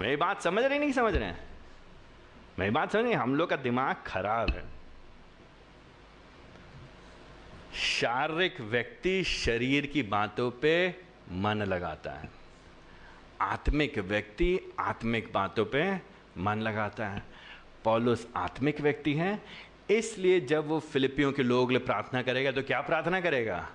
मेरी 0.00 0.16
बात 0.16 0.42
समझ 0.42 0.64
रहे 0.64 0.78
नहीं 0.78 0.92
समझ 0.92 1.14
रहे 1.14 1.28
हैं? 1.28 1.40
मेरी 2.58 2.70
बात 2.70 2.92
समझ 2.92 3.04
रही 3.04 3.12
हम 3.14 3.34
लोग 3.36 3.50
का 3.50 3.56
दिमाग 3.58 3.96
खराब 4.06 4.50
है। 4.50 4.62
शारीरिक 7.74 8.60
व्यक्ति 8.60 9.24
शरीर 9.24 9.86
की 9.86 10.02
बातों 10.02 10.50
पे 10.50 10.94
मन 11.32 11.62
लगाता 11.62 12.10
है। 12.10 12.30
आत्मिक 13.40 13.98
व्यक्ति 13.98 14.58
आत्मिक 14.80 15.32
बातों 15.32 15.64
पे 15.64 15.84
मन 16.38 16.60
लगाता 16.60 17.06
है। 17.06 17.22
पॉलुस 17.84 18.26
आत्मिक 18.36 18.80
व्यक्ति 18.80 19.14
है, 19.14 19.38
इसलिए 19.90 20.40
जब 20.40 20.66
वो 20.68 20.80
फिलिपियों 20.80 21.32
के 21.32 21.42
लोग 21.42 21.84
प्रार्थना 21.86 22.22
करेगा 22.22 22.52
तो 22.52 22.62
क्या 22.62 22.80
प्रार्थना 22.80 23.20
करेगा? 23.20 23.68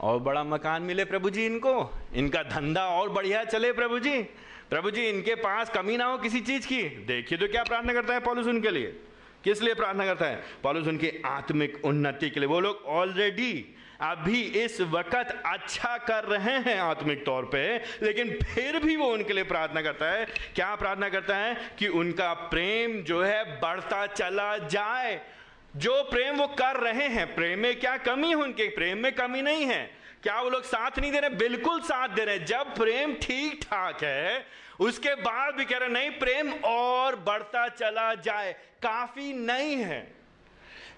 और 0.00 0.18
बड़ा 0.18 0.44
मकान 0.44 0.82
मिले 0.82 1.04
प्रभु 1.04 1.30
जी 1.30 1.46
इनको। 1.46 1.90
इनका 2.14 2.42
धंधा 2.42 2.86
और 2.86 3.08
बढ़िया 3.08 3.44
चले 3.44 3.72
प्रभु 3.72 3.98
जी। 3.98 4.22
प्रभु 4.70 4.90
जी, 4.90 5.08
इनके 5.08 5.34
पास 5.34 5.70
कमी 5.70 5.96
ना 5.96 6.04
हो 6.04 6.18
किसी 6.18 6.40
चीज़ 6.40 6.66
की। 6.66 6.82
देखिए 6.82 7.38
तो 7.38 7.48
क्या 7.48 7.62
प्रार्थना 7.62 7.92
करता 7.92 8.14
है 8.14 8.20
पॉलुस 8.20 8.46
उनके 8.46 8.70
लिए। 8.70 9.00
किस 9.44 9.62
लिए 9.62 9.74
प्रार्थना 9.74 10.06
करता 10.06 10.26
है? 10.26 10.44
पॉलुस 10.62 10.86
उनकी 10.86 11.22
आत्मिक 11.26 11.84
उन्नति 11.84 12.30
के 12.30 12.40
लिए। 12.40 12.48
वो 12.48 12.60
लोग 12.60 12.82
ऑलरेडी 12.86 13.76
अभी 14.00 14.42
इस 14.42 14.80
वक्त 14.80 15.42
अच्छा 15.46 15.98
कर 15.98 16.24
रहे 16.24 16.58
हैं 16.58 16.80
आत्मिक 16.80 17.26
तौर 17.26 17.44
पे, 17.44 17.78
लेकिन 17.78 18.38
फिर 18.54 18.78
भी 18.78 18.96
वो 18.96 19.06
उनके 19.06 19.32
लिए 19.32 19.44
प्रार्थना 19.44 19.82
करता 19.82 20.10
है। 20.10 20.24
क्या 20.54 20.74
प्रार्थना 20.74 21.08
करता 21.08 21.36
है? 21.36 21.56
कि 21.78 21.88
उनका 21.88 22.34
प्रेम 22.34 23.02
जो 23.02 23.22
है 23.22 23.60
बढ़ता 23.60 24.06
चला 24.06 24.58
जाए। 24.58 25.20
जो 25.76 26.02
प्रेम 26.02 26.36
वो 26.36 26.46
कर 26.46 26.80
रहे 26.80 27.08
हैं, 27.08 27.34
प्रेम 27.34 27.58
में 27.58 27.80
क्या 27.80 27.96
कमी 27.96 28.28
है 28.28 28.34
उनके? 28.34 28.68
प्रेम 28.68 28.98
में 28.98 29.14
कमी 29.14 29.42
नहीं 29.42 29.66
है। 29.66 29.90
क्या 30.22 30.40
वो 30.40 30.50
लोग 30.50 30.62
साथ 30.62 30.98
नहीं 30.98 31.12
दे 31.12 31.20
रहे? 31.20 31.30
बिल्कुल 31.30 31.80
साथ 31.80 32.08
दे 32.08 32.24
रहे 32.24 32.38
जब 32.38 32.74
प्रेम 32.74 33.14
ठीक 33.14 33.60
ठाक 33.62 34.04
है 34.04 34.46
उसके 34.82 35.14
बाद 35.14 35.54
भी 35.54 35.64
कह 35.64 35.78
रहे, 35.78 35.88
नहीं, 35.88 36.10
प्रेम 36.10 36.52
और 36.64 37.16
बढ़ता 37.16 37.68
चला 37.68 38.14
जाए। 38.14 38.52
काफ़ी 38.82 39.32
नहीं 39.32 39.76
है। 39.76 40.14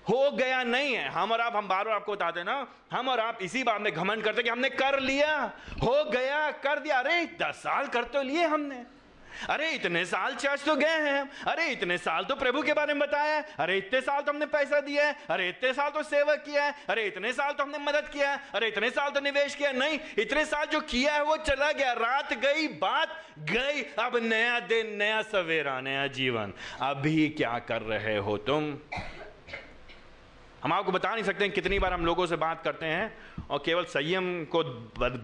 हो 0.09 0.31
गया 0.31 0.63
नहीं 0.63 0.95
है। 0.95 1.09
हम 1.09 1.33
और 1.33 1.41
आप, 1.41 1.57
हम 1.57 1.69
बार 1.69 1.85
बार 1.85 1.95
आपको 1.95 2.13
बताते 2.13 2.45
ना, 2.45 2.69
हम 2.93 3.09
और 3.09 3.21
आप 3.21 3.39
इसी 3.43 3.63
बात 3.63 3.81
में 3.81 3.93
घमंड 3.93 4.25
करते 4.25 4.43
कि 4.43 4.49
हमने 4.49 4.71
कर 4.71 5.01
लिया, 5.01 5.53
हो 5.83 6.11
गया, 6.11 6.51
कर 6.51 6.79
दिया। 6.79 6.99
अरे, 6.99 7.25
दस 7.25 7.55
साल 7.55 7.87
कर 7.87 8.05
तो 8.05 8.23
लिए 8.23 8.45
हमने। 8.45 8.85
अरे, 9.51 9.71
इतने 9.71 10.05
साल 10.05 10.35
चर्च 10.35 10.65
तो 10.65 10.77
गए 10.77 10.87
हैं 10.87 11.21
हम। 11.21 11.29
अरे, 11.47 11.67
इतने 11.67 11.99
साल 11.99 12.25
तो 12.25 12.37
प्रभु 12.37 12.63
के 12.63 12.73
बारे 12.73 12.95
में 12.95 13.09
बताया 13.09 13.45
अरे, 13.59 13.79
इतने 13.79 14.01
साल 14.01 14.23
तो 14.23 14.33
हमने 14.33 14.47
पैसा 14.47 14.81
दिया 14.81 15.07
है। 15.07 15.17
अरे, 15.31 15.49
इतने 15.49 15.73
साल 15.73 15.91
तो 15.91 16.03
सेवा 16.03 16.35
किया 16.35 16.65
है। 16.65 16.75
अरे, 16.89 17.07
इतने 17.07 17.33
साल 17.33 17.53
तो 17.53 17.63
हमने 17.63 17.79
मदद 17.79 18.09
किया 18.09 18.31
है। 18.31 18.41
अरे, 18.55 18.69
इतने 18.69 18.91
साल 18.91 19.11
तो 19.11 19.21
निवेश 19.21 19.55
किया 19.55 19.73
नहीं, 19.73 19.99
इतने 20.19 20.45
साल 20.45 20.67
जो 20.67 20.81
किया 20.81 21.15
है, 21.15 21.23
वो 21.23 21.37
चला 21.37 21.73
गया। 21.73 21.93
रात 21.93 22.33
गई, 22.33 22.69
बात 22.69 23.23
गई। 23.39 23.83
अब 23.83 24.17
नया 24.17 24.61
दिन, 24.61 24.97
नया 24.97 25.23
सवेरा, 25.23 25.81
नया 25.81 26.07
जीवन। 26.07 26.53
अभी 26.81 27.29
क्या 27.29 27.59
कर 27.59 27.83
रहे 27.83 28.17
हो 28.17 28.37
तुम? 28.37 28.79
हम 30.65 30.73
आपको 30.73 30.93
बता 30.93 31.13
नहीं 31.15 31.25
सकते 31.25 31.45
हैं 31.45 31.53
कितनी 31.53 31.79
बार 31.79 31.93
हम 31.93 32.05
लोगों 32.07 32.27
से 32.27 32.37
बात 32.37 32.63
करते 32.63 32.87
हैं 32.87 33.17
और 33.51 33.63
केवल 33.65 33.85
संयम 33.85 34.45
को 34.45 34.63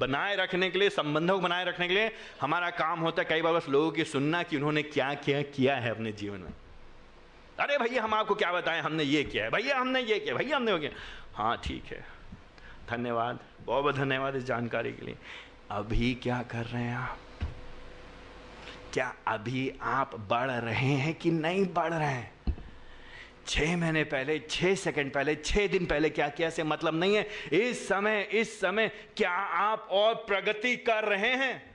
बनाए 0.01 0.37
रखने 0.37 0.71
के 0.71 0.79
लिए, 0.79 0.91
संबंधों 0.91 1.35
को 1.35 1.41
बनाए 1.41 1.65
रखने 1.65 1.89
के 1.89 1.95
लिए 1.95 2.11
हमारा 2.41 2.71
काम 2.71 3.01
होता 3.01 3.23
है 3.23 3.29
कई 3.29 3.43
बार 3.43 3.53
बस 3.53 3.69
लोगों 3.69 3.91
की 3.91 4.05
सुनना 4.05 4.43
कि 4.43 4.57
उन्होंने 4.57 4.83
क्या 4.83 5.15
क्या 5.15 5.43
किया 5.43 5.77
है 5.77 5.91
अपने 5.91 6.13
जीवन 6.13 6.41
में। 6.41 6.51
अरे 7.61 7.79
भैया, 7.79 8.03
हम 8.03 8.15
आपको 8.15 8.35
क्या 8.35 8.53
बताएँ? 8.53 8.81
हमने 8.81 9.03
ये 9.03 9.25
किया 9.25 9.45
है। 9.45 9.51
भैया, 9.51 9.79
हमने 9.79 10.01
ये 10.01 10.19
किया 10.21 10.35
भैया, 10.35 10.57
हमने 10.57 10.73
वो 10.73 10.79
किया 10.79 10.91
हाँ 11.35 11.57
ठीक 11.65 11.85
है। 11.85 12.05
धन्यवाद। 12.91 13.39
बहुत 13.67 13.83
बहुत 13.83 13.97
धन्यवाद 13.97 14.37
इस 14.37 14.45
जानकारी 14.45 14.93
के 14.93 15.07
लिए। 15.07 15.17
अभी 15.71 16.15
क्या 16.15 16.43
कर 16.43 16.65
रहे 16.65 16.83
हैं 16.83 16.97
आप? 16.97 17.19
क्या 18.93 19.15
अभी 19.29 19.73
आप 19.83 20.15
बढ़ 20.31 20.51
रहे 20.51 20.93
हैं 20.95 21.15
कि 21.15 21.31
नहीं 21.31 21.67
बढ़ 21.67 21.93
रहे 21.95 22.09
हैं? 22.09 22.33
छह 23.47 23.77
महीने 23.77 24.05
पहले, 24.05 24.39
छह 24.39 24.75
सेकंड 24.75 25.13
पहले, 25.13 25.35
छह 25.35 25.67
दिन 25.67 25.87
पहले 25.87 26.11
क्या 26.11 26.29
किया 26.29 26.51
से 26.51 26.63
मतलब 26.63 26.95
नहीं 26.95 27.17
है? 27.17 27.29
इस 27.53 27.89
समय 27.89 28.29
इस 28.33 28.61
समय 28.61 28.91
क्या 29.17 29.31
आप 29.31 29.89
और 29.91 30.15
प्रगति 30.15 30.77
कर 30.77 31.05
रहे 31.05 31.35
हैं? 31.37 31.71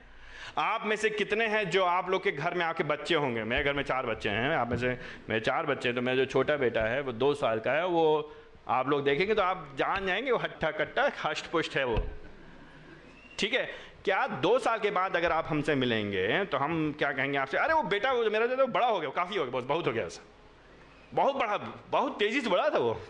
आप 0.58 0.86
में 0.86 0.96
से 0.96 1.10
कितने 1.10 1.46
हैं 1.46 1.70
जो 1.70 1.84
आप 1.84 2.10
लोग 2.10 2.24
के 2.24 2.32
घर 2.32 2.54
में 2.54 2.64
आपके 2.64 2.84
बच्चे 2.84 3.14
होंगे? 3.14 3.44
मेरे 3.44 3.64
घर 3.64 3.72
में 3.72 3.82
चार 3.82 4.06
बच्चे 4.06 4.28
हैं। 4.28 4.56
आप 4.56 4.70
में 4.70 4.76
से, 4.76 4.88
मेरे 5.28 5.40
चार 5.40 5.66
बच्चे 5.66 5.88
हैं 5.88 5.96
तो 5.96 6.02
मेरा 6.02 6.16
जो 6.16 6.24
छोटा 6.24 6.56
बेटा 6.56 6.80
है, 6.80 7.00
वो 7.00 7.12
दो 7.12 7.34
साल 7.34 7.58
का 7.58 7.72
है, 7.72 7.86
वो 7.86 8.36
आप 8.68 8.88
लोग 8.88 9.04
देखेंगे 9.04 9.34
तो 9.34 9.42
आप 9.42 9.72
जान 9.78 10.06
जाएँगे, 10.06 10.30
वो 10.30 10.38
हट्टा 10.38 10.70
कट्टा 10.70 11.10
हष्ट 11.24 11.46
पुष्ट 11.46 11.76
है 11.76 11.84
वो। 11.84 12.06
ठीक 13.38 13.54
है? 13.54 13.68
क्या 14.04 14.26
दो 14.26 14.58
साल 14.58 14.78
के 14.78 14.90
बाद 14.90 15.16
अगर 15.16 15.32
आप 15.32 15.46
हमसे 15.48 15.74
मिलेंगे 15.74 16.44
तो 16.44 16.58
हम 16.58 16.92
क्या 16.92 17.12
कहेंगे 17.12 17.38
आपसे, 17.38 17.58
अरे, 17.58 17.74
वो 17.74 17.82
बेटा, 17.82 18.12
वो 18.12 18.30
मेरा 18.30 18.46
जो 18.46 18.66
बड़ा 18.66 18.86
हो 18.86 19.00
गया 19.00 19.10
काफ़ी 19.10 19.36
हो 19.36 19.46
गया 19.46 19.60
बहुत 19.60 19.86
हो 19.86 19.92
गया 19.92 20.06
ऐसा 20.06 20.35
बहुत 21.16 21.34
बड़ा, 21.34 21.56
बहुत 21.90 22.18
तेज़ी 22.18 22.40
से 22.40 22.48
बढ़ा 22.48 22.68
था 22.70 22.78
वो। 22.78 23.00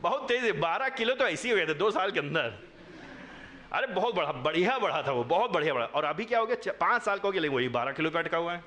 बहुत 0.00 0.28
तेज़ी 0.28 0.52
बारह 0.52 0.88
किलो 0.88 1.14
तो 1.14 1.26
ऐसे 1.26 1.48
ही 1.48 1.52
हो 1.52 1.56
गया 1.56 1.66
था, 1.66 1.72
दो 1.72 1.90
साल 1.90 2.10
के 2.10 2.18
अंदर। 2.18 2.58
अरे, 3.72 3.86
बहुत 3.86 4.14
बड़ा, 4.14 4.32
बढ़िया 4.32 4.78
बढ़ा 4.78 5.02
था 5.02 5.12
वो, 5.12 5.24
बहुत 5.24 5.50
बढ़िया 5.50 5.74
बढ़ा। 5.74 5.86
और 5.86 6.04
अभी 6.04 6.24
क्या 6.24 6.38
हो 6.38 6.46
गया 6.46 6.72
पाँच 6.72 7.02
साल 7.02 7.18
का 7.18 7.28
हो 7.28 7.32
गया, 7.32 7.42
लेकिन 7.42 7.56
वही 7.56 7.68
बारह 7.68 7.92
किलो 7.92 8.10
पे 8.10 8.18
अटका 8.18 8.38
हुआ 8.38 8.52
है। 8.52 8.64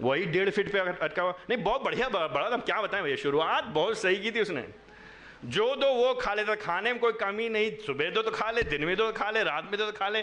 वही 0.00 0.24
डेढ़ 0.24 0.50
फीट 0.50 0.72
पे 0.72 0.78
अटका 0.78 1.22
हुआ, 1.22 1.34
नहीं, 1.50 1.62
बहुत 1.62 1.82
बढ़िया 1.82 2.08
बढ़ा 2.08 2.50
था 2.50 2.56
क्या 2.56 2.80
बताएँ 2.82 3.02
भैया, 3.02 3.16
शुरुआत 3.16 3.64
बहुत 3.64 3.98
सही 3.98 4.16
की 4.16 4.30
थी 4.30 4.40
उसने। 4.40 4.64
जो 5.44 5.74
दो 5.76 5.86
वो 5.86 6.14
खा 6.14 6.34
लेता, 6.34 6.54
खाने 6.54 6.92
में 6.92 7.00
कोई 7.00 7.12
कमी 7.12 7.48
नहीं, 7.48 7.70
सुबह 7.76 8.10
दो 8.10 8.22
तो 8.22 8.30
खा 8.30 8.50
ले, 8.50 8.62
दिन 8.62 8.84
में 8.84 8.96
दो 8.96 9.10
तो 9.10 9.18
खा 9.18 9.30
ले, 9.30 9.42
रात 9.42 9.64
में 9.64 9.78
दो 9.78 9.86
तो 9.86 9.92
खा 9.92 10.08
ले 10.08 10.22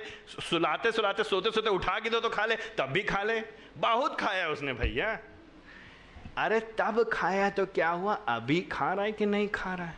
सुलाते 0.50 0.92
सुलाते, 0.92 1.24
सोते 1.24 1.52
सोते 1.52 1.70
उठा 1.70 2.00
के 2.00 2.10
दो 2.10 2.20
तो 2.20 2.30
खा 2.30 2.46
ले, 2.46 2.56
तब 2.78 2.92
भी 2.92 3.04
खा 3.04 3.24
ले। 3.24 3.42
बहुत 3.78 4.20
खाया 4.20 4.50
उसने 4.50 4.74
भैया। 4.74 5.18
अरे 6.38 6.60
तब 6.60 7.10
खाया 7.14 7.50
तो 7.50 7.66
क्या 7.66 7.90
हुआ? 7.90 8.14
अभी 8.14 8.62
खा 8.62 8.94
रहा 8.94 9.06
है 9.06 9.12
कि 9.12 9.26
नहीं 9.26 9.48
खा 9.48 9.74
रहा 9.74 9.88
है? 9.88 9.98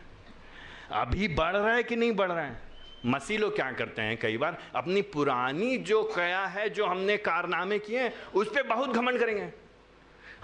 अभी 0.92 1.28
बढ़ 1.28 1.56
रहा 1.56 1.74
है 1.74 1.82
कि 1.82 1.96
नहीं 1.96 2.12
बढ़ 2.12 2.32
रहा 2.32 2.44
है? 2.44 2.62
मसीह 3.06 3.38
लोग 3.38 3.54
क्या 3.54 3.72
करते 3.72 4.02
हैं 4.02 4.16
कई 4.16 4.36
बार? 4.36 4.58
अपनी 4.74 5.02
पुरानी 5.02 5.78
जो 5.78 6.02
कया 6.02 6.46
है, 6.46 6.70
जो 6.70 6.86
हमने 6.86 7.16
कारनामे 7.16 7.78
किए 7.78 8.00
हैं, 8.00 8.14
उस 8.34 8.48
पर 8.48 8.62
बहुत 8.62 8.90
घमंड 8.90 9.18
करेंगे। 9.18 9.52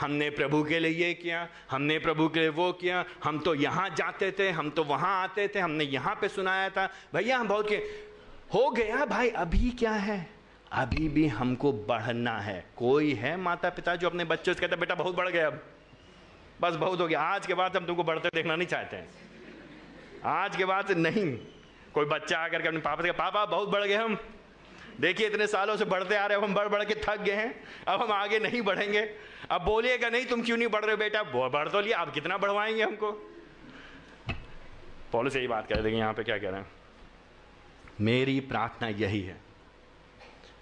हमने 0.01 0.31
प्रभु 0.31 0.65
के 0.65 0.79
लिए 0.79 1.07
ये 1.07 1.15
किया, 1.15 1.49
हमने 1.71 1.99
प्रभु 1.99 2.29
के 2.29 2.41
लिए 2.41 2.49
वो 2.49 2.73
किया, 2.73 3.05
हम 3.25 3.39
तो 3.39 3.55
यहाँ 3.55 3.91
जाते 3.91 4.31
थे, 4.39 4.51
हम 4.51 4.71
तो 4.71 4.85
वहाँ 4.85 5.23
आते 5.23 5.49
थे, 5.49 5.59
हमने 5.59 5.85
यहाँ 5.85 6.15
पे 6.15 6.29
सुनाया 6.29 6.69
था। 6.71 6.91
भैया, 7.15 7.39
हम 7.39 7.49
बहुत 7.49 7.69
किए 7.69 8.09
हो 8.55 8.71
गया 8.71 9.05
भाई, 9.05 9.29
अभी 9.29 9.71
क्या 9.71 9.93
है? 9.93 10.31
अभी 10.73 11.09
भी 11.09 11.27
हमको 11.27 11.73
बढ़ना 11.73 12.39
है। 12.39 12.65
कोई 12.77 13.13
है 13.13 13.37
माता 13.37 13.71
पिता 13.71 13.97
जो 13.97 14.09
अपने 14.09 14.25
बच्चों 14.25 14.55
से 14.55 14.61
कहते 14.61 14.77
बेटा, 14.77 14.95
बहुत 14.95 15.15
बढ़ 15.15 15.29
गया 15.29 15.47
अब। 15.47 15.63
बस 16.61 16.75
बहुत 16.75 17.01
हो 17.01 17.09
गया। 17.09 17.21
आज 17.21 17.47
के 17.47 17.55
बाद 17.55 17.77
हम 17.77 17.87
तुमको 17.87 18.05
बढ़ते 18.05 18.29
देखना 18.35 18.57
नहीं 18.57 18.69
चाहते 18.69 18.97
हैं। 18.97 19.09
आज 20.25 20.57
के 20.57 20.65
बाद 20.65 20.91
नहीं। 20.91 21.39
कोई 21.95 22.05
बच्चा 22.05 22.39
आकर 22.39 22.63
के 22.63 22.69
अपने 22.69 22.81
पापा 22.81 23.03
से 23.03 23.13
पापा, 23.13 23.47
बहुत 23.47 23.69
बढ़ 23.69 23.85
गए 23.85 23.95
हम। 23.95 24.19
देखिए, 25.01 25.27
इतने 25.27 25.47
सालों 25.47 25.77
से 25.77 25.85
बढ़ते 25.85 26.17
आ 26.17 26.27
रहे 26.27 26.39
हम 26.39 26.55
बढ़ 26.55 26.69
बढ़ 26.69 26.85
के 26.85 26.95
थक 26.95 27.17
गए 27.17 27.33
हैं। 27.33 27.65
अब 27.89 28.03
हम 28.03 28.13
आगे 28.13 28.39
नहीं 28.39 28.63
बढ़ेंगे। 28.63 29.15
अब 29.51 29.65
बोलिएगा 29.65 30.09
नहीं, 30.09 30.27
तुम 30.27 30.43
क्यों 30.43 30.57
नहीं 30.57 30.69
बढ़ 30.69 30.85
रहे 30.85 30.97
बेटा? 30.97 31.23
बढ़ 31.23 31.69
तो 31.69 31.81
लिया 31.81 31.99
आप 31.99 32.15
कितना 32.15 32.39
बढ़वाएँगे 32.39 32.83
हमको? 32.83 33.13
पॉलिस 35.13 35.37
यही 35.37 35.47
बात 35.47 35.69
कर 35.69 35.75
रहे 35.75 35.95
यहाँ 35.95 36.15
पे 36.15 36.25
क्या 36.25 36.39
कह 36.39 36.51
रहे 36.51 36.61
हैं? 36.61 36.71
मेरी 38.01 38.41
प्रार्थना 38.41 38.89
यही 38.89 39.21
है 39.23 39.41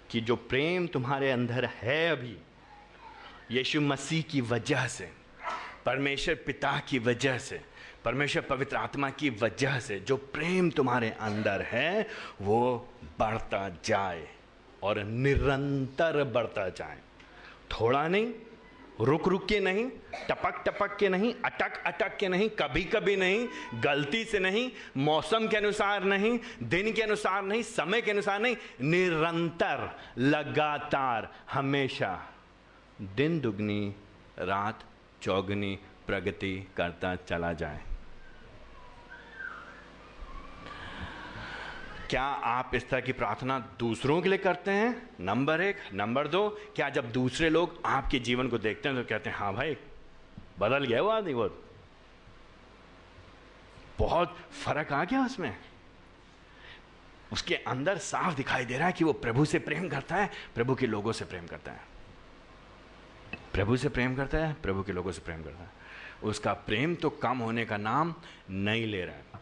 कि 0.09 0.21
जो 0.21 0.35
प्रेम 0.35 0.87
तुम्हारे 0.87 1.31
अंदर 1.31 1.65
है 1.65 2.11
अभी, 2.11 2.37
यीशु 3.51 3.81
मसीह 3.81 4.21
की 4.21 4.41
वजह 4.41 4.87
से 4.87 5.22
परमेश्वर 5.85 6.35
पिता 6.35 6.81
की 6.87 6.99
वजह 6.99 7.37
से, 7.37 7.61
परमेश्वर 8.05 8.41
पवित्र 8.41 8.77
आत्मा 8.77 9.09
की 9.09 9.29
वजह 9.29 9.79
से 9.79 9.99
जो 9.99 10.17
प्रेम 10.17 10.69
तुम्हारे 10.69 11.09
अंदर 11.09 11.61
है, 11.61 12.07
वो 12.41 12.89
बढ़ता 13.19 13.69
जाए 13.85 14.27
और 14.83 15.03
निरंतर 15.03 16.23
बढ़ता 16.23 16.69
जाए। 16.69 16.97
थोड़ा 17.71 18.07
नहीं, 18.07 18.33
रुक 19.01 19.27
रुक 19.27 19.47
के 19.47 19.59
नहीं, 19.59 19.89
टपक 20.29 20.63
टपक 20.67 20.97
के 20.99 21.09
नहीं, 21.09 21.33
अटक 21.45 21.83
अटक 21.85 22.17
के 22.17 22.27
नहीं, 22.27 22.49
कभी 22.49 22.83
कभी 22.83 23.15
नहीं, 23.15 23.47
गलती 23.83 24.23
से 24.25 24.39
नहीं, 24.39 24.71
मौसम 24.97 25.47
के 25.47 25.57
अनुसार 25.57 26.03
नहीं, 26.03 26.39
दिन 26.63 26.91
के 26.93 27.01
अनुसार 27.01 27.43
नहीं, 27.43 27.63
समय 27.63 28.01
के 28.01 28.11
अनुसार 28.11 28.39
नहीं, 28.39 28.55
निरंतर, 28.81 29.89
लगातार, 30.17 31.31
हमेशा 31.51 32.29
दिन 33.01 33.39
दुगनी, 33.39 33.95
रात 34.39 34.83
चौगनी 35.23 35.79
प्रगति 36.07 36.67
करता 36.77 37.15
चला 37.15 37.51
जाए। 37.53 37.81
क्या 42.09 42.23
आप 42.23 42.71
इस 42.75 42.89
तरह 42.89 43.01
की 43.01 43.11
प्रार्थना 43.11 43.57
दूसरों 43.79 44.21
के 44.21 44.29
लिए 44.29 44.37
करते 44.37 44.71
हैं? 44.71 45.09
नंबर 45.19 45.61
एक। 45.61 45.77
नंबर 45.93 46.27
दो, 46.27 46.49
क्या 46.75 46.89
जब 46.89 47.11
दूसरे 47.11 47.49
लोग 47.49 47.81
आपके 47.85 48.19
जीवन 48.19 48.47
को 48.47 48.57
देखते 48.57 48.89
हैं 48.89 48.97
तो 48.97 49.09
कहते 49.09 49.29
हैं 49.29 49.37
हाँ 49.37 49.53
भाई, 49.53 49.77
बदल 50.59 50.85
गया 50.85 51.01
वो 51.01 51.09
आदमी 51.09 51.33
वो 51.33 51.47
बहुत 53.99 54.37
फ़र्क 54.65 54.91
आ 54.93 55.03
गया 55.03 55.25
उसमें। 55.25 55.55
उसके 57.31 57.55
अंदर 57.55 57.97
साफ़ 57.97 58.35
दिखाई 58.35 58.65
दे 58.65 58.77
रहा 58.77 58.87
है 58.87 58.93
कि 58.93 59.03
वो 59.03 59.13
प्रभु 59.13 59.45
से 59.45 59.59
प्रेम 59.59 59.89
करता 59.89 60.15
है, 60.15 60.29
प्रभु 60.55 60.75
के 60.75 60.87
लोगों 60.87 61.11
से 61.11 61.25
प्रेम 61.25 61.47
करता 61.47 61.71
है। 61.71 61.92
प्रभु 63.53 63.77
से 63.77 63.89
प्रेम 63.89 64.15
करता 64.15 64.37
है, 64.37 64.53
प्रभु 64.53 64.83
के 64.83 64.91
लोगों 64.91 65.11
से 65.11 65.21
प्रेम 65.21 65.43
करता 65.43 65.63
है। 65.63 65.69
उसका 66.23 66.53
प्रेम 66.53 66.95
तो 66.95 67.09
कम 67.09 67.37
होने 67.37 67.65
का 67.65 67.77
नाम 67.77 68.13
नहीं 68.49 68.85
ले 68.87 69.05
रहा 69.05 69.15
है। 69.15 69.41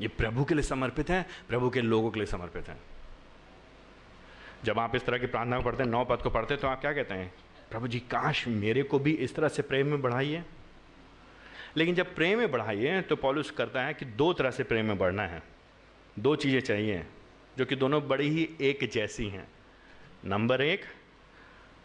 ये 0.00 0.08
प्रभु 0.08 0.44
के 0.44 0.54
लिए 0.54 0.62
समर्पित 0.62 1.10
है, 1.10 1.26
प्रभु 1.48 1.70
के 1.70 1.80
लोगों 1.80 2.10
के 2.10 2.20
लिए 2.20 2.26
समर्पित 2.26 2.68
है। 2.68 2.76
जब 4.64 4.78
आप 4.78 4.96
इस 4.96 5.04
तरह 5.06 5.18
की 5.18 5.26
प्रार्थना 5.26 5.60
पढ़ते 5.60 5.82
हैं, 5.82 5.90
नौ 5.90 6.04
पद 6.04 6.22
को 6.22 6.30
पढ़ते 6.30 6.54
हैं 6.54 6.60
तो 6.60 6.68
आप 6.68 6.80
क्या 6.80 6.92
कहते 6.92 7.14
हैं? 7.14 7.32
प्रभु 7.70 7.88
जी, 7.88 7.98
काश 8.00 8.46
मेरे 8.48 8.82
को 8.82 8.98
भी 8.98 9.12
इस 9.12 9.34
तरह 9.34 9.48
से 9.48 9.62
प्रेम 9.62 9.86
में 9.86 10.02
बढ़ाइए। 10.02 10.42
लेकिन 11.76 11.94
जब 11.94 12.14
प्रेम 12.14 12.38
में 12.38 12.50
बढ़ाइए 12.50 13.00
तो 13.00 13.16
पॉलुस 13.16 13.50
करता 13.50 13.82
है 13.82 13.94
कि 13.94 14.04
दो 14.04 14.32
तरह 14.32 14.50
से 14.50 14.64
प्रेम 14.64 14.86
में 14.86 14.98
बढ़ना 14.98 15.22
है। 15.22 15.42
दो 16.18 16.36
चीज़ें 16.36 16.60
चाहिए, 16.60 17.06
जो 17.58 17.64
कि 17.64 17.76
दोनों 17.76 18.08
बड़ी 18.08 18.28
ही 18.28 18.48
एक 18.60 18.90
जैसी 18.92 19.28
हैं। 19.28 19.48
नंबर 20.24 20.62
एक 20.62 20.84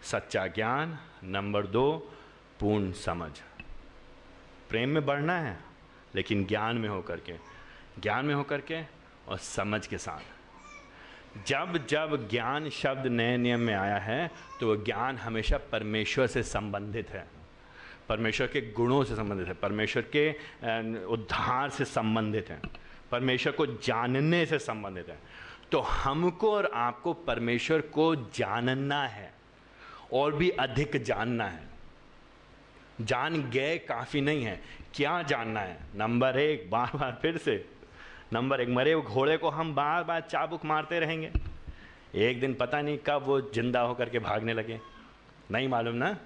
सच्चा 0.04 0.48
ज्ञान, 0.48 0.98
नंबर 1.24 1.68
दो, 1.68 2.14
पूर्ण 2.60 2.92
समझ। 2.92 3.32
प्रेम 4.70 4.90
में 4.90 5.06
बढ़ना 5.06 5.40
है, 5.40 5.58
लेकिन 6.16 6.46
ज्ञान 6.46 6.78
में 6.78 6.90
होकर 6.90 7.20
के। 7.20 7.34
ज्ञान 8.02 8.26
में 8.26 8.36
होकर 8.36 8.62
के 8.62 8.82
और 9.28 9.38
समझ 9.38 9.88
के 9.88 9.98
साथ। 9.98 11.48
जब 11.48 11.86
जब 11.88 12.30
ज्ञान 12.30 12.70
शब्द 12.70 13.08
नए 13.08 13.38
नियम 13.38 13.60
में 13.60 13.74
आया 13.76 13.98
है 13.98 14.32
तो 14.60 14.70
वह 14.70 14.84
ज्ञान 14.84 15.18
हमेशा 15.18 15.58
परमेश्वर 15.72 16.28
से 16.28 16.44
संबंधित 16.44 17.10
है। 17.10 17.28
परमेश्वर 18.10 18.48
के 18.48 18.62
गुणों 18.72 19.04
से 19.04 19.16
संबंधित 19.16 19.48
है। 19.48 19.54
परमेश्वर 19.54 20.06
के 20.16 20.32
उद्धार 21.06 21.70
से 21.70 21.86
संबंधित 21.86 22.50
है। 22.50 22.62
परमेश्वर 23.12 23.54
को 23.54 23.66
जानने 23.66 24.46
से 24.46 24.60
संबंधित 24.60 25.10
है। 25.10 25.20
तो 25.72 25.80
हमको 25.80 26.52
और 26.54 26.66
आपको 26.66 27.14
परमेश्वर 27.14 27.82
को 27.82 28.16
जानना 28.16 29.04
है। 29.08 29.41
और 30.14 30.36
भी 30.36 30.50
अधिक 30.50 31.02
जानना 31.04 31.46
है। 31.46 31.70
जान 33.02 33.42
गए 33.50 33.78
काफ़ी 33.80 34.22
नहीं 34.22 34.44
है। 34.44 34.60
क्या 34.96 35.22
जानना 35.24 35.60
है? 35.60 35.78
नंबर 35.96 36.40
एक 36.40 36.70
बार 36.72 36.98
बार 36.98 37.18
फिर 37.22 37.38
से। 37.38 37.66
नंबर 38.34 38.62
एक, 38.62 38.70
मरे 38.70 38.96
घोड़े 38.96 39.38
को 39.38 39.50
हम 39.50 39.74
बार 39.76 40.04
बार 40.04 40.22
चाबुक 40.22 40.66
मारते 40.66 41.00
रहेंगे। 41.00 41.32
एक 42.16 42.40
दिन 42.40 42.54
पता 42.54 42.82
नहीं 42.82 42.98
कब 42.98 43.24
वो 43.26 43.40
ज़िंदा 43.42 43.82
होकर 43.82 44.10
के 44.10 44.20
भागने 44.20 44.54
लगे। 44.54 44.80
नहीं 45.52 45.68
मालूम 45.68 45.96
ना? 45.96 46.18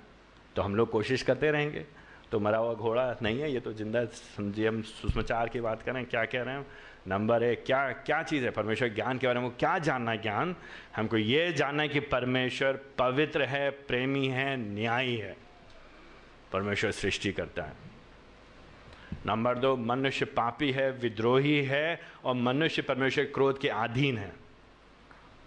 तो 0.56 0.62
हम 0.62 0.76
लोग 0.76 0.90
कोशिश 0.90 1.22
करते 1.24 1.52
रहेंगे। 1.52 1.86
तो 2.32 2.40
मरा 2.40 2.58
हुआ 2.58 2.74
घोड़ा, 2.74 3.16
नहीं 3.22 3.40
है, 3.42 3.52
ये 3.52 3.60
तो 3.60 3.74
ज़िंदा, 3.74 4.04
समझिए 4.06 4.68
हम 4.68 4.82
सुषमाचार 4.82 5.50
की 5.50 5.62
बात 5.62 5.82
करें, 5.82 6.06
क्या 6.06 6.24
कह 6.26 6.44
रहे 6.44 6.56
हैं 6.56 6.66
नंबर 7.08 7.44
एक, 7.44 7.64
क्या 7.66 7.92
क्या 7.92 8.24
चीज़ 8.24 8.46
है 8.46 8.52
परमेश्वर 8.52 8.90
ज्ञान 8.90 9.18
के 9.18 9.28
बारे 9.28 9.40
में? 9.40 9.52
क्या 9.52 9.78
जानना 9.78 10.12
है 10.12 10.22
ज्ञान? 10.22 10.56
हमको 10.96 11.18
ये 11.18 11.54
जानना 11.54 11.84
है 11.84 11.90
कि 11.90 12.00
परमेश्वर 12.00 12.80
पवित्र 12.98 13.44
है, 13.44 13.70
प्रेमी 13.70 14.28
है, 14.28 14.58
न्यायी 14.58 15.16
है। 15.16 15.38
परमेश्वर 16.54 16.92
सृष्टि 16.92 17.32
करता 17.32 17.64
है। 17.64 17.74
नंबर 19.26 19.58
दो, 19.58 19.76
मनुष्य 19.76 20.26
पापी 20.26 20.72
है, 20.72 20.92
विद्रोही 20.92 21.64
है, 21.64 22.02
और 22.24 22.36
मनुष्य 22.36 22.82
परमेश्वर 22.82 23.26
क्रोध 23.26 23.62
के 23.62 23.70
अधीन 23.70 24.18
है। 24.18 24.34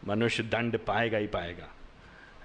मनुष्य 0.08 0.42
दंड 0.42 0.78
पाएगा 0.78 1.18
ही 1.18 1.26
पाएगा। 1.26 1.68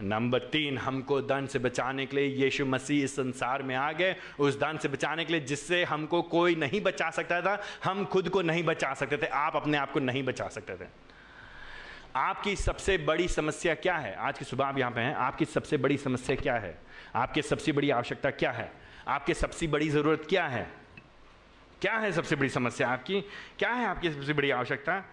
नंबर 0.01 0.39
तीन, 0.39 0.77
हमको 0.77 1.21
दंड 1.21 1.47
से 1.47 1.59
बचाने 1.59 2.05
के 2.05 2.15
लिए 2.15 2.43
यीशु 2.43 2.65
मसीह 2.65 3.03
इस 3.03 3.15
संसार 3.15 3.63
में 3.63 3.75
आ 3.75 3.91
गए। 3.91 4.15
उस 4.39 4.59
दंड 4.59 4.79
से 4.79 4.87
बचाने 4.87 5.25
के 5.25 5.33
लिए 5.33 5.41
जिससे 5.41 5.83
हमको 5.83 6.21
कोई 6.21 6.55
नहीं 6.55 6.81
बचा 6.81 7.09
सकता 7.09 7.41
था, 7.41 7.63
हम 7.83 8.05
खुद 8.05 8.29
को 8.29 8.41
नहीं 8.41 8.63
बचा 8.63 8.93
सकते 8.93 9.17
थे, 9.17 9.25
आप 9.25 9.55
अपने 9.55 9.77
आप 9.77 9.91
को 9.91 9.99
नहीं 9.99 10.23
बचा 10.23 10.47
सकते 10.47 10.85
थे। 10.85 10.89
आपकी 12.15 12.55
सबसे 12.55 12.97
बड़ी 12.97 13.27
समस्या 13.27 13.75
क्या 13.75 13.97
है? 13.97 14.15
आज 14.15 14.37
की 14.37 14.45
सुबह 14.45 14.65
आप 14.65 14.77
यहाँ 14.77 14.91
पे 14.91 15.01
हैं, 15.01 15.15
आपकी 15.15 15.45
सबसे 15.45 15.77
बड़ी 15.77 15.97
समस्या 15.97 16.35
क्या 16.35 16.55
है? 16.55 16.79
आपकी 17.15 17.41
सबसे 17.41 17.71
बड़ी 17.71 17.89
आवश्यकता 17.89 18.29
क्या 18.29 18.51
है? 18.51 18.71
आपकी 19.07 19.33
सबसे 19.33 19.67
बड़ी 19.67 19.89
ज़रूरत 19.89 20.25
क्या 20.29 20.47
है? 20.47 20.71
क्या 21.81 21.97
है 21.97 22.11
सबसे 22.11 22.35
बड़ी 22.35 22.49
समस्या 22.49 22.89
आपकी? 22.89 23.21
क्या 23.59 23.69
है 23.69 23.85
आपकी 23.85 24.11
सबसे 24.11 24.33
बड़ी 24.33 24.51
आवश्यकता? 24.51 25.03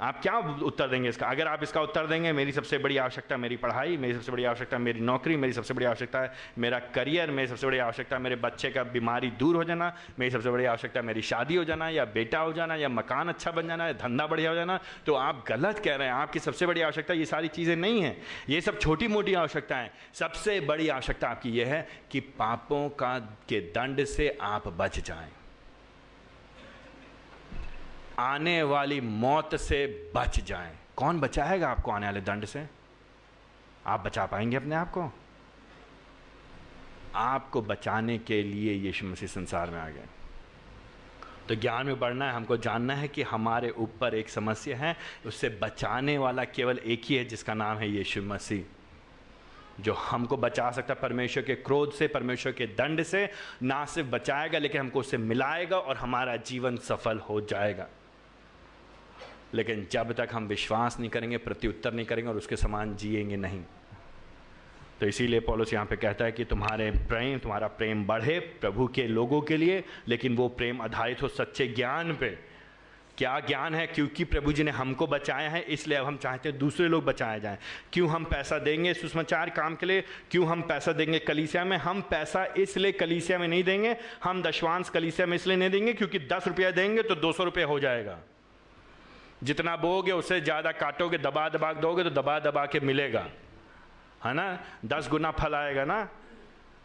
आप 0.00 0.20
क्या 0.22 0.36
उत्तर 0.62 0.88
देंगे 0.88 1.08
इसका? 1.08 1.26
अगर 1.26 1.48
आप 1.48 1.62
इसका 1.62 1.80
उत्तर 1.80 2.06
देंगे, 2.06 2.32
मेरी 2.32 2.52
सबसे 2.52 2.78
बड़ी 2.78 2.96
आवश्यकता 2.96 3.36
मेरी 3.36 3.56
पढ़ाई, 3.56 3.96
मेरी 3.96 4.14
सबसे 4.14 4.32
बड़ी 4.32 4.44
आवश्यकता 4.44 4.78
मेरी 4.78 5.00
नौकरी, 5.00 5.36
मेरी 5.36 5.52
सबसे 5.52 5.74
बड़ी 5.74 5.86
आवश्यकता 5.86 6.20
है 6.20 6.32
मेरा 6.58 6.78
करियर, 6.94 7.30
मेरी 7.30 7.48
सबसे 7.48 7.66
बड़ी 7.66 7.78
आवश्यकता 7.78 8.18
मेरे 8.18 8.36
बच्चे 8.36 8.70
का 8.70 8.82
बीमारी 8.84 9.30
दूर 9.30 9.56
हो 9.56 9.64
जाना, 9.64 9.92
मेरी 10.18 10.30
सबसे 10.30 10.50
बड़ी 10.50 10.64
आवश्यकता 10.64 11.02
मेरी 11.02 11.22
शादी 11.22 11.56
हो 11.56 11.64
जाना, 11.64 11.88
या 11.88 12.04
बेटा 12.04 12.38
हो 12.38 12.52
जाना, 12.52 12.74
या 12.74 12.88
मकान 12.88 13.28
अच्छा 13.28 13.50
बन 13.50 13.68
जाना, 13.68 13.86
या 13.86 13.92
धंधा 13.92 14.26
बढ़िया 14.26 14.50
हो 14.50 14.56
जाना 14.56 14.78
तो 15.06 15.14
आप 15.14 15.44
गलत 15.48 15.78
कह 15.78 15.96
रहे 15.96 16.08
हैं। 16.08 16.14
आपकी 16.14 16.38
सबसे 16.38 16.66
बड़ी 16.66 16.80
आवश्यकता 16.80 17.14
ये 17.14 17.24
सारी 17.24 17.48
चीज़ें 17.48 17.74
नहीं 17.76 18.02
हैं। 18.02 18.16
ये 18.48 18.60
सब 18.60 18.78
छोटी 18.78 19.08
मोटी 19.08 19.34
आवश्यकताएँ। 19.34 19.90
सबसे 20.14 20.60
बड़ी 20.60 20.88
आवश्यकता 20.88 21.28
आपकी 21.28 21.50
यह 21.50 21.66
है 21.66 21.86
कि 22.10 22.20
पापों 22.20 22.88
का, 22.90 23.18
के 23.48 23.60
दंड 23.60 24.04
से 24.04 24.36
आप 24.42 24.68
बच 24.68 24.98
जाएँ। 25.00 25.30
आने 28.18 28.62
वाली 28.62 29.00
मौत 29.00 29.54
से 29.54 30.12
बच 30.16 30.40
जाएँ। 30.40 30.76
कौन 30.96 31.20
बचाएगा 31.20 31.68
आपको 31.68 31.90
आने 31.90 32.06
वाले 32.06 32.20
दंड 32.20 32.44
से? 32.44 32.66
आप 33.86 34.00
बचा 34.00 34.26
पाएँगे 34.26 34.56
अपने 34.56 34.74
आप 34.74 34.90
को? 34.90 35.12
आपको 37.14 37.62
बचाने 37.62 38.18
के 38.18 38.42
लिए 38.42 38.72
यीशु 38.72 39.06
मसीह 39.06 39.28
संसार 39.28 39.70
में 39.70 39.80
आ 39.80 39.88
गए। 39.88 40.04
तो 41.48 41.54
ज्ञान 41.54 41.86
में 41.86 41.98
बढ़ना 41.98 42.24
है, 42.24 42.32
हमको 42.32 42.56
जानना 42.56 42.94
है 42.94 43.08
कि 43.08 43.22
हमारे 43.22 43.70
ऊपर 43.70 44.14
एक 44.14 44.28
समस्या 44.28 44.76
है। 44.76 44.96
उससे 45.26 45.48
बचाने 45.48 46.18
वाला 46.18 46.44
केवल 46.44 46.78
एक 46.78 47.02
ही 47.04 47.14
है, 47.14 47.24
जिसका 47.24 47.54
नाम 47.54 47.76
है 47.76 47.90
यीशु 47.90 48.22
मसीह। 48.22 48.64
जो 49.82 49.92
हमको 49.92 50.36
बचा 50.36 50.70
सकता 50.70 50.94
है 50.94 51.00
परमेश्वर 51.00 51.42
के 51.42 51.54
क्रोध 51.54 51.92
से, 51.92 52.08
परमेश्वर 52.08 52.52
के 52.52 52.66
दंड 52.66 53.02
से, 53.02 53.30
ना 53.62 53.84
सिर्फ़ 53.84 54.10
बचाएगा, 54.10 54.58
लेकिन 54.58 54.80
हमको 54.80 55.00
उससे 55.00 55.16
मिलाएगा 55.16 55.78
और 55.78 55.96
हमारा 55.96 56.36
जीवन 56.36 56.76
सफल 56.76 57.18
हो 57.18 57.40
जाएगा। 57.40 57.86
लेकिन 59.56 59.86
जब 59.90 60.12
तक 60.12 60.28
हम 60.32 60.46
विश्वास 60.46 61.00
नहीं 61.00 61.10
करेंगे, 61.10 61.36
प्रत्युत्तर 61.36 61.92
नहीं 61.92 62.06
करेंगे 62.06 62.30
और 62.30 62.36
उसके 62.36 62.56
समान 62.56 62.96
जिएँगे 62.96 63.36
नहीं। 63.36 63.62
तो 65.00 65.06
इसीलिए 65.06 65.40
पॉलिस 65.40 65.72
यहाँ 65.72 65.86
पे 65.86 65.96
कहता 65.96 66.24
है 66.24 66.32
कि 66.32 66.44
तुम्हारे 66.44 66.90
प्रेम, 66.90 67.38
तुम्हारा 67.38 67.66
प्रेम 67.66 68.04
बढ़े 68.04 68.38
प्रभु 68.40 68.86
के 68.86 69.06
लोगों 69.06 69.40
के 69.40 69.56
लिए, 69.56 69.84
लेकिन 70.08 70.36
वो 70.36 70.48
प्रेम 70.48 70.82
आधारित 70.82 71.22
हो 71.22 71.28
सच्चे 71.28 71.66
ज्ञान 71.66 72.16
पे। 72.16 72.56
क्या 73.18 73.40
ज्ञान 73.40 73.74
है? 73.74 73.86
क्योंकि 73.86 74.24
प्रभु 74.24 74.52
जी 74.52 74.62
ने 74.62 74.70
हमको 74.70 75.06
बचाया 75.06 75.50
है, 75.50 75.62
इसलिए 75.62 75.98
अब 75.98 76.06
हम 76.06 76.16
चाहते 76.16 76.48
हैं 76.48 76.58
दूसरे 76.58 76.88
लोग 76.88 77.04
बचाए 77.04 77.40
जाएँ। 77.40 77.58
क्यों 77.92 78.08
हम 78.10 78.24
पैसा 78.24 78.58
देंगे 78.58 78.94
सुषमाचार 78.94 79.50
काम 79.50 79.74
के 79.74 79.86
लिए? 79.86 80.04
क्यों 80.30 80.46
हम 80.46 80.62
पैसा 80.62 80.92
देंगे 80.92 81.18
कलीसिया 81.18 81.64
में? 81.64 81.76
हम 81.76 82.00
पैसा 82.00 82.54
इसलिए 82.56 82.92
कलीसिया 82.92 83.38
में 83.38 83.48
नहीं 83.48 83.64
देंगे, 83.64 83.96
हम 84.24 84.42
दशवांश 84.42 84.88
कलीसिया 84.88 85.26
में 85.26 85.36
इसलिए 85.36 85.56
नहीं 85.56 85.70
देंगे, 85.70 85.92
क्योंकि 85.92 86.18
दस 86.18 86.44
रुपया 86.48 86.70
देंगे 86.70 87.02
तो 87.02 87.14
दो 87.14 87.32
सौ 87.32 87.44
रुपया 87.44 87.66
हो 87.66 87.80
जाएगा। 87.80 88.18
जितना 89.42 89.76
बोगे 89.76 90.12
उससे 90.12 90.40
ज़्यादा 90.40 90.72
काटोगे, 90.74 91.18
दबा 91.18 91.48
दबा 91.48 91.72
दोगे 91.74 92.04
तो 92.04 92.10
दबा 92.12 92.38
दबा 92.40 92.66
के 92.66 92.80
मिलेगा। 92.80 93.26
है 94.24 94.32
ना? 94.34 94.58
दस 94.84 95.08
गुना 95.10 95.30
फल 95.32 95.54
आएगा 95.54 95.84
ना? 95.84 96.08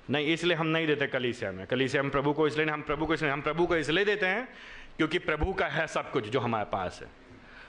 नहीं, 0.09 0.27
इसलिए 0.27 0.55
हम 0.57 0.67
नहीं 0.67 0.87
देते 0.87 1.07
कलीसिया 1.07 1.51
में। 1.51 1.65
कलीसिया 1.67 2.01
हम 2.03 2.09
प्रभु 2.09 2.33
को 2.33 2.47
इसलिए 2.47 2.65
हम 2.67 2.81
प्रभु 2.81 3.05
को 3.05 3.13
इसलिए 3.13 3.31
हम 3.31 3.41
प्रभु 3.41 3.65
को 3.65 3.75
इसलिए 3.77 4.05
देते 4.05 4.25
हैं 4.25 4.47
क्योंकि 4.97 5.19
प्रभु 5.21 5.53
का 5.53 5.65
है 5.67 5.87
सब 5.87 6.11
कुछ 6.11 6.27
जो 6.29 6.39
हमारे 6.39 6.65
पास 6.71 6.99
है। 7.01 7.09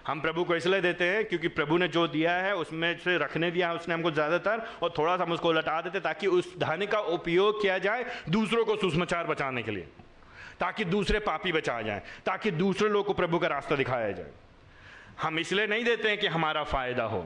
हम 0.06 0.20
प्रभु 0.20 0.44
को 0.44 0.54
इसलिए 0.56 0.80
देते 0.80 1.04
हैं 1.04 1.24
क्योंकि 1.24 1.48
प्रभु 1.50 1.76
ने 1.78 1.88
जो 1.88 2.06
दिया 2.08 2.32
है, 2.34 2.54
उसमें 2.56 2.98
से 2.98 3.16
रखने 3.18 3.50
दिया 3.50 3.68
है, 3.68 3.74
उसने 3.74 3.94
हमको 3.94 4.10
ज़्यादातर, 4.10 4.62
और 4.82 4.94
थोड़ा 4.98 5.16
सा 5.16 5.22
हम 5.22 5.32
उसको 5.32 5.52
लटा 5.52 5.80
देते 5.80 6.00
ताकि 6.00 6.26
उस 6.28 6.56
धन 6.58 6.86
का 6.86 6.98
उपयोग 6.98 7.60
किया 7.62 7.78
जाए 7.78 8.04
दूसरों 8.28 8.64
को 8.64 8.76
सुषमाचार 8.76 9.26
बचाने 9.26 9.62
के 9.62 9.70
लिए, 9.70 9.86
ताकि 10.60 10.84
दूसरे 10.86 11.18
पापी 11.20 11.52
बचा 11.52 11.80
जाए, 11.82 12.02
ताकि 12.26 12.50
दूसरे 12.52 12.88
लोग 12.88 13.06
को 13.06 13.12
प्रभु 13.14 13.38
का 13.38 13.48
रास्ता 13.48 13.76
दिखाया 13.76 14.10
जाए। 14.12 14.30
हम 15.20 15.38
इसलिए 15.38 15.66
नहीं 15.66 15.84
देते 15.84 16.08
हैं 16.08 16.18
कि 16.18 16.26
हमारा 16.26 16.62
फ़ायदा 16.64 17.04
हो। 17.04 17.22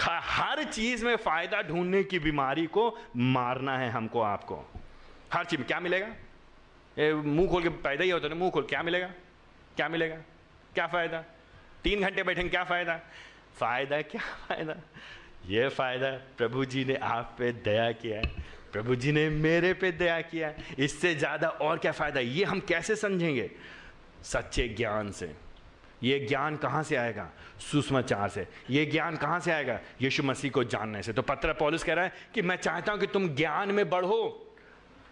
हर 0.00 0.62
चीज़ 0.64 1.04
में 1.04 1.16
फ़ायदा 1.16 1.62
ढूँढने 1.62 2.02
की 2.04 2.18
बीमारी 2.18 2.66
को 2.66 2.96
मारना 3.16 3.76
है 3.78 3.90
हमको, 3.90 4.20
आपको। 4.20 4.64
हर 5.32 5.44
चीज़ 5.44 5.60
में 5.60 5.66
क्या 5.66 5.80
मिलेगा? 5.80 6.06
मुँह 6.96 7.48
खोल 7.50 7.62
के 7.62 7.68
पैदा 7.68 8.04
ही 8.04 8.10
होता 8.10 8.28
है 8.28 8.34
मुँह 8.34 8.50
खोल, 8.50 8.62
क्या 8.64 8.82
मिलेगा? 8.82 9.06
क्या 9.76 9.88
मिलेगा? 9.88 10.16
क्या 10.74 10.86
फ़ायदा? 10.86 11.24
तीन 11.84 12.00
घंटे 12.00 12.22
बैठेंगे, 12.22 12.50
क्या 12.50 12.64
फ़ायदा? 12.64 13.00
फ़ायदा, 13.58 14.00
क्या 14.02 14.20
फ़ायदा? 14.48 14.74
ये 15.46 15.68
फ़ायदा 15.68 16.10
प्रभु 16.38 16.64
जी 16.64 16.84
ने 16.84 16.94
आप 16.96 17.34
पे 17.38 17.52
दया 17.54 17.90
किया 17.94 18.18
है। 18.18 18.46
प्रभु 18.72 18.94
जी 18.96 19.12
ने 19.12 19.28
मेरे 19.30 19.72
पे 19.74 19.90
दया 19.92 20.20
किया 20.22 20.52
इससे 20.78 21.14
ज़्यादा 21.14 21.48
और 21.48 21.78
क्या 21.78 21.92
फ़ायदा? 21.92 22.20
ये 22.20 22.44
हम 22.44 22.60
कैसे 22.60 22.96
समझेंगे? 22.96 23.50
सच्चे 24.24 24.68
ज्ञान 24.68 25.10
से। 25.12 25.34
ये 26.02 26.18
ज्ञान 26.18 26.56
कहाँ 26.56 26.82
से 26.82 26.96
आएगा? 26.96 27.30
सुषमाचार 27.58 28.28
से। 28.28 28.46
ये 28.70 28.86
ज्ञान 28.86 29.16
कहाँ 29.16 29.40
से 29.40 29.52
आएगा? 29.52 29.80
यीशु 30.02 30.22
मसीह 30.22 30.50
को 30.50 30.64
जानने 30.64 31.02
से। 31.02 31.12
तो 31.12 31.22
पत्र 31.22 31.52
पॉलिस 31.52 31.84
कह 31.84 31.94
रहा 31.94 32.04
है 32.04 32.12
कि 32.34 32.42
मैं 32.42 32.56
चाहता 32.56 32.92
हूँ 32.92 33.00
कि 33.00 33.06
तुम 33.06 33.28
ज्ञान 33.28 33.70
में 33.70 33.90
बढ़ो। 33.90 34.44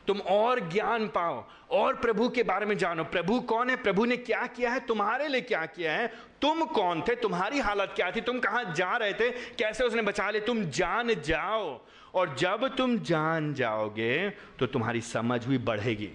तुम 0.06 0.18
और 0.20 0.60
ज्ञान 0.70 1.08
पाओ। 1.08 1.44
और 1.70 1.94
प्रभु 1.94 2.28
के 2.28 2.42
बारे 2.42 2.66
में 2.66 2.78
जानो। 2.78 3.04
प्रभु 3.04 3.40
कौन 3.40 3.70
है? 3.70 3.76
प्रभु 3.76 4.04
ने 4.04 4.16
क्या 4.16 4.46
किया 4.46 4.70
है? 4.70 4.80
तुम्हारे 4.80 5.28
लिए 5.28 5.40
क्या 5.40 5.66
किया 5.66 5.92
है? 5.92 6.06
तुम 6.42 6.64
कौन 6.64 7.02
थे? 7.02 7.14
तुम्हारी 7.14 7.58
हालत 7.58 7.92
क्या 7.96 8.10
थी? 8.10 8.20
तुम 8.20 8.38
कहाँ 8.38 8.74
जा 8.74 8.96
रहे 8.96 9.12
थे? 9.12 9.30
कैसे 9.30 9.84
उसने 9.84 10.02
बचा 10.02 10.30
लिया? 10.30 10.46
तुम 10.46 10.64
जान 10.64 11.14
जाओ। 11.14 11.80
और 12.14 12.36
जब 12.36 12.76
तुम 12.76 12.98
जान 12.98 13.54
जाओगे 13.54 14.30
तो 14.30 14.66
तुम्हारी 14.66 15.00
समझ 15.00 15.46
भी 15.46 15.58
बढ़ेगी। 15.58 16.12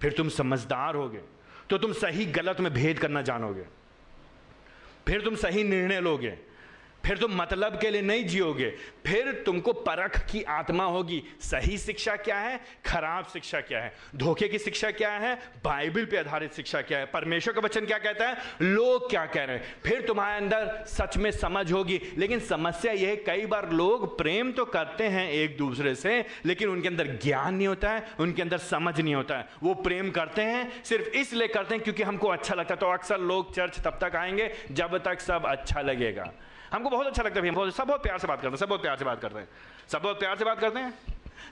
फिर 0.00 0.12
तुम 0.12 0.28
समझदार 0.28 0.94
होगे। 0.94 1.20
तो 1.70 1.78
तुम 1.78 1.92
सही 1.92 2.26
गलत 2.26 2.60
में 2.60 2.74
भेद 2.74 2.98
करना 2.98 3.22
जानोगे। 3.22 3.81
फिर 5.06 5.20
तुम 5.20 5.34
सही 5.34 5.62
निर्णय 5.62 6.00
लोगे। 6.00 6.51
फिर 7.06 7.18
तुम 7.18 7.34
मतलब 7.34 7.78
के 7.78 7.90
लिए 7.90 8.02
नहीं 8.02 8.24
जियोगे। 8.24 8.70
फिर 9.06 9.42
तुमको 9.46 9.72
परख 9.72 10.30
की 10.30 10.42
आत्मा 10.42 10.84
होगी। 10.84 11.22
सही 11.40 11.78
शिक्षा 11.78 12.16
क्या 12.16 12.38
है? 12.38 12.60
खराब 12.86 13.24
शिक्षा 13.24 13.60
क्या 13.60 13.80
है? 13.80 13.96
धोखे 14.16 14.48
की 14.48 14.58
शिक्षा 14.58 14.90
क्या 14.90 15.10
है? 15.10 15.34
बाइबल 15.64 16.04
पे 16.04 16.16
आधारित 16.16 16.54
शिक्षा 16.54 16.82
क्या 16.82 16.98
है? 16.98 17.06
परमेश्वर 17.06 17.54
का 17.54 17.60
वचन 17.60 17.86
क्या 17.86 17.98
कहता 17.98 18.28
है? 18.28 18.36
लोग 18.62 19.10
क्या 19.10 19.26
कह 19.26 19.44
रहे 19.44 19.56
हैं? 19.56 19.76
फिर 19.86 20.02
तुम्हारे 20.02 20.36
अंदर 20.36 20.84
सच 20.86 21.16
में 21.16 21.30
समझ 21.30 21.72
होगी। 21.72 22.00
लेकिन 22.18 22.40
समस्या 22.40 22.92
यह 22.92 23.08
है, 23.08 23.16
कई 23.16 23.46
बार 23.46 23.72
लोग 23.72 24.18
प्रेम 24.18 24.52
तो 24.52 24.64
करते 24.64 25.04
हैं 25.04 25.30
एक 25.30 25.56
दूसरे 25.56 25.94
से, 25.94 26.24
लेकिन 26.44 26.68
उनके 26.68 26.88
अंदर 26.88 27.06
ज्ञान 27.06 27.54
नहीं 27.54 27.68
होता 27.68 27.90
है, 27.90 28.08
उनके 28.20 28.42
अंदर 28.42 28.58
समझ 28.58 29.00
नहीं 29.00 29.14
होता 29.14 29.38
है। 29.38 29.48
वो 29.62 29.74
प्रेम 29.74 30.10
करते 30.10 30.42
हैं, 30.42 30.84
सिर्फ़ 30.84 31.08
इसलिए 31.08 31.48
करते 31.48 31.74
हैं 31.74 31.84
क्योंकि 31.84 32.02
हमको 32.02 32.28
अच्छा 32.28 32.54
लगता 32.54 32.74
है। 32.74 32.80
तो 32.80 32.86
अक्सर 32.86 33.18
लोग 33.18 33.54
चर्च 33.54 33.80
तब 33.80 33.98
तक 34.02 34.16
आएँगे 34.16 34.54
जब 34.70 34.98
तक 34.98 35.20
सब 35.20 35.46
अच्छा 35.46 35.80
लगेगा। 35.80 36.32
हमको 36.72 36.90
बहुत 36.90 37.06
अच्छा 37.06 37.22
लगता 37.22 37.34
है 37.34 37.42
भैया 37.42 37.52
बहुत 37.52 37.74
सब 37.76 37.86
बहुत 37.86 38.02
प्यार 38.02 38.18
से 38.18 38.26
बात 38.26 38.40
करते 38.40 38.48
हैं, 38.48 38.56
सब 38.56 38.68
बहुत 38.68 38.82
प्यार 38.82 38.96
से 38.96 39.04
बात 39.04 39.20
करते 39.20 39.38
हैं। 39.38 39.48
सब 39.88 40.02
बहुत 40.02 40.18
प्यार 40.18 40.36
से 40.36 40.44
बात 40.44 40.60
करते 40.60 40.78
हैं। 40.78 40.94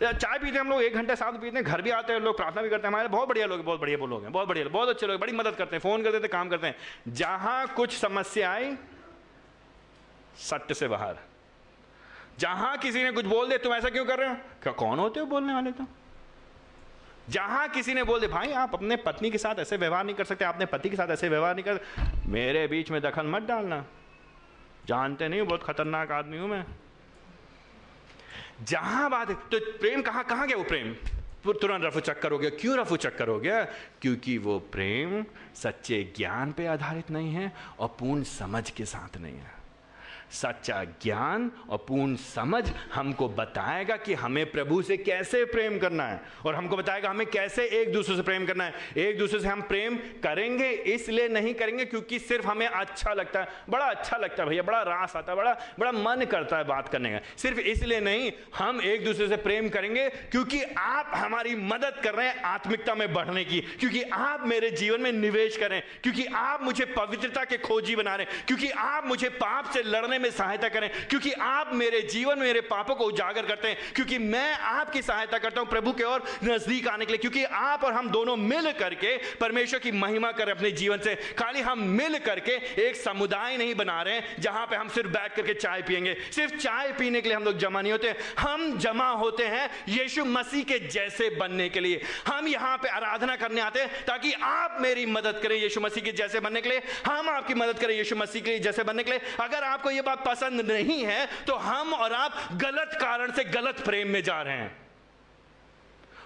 चाय 0.02 0.38
पीते 0.38 0.52
हैं 0.52 0.60
हम 0.60 0.68
लोग, 0.70 0.82
एक 0.82 0.94
घंटे 0.94 1.16
साथ 1.16 1.32
पीते 1.32 1.56
हैं, 1.56 1.64
घर 1.64 1.82
भी 1.82 1.90
आते 1.90 2.12
हैं, 2.12 2.20
लोग 2.20 2.36
प्रार्थना 2.36 2.62
भी 2.62 2.68
करते 2.70 2.86
हैं, 2.86 2.92
हमारे 2.92 3.08
बहुत 3.08 3.28
बढ़िया 3.28 3.46
लोग, 3.46 3.64
बहुत 3.64 3.80
बढ़िया 3.80 3.98
लोग 3.98 4.22
हैं, 4.22 4.32
बहुत 4.32 4.48
बढ़िया 4.48 4.68
बहुत 4.68 4.88
अच्छे 4.88 5.06
लोग, 5.06 5.20
बड़ी 5.20 5.32
मदद 5.32 5.54
करते 5.54 5.76
हैं, 5.76 5.80
फ़ोन 5.80 6.02
कर 6.02 6.12
देते 6.12 6.28
काम 6.28 6.48
करते 6.48 6.66
हैं। 6.66 7.12
जहाँ 7.14 7.66
कुछ 7.68 7.96
समस्या 7.96 8.52
आई, 8.52 8.76
सत्य 10.40 10.74
से 10.74 10.88
बाहर। 10.88 11.16
जहाँ 12.38 12.76
किसी 12.78 13.02
ने 13.04 13.10
कुछ 13.12 13.26
बोल 13.26 13.48
दे 13.48 13.58
तुम 13.58 13.74
ऐसा 13.74 13.88
क्यों 13.88 14.04
कर 14.04 14.18
रहे 14.18 14.28
हो? 14.28 14.34
क्या 14.62 14.72
कौन 14.74 14.98
होते 14.98 15.20
हो 15.20 15.26
बोलने 15.26 15.54
वाले 15.54 15.72
तो 15.72 15.86
जहाँ 17.28 17.68
किसी 17.68 17.94
ने 17.94 18.02
बोल 18.02 18.20
दे 18.20 18.26
भाई, 18.26 18.52
आप 18.52 18.74
अपने 18.74 18.96
पत्नी 18.96 19.30
के 19.30 19.38
साथ 19.38 19.58
ऐसे 19.58 19.76
व्यवहार 19.76 20.04
नहीं 20.04 20.16
कर 20.16 20.24
सकते, 20.24 20.44
आपने 20.44 20.66
पति 20.66 20.90
के 20.90 20.96
साथ 20.96 21.08
ऐसे 21.08 21.28
व्यवहार 21.28 21.54
नहीं 21.54 21.64
कर 21.64 21.80
मेरे 22.26 22.66
बीच 22.66 22.90
में 22.90 23.00
दखल 23.02 23.26
मत 23.26 23.42
डालना। 23.42 23.84
जानते 24.86 25.28
नहीं 25.28 25.42
बहुत 25.42 25.62
खतरनाक 25.62 26.10
आदमी 26.10 26.38
हूँ 26.38 26.48
मैं। 26.48 26.66
जहाँ 28.64 29.10
बात 29.10 29.30
तो 29.30 29.78
प्रेम 29.78 30.02
कहाँ 30.02 30.24
कहाँ 30.24 30.46
गया 30.46 30.56
वो 30.56 30.64
प्रेम? 30.64 30.94
तुरंत 31.52 31.84
रफू 31.84 32.00
चक्कर 32.00 32.32
हो 32.32 32.38
गया। 32.38 32.50
क्यों 32.50 32.78
रफू 32.78 32.96
चक्कर 32.96 33.28
हो 33.28 33.40
गया? 33.40 33.64
क्योंकि 34.02 34.38
वो 34.38 34.58
प्रेम 34.58 35.24
सच्चे 35.54 36.12
ज्ञान 36.16 36.52
पे 36.52 36.66
आधारित 36.66 37.10
नहीं 37.10 37.32
है 37.34 37.52
और 37.78 37.88
पूर्ण 37.88 38.22
समझ 38.22 38.70
के 38.70 38.84
साथ 38.84 39.16
नहीं 39.16 39.36
है। 39.36 39.59
सच्चा 40.30 40.84
ज्ञान 40.84 41.50
और 41.70 41.78
पूर्ण 41.78 42.16
समझ 42.16 42.72
हमको 42.94 43.28
बताएगा 43.28 43.96
कि 43.96 44.14
हमें 44.14 44.50
प्रभु 44.50 44.82
से 44.82 44.96
कैसे 44.96 45.44
प्रेम 45.44 45.78
करना 45.78 46.04
है। 46.04 46.20
और 46.46 46.54
हमको 46.54 46.76
बताएगा 46.76 47.10
हमें 47.10 47.26
कैसे 47.26 47.64
एक 47.64 47.92
दूसरे 47.92 48.16
से 48.16 48.22
प्रेम 48.22 48.46
करना 48.46 48.64
है। 48.64 48.74
एक 48.96 49.18
दूसरे 49.18 49.40
से 49.40 49.48
हम 49.48 49.62
प्रेम 49.62 49.96
करेंगे, 49.96 50.68
इसलिए 50.68 51.28
नहीं 51.28 51.54
करेंगे 51.54 51.84
क्योंकि 51.84 52.18
सिर्फ़ 52.18 52.46
हमें 52.46 52.66
अच्छा 52.66 53.12
लगता 53.12 53.40
है। 53.40 53.48
बड़ा 53.70 53.84
अच्छा 53.84 54.16
लगता 54.16 54.42
है 54.42 54.48
भैया, 54.48 54.62
बड़ा 54.62 54.82
रास 54.82 55.16
आता 55.16 55.32
है, 55.32 55.36
बड़ा 55.36 55.52
बड़ा 55.78 55.92
मन 55.92 56.24
करता 56.24 56.58
है 56.58 56.64
बात 56.64 56.88
करने 56.88 57.10
का। 57.10 57.18
सिर्फ़ 57.36 57.58
इसलिए 57.60 58.00
नहीं, 58.00 58.32
हम 58.56 58.80
एक 58.82 59.04
दूसरे 59.04 59.28
से 59.28 59.36
प्रेम 59.36 59.68
करेंगे 59.68 60.08
क्योंकि 60.08 60.62
आप 60.78 61.10
हमारी 61.14 61.54
मदद 61.56 62.00
कर 62.04 62.14
रहे 62.14 62.28
हैं 62.28 62.42
आत्मिकता 62.42 62.94
में 62.94 63.12
बढ़ने 63.14 63.44
की। 63.44 63.60
क्योंकि 63.60 64.02
आप 64.02 64.46
मेरे 64.46 64.70
जीवन 64.70 65.00
में 65.00 65.12
निवेश 65.12 65.56
करें 65.56 65.82
क्योंकि 66.02 66.24
आप 66.24 66.62
मुझे 66.62 66.84
पवित्रता 66.84 67.44
के 67.44 67.58
खोजी 67.58 67.96
बना 67.96 68.14
रहे 68.14 68.26
हैं। 68.26 68.44
क्योंकि 68.46 68.70
आप 68.70 69.06
मुझे 69.06 69.28
पाप 69.28 69.70
से 69.70 69.82
लड़ने 69.82 70.18
में 70.20 70.30
सहायता 70.30 70.68
करें, 70.68 70.88
क्योंकि 71.08 71.32
आप 71.32 71.70
मेरे 71.74 72.00
जीवन 72.02 72.38
में 72.38 72.46
मेरे 72.46 72.60
पापों 72.62 72.94
को 72.94 73.04
उजागर 73.04 73.46
करते 73.46 73.68
हैं, 73.68 73.76
क्योंकि 73.94 74.18
मैं 74.20 74.52
आपकी 74.54 75.02
सहायता 75.02 75.38
करता 75.38 75.60
हूँ 75.60 75.68
प्रभु 75.68 75.92
के 75.92 76.04
और 76.04 76.24
नज़दीक 76.44 76.88
आने 76.88 77.04
के 77.04 77.12
लिए, 77.12 77.18
क्योंकि 77.18 77.44
आप 77.44 77.84
और 77.84 77.92
हम 77.92 78.08
दोनों 78.10 78.36
मिल 78.36 78.70
करके 78.72 79.16
परमेश्वर 79.40 79.78
की 79.78 79.92
महिमा 79.92 80.30
करें 80.32 80.52
अपने 80.52 80.70
जीवन 80.72 80.98
से। 80.98 81.14
खाली 81.38 81.60
हम 81.60 81.82
मिल 81.90 82.18
करके 82.20 82.52
एक 82.82 82.96
समुदाय 82.96 83.56
नहीं 83.56 83.74
बना 83.74 84.00
रहे 84.02 84.20
जहाँ 84.40 84.66
पे 84.66 84.76
हम 84.76 84.88
सिर्फ़ 84.90 85.10
बैठ 85.10 85.34
करके 85.36 85.54
चाय 85.54 85.82
पियेंगे। 85.82 86.16
सिर्फ़ 86.32 86.56
चाय 86.56 86.92
पीने 86.92 87.20
के 87.20 87.28
लिए 87.28 87.36
हम 87.36 87.44
लोग 87.44 87.58
जमा 87.58 87.80
नहीं 87.80 87.92
होते। 87.92 88.14
हम 88.38 88.78
जमा 88.78 89.08
होते 89.12 89.46
हैं 89.46 89.68
यीशु 89.88 90.24
मसीह 90.26 90.64
के 90.64 90.78
जैसे 90.88 91.28
बनने 91.36 91.68
के 91.68 91.80
लिए। 91.80 92.00
हम 92.26 92.48
यहाँ 92.48 92.76
पे 92.78 92.88
आराधना 92.90 93.36
करने 93.36 93.60
आते 93.60 93.80
हैं 93.80 94.04
ताकि 94.06 94.32
आप 94.34 94.78
मेरी 94.80 95.06
मदद 95.08 95.40
करें 95.42 95.56
यीशु 95.56 95.80
मसीह 95.80 96.04
के 96.04 96.12
जैसे 96.14 96.40
बनने 96.40 96.60
के 96.60 96.68
लिए। 96.68 96.82
हम 97.06 97.28
आपकी 97.30 97.54
मदद 97.54 97.78
करें 97.78 97.94
यीशु 97.94 98.16
मसीह 98.16 98.42
के 98.42 98.50
लिए 98.50 98.58
जैसे 98.60 98.82
बनने 98.84 99.02
के 99.02 99.10
लिए। 99.10 99.20
अगर 99.40 99.64
आपको 99.64 99.90
यह 99.90 100.02
बात 100.10 100.24
पसंद 100.26 100.70
नहीं 100.70 101.02
है 101.04 101.26
तो 101.46 101.54
हम 101.54 101.92
और 101.94 102.12
आप 102.14 102.48
गलत 102.56 102.98
कारण 103.00 103.32
से 103.32 103.44
गलत 103.52 103.84
प्रेम 103.84 104.08
में 104.08 104.22
जा 104.22 104.42
रहे 104.42 104.56
हैं। 104.56 104.78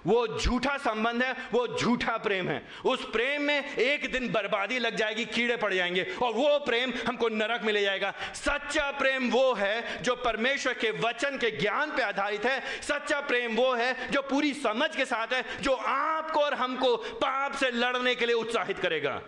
वो 0.07 0.27
झूठा 0.39 0.77
संबंध 0.77 1.23
है, 1.23 1.33
वो 1.53 1.67
झूठा 1.79 2.17
प्रेम 2.17 2.49
है। 2.49 2.61
उस 2.85 3.05
प्रेम 3.11 3.43
में 3.43 3.75
एक 3.75 4.11
दिन 4.13 4.29
बर्बादी 4.33 4.79
लग 4.79 4.97
जाएगी, 4.97 5.25
कीड़े 5.25 5.57
पड़ 5.57 5.73
जाएँगे, 5.75 6.03
और 6.23 6.33
वो 6.33 6.59
प्रेम 6.59 6.93
हमको 7.07 7.29
नरक 7.29 7.63
में 7.63 7.73
ले 7.73 7.83
जाएगा। 7.83 8.13
सच्चा 8.35 8.91
प्रेम 8.91 9.31
वो 9.31 9.53
है 9.55 10.03
जो 10.03 10.15
परमेश्वर 10.17 10.75
के 10.75 10.91
वचन 11.01 11.39
के 11.39 11.51
ज्ञान 11.51 11.97
पे 11.97 12.03
आधारित 12.03 12.45
है। 12.45 12.61
सच्चा 12.83 13.21
प्रेम 13.21 13.57
वो 13.57 13.73
है 13.75 14.11
जो 14.11 14.23
पूरी 14.23 14.53
समझ 14.55 14.95
के 14.97 15.05
साथ 15.05 15.33
है, 15.33 15.45
जो 15.61 15.75
आपको 15.75 16.41
और 16.41 16.55
हमको 16.55 16.97
पाप 16.97 17.55
से 17.55 17.71
लड़ने 17.71 18.15
के 18.15 18.27
लिए 18.27 18.35
उत्साहित 18.35 18.79
करेगा। 18.79 19.21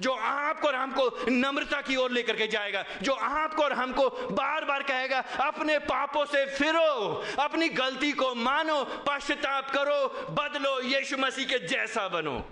जो 0.00 0.12
आपको 0.12 0.68
और 0.68 0.74
हमको 0.74 1.30
नम्रता 1.30 1.80
की 1.80 1.96
ओर 1.96 2.10
लेकर 2.10 2.36
के 2.36 2.46
जाएगा, 2.46 2.84
जो 3.02 3.12
आपको 3.12 3.62
और 3.62 3.72
हमको 3.72 4.08
बार 4.08 4.64
बार 4.64 4.82
कहेगा, 4.82 5.18
अपने 5.18 5.78
पापों 5.78 6.24
से 6.24 6.46
फिरो, 6.46 7.24
अपनी 7.38 7.68
गलती 7.68 8.12
को 8.12 8.34
मानो, 8.34 8.84
पश्चाताप 8.84 9.70
करो, 9.70 10.08
बदलो 10.30 10.80
यीशु 10.80 11.16
मसीह 11.16 11.44
के 11.44 11.66
जैसा 11.66 12.08
बनो। 12.08 12.50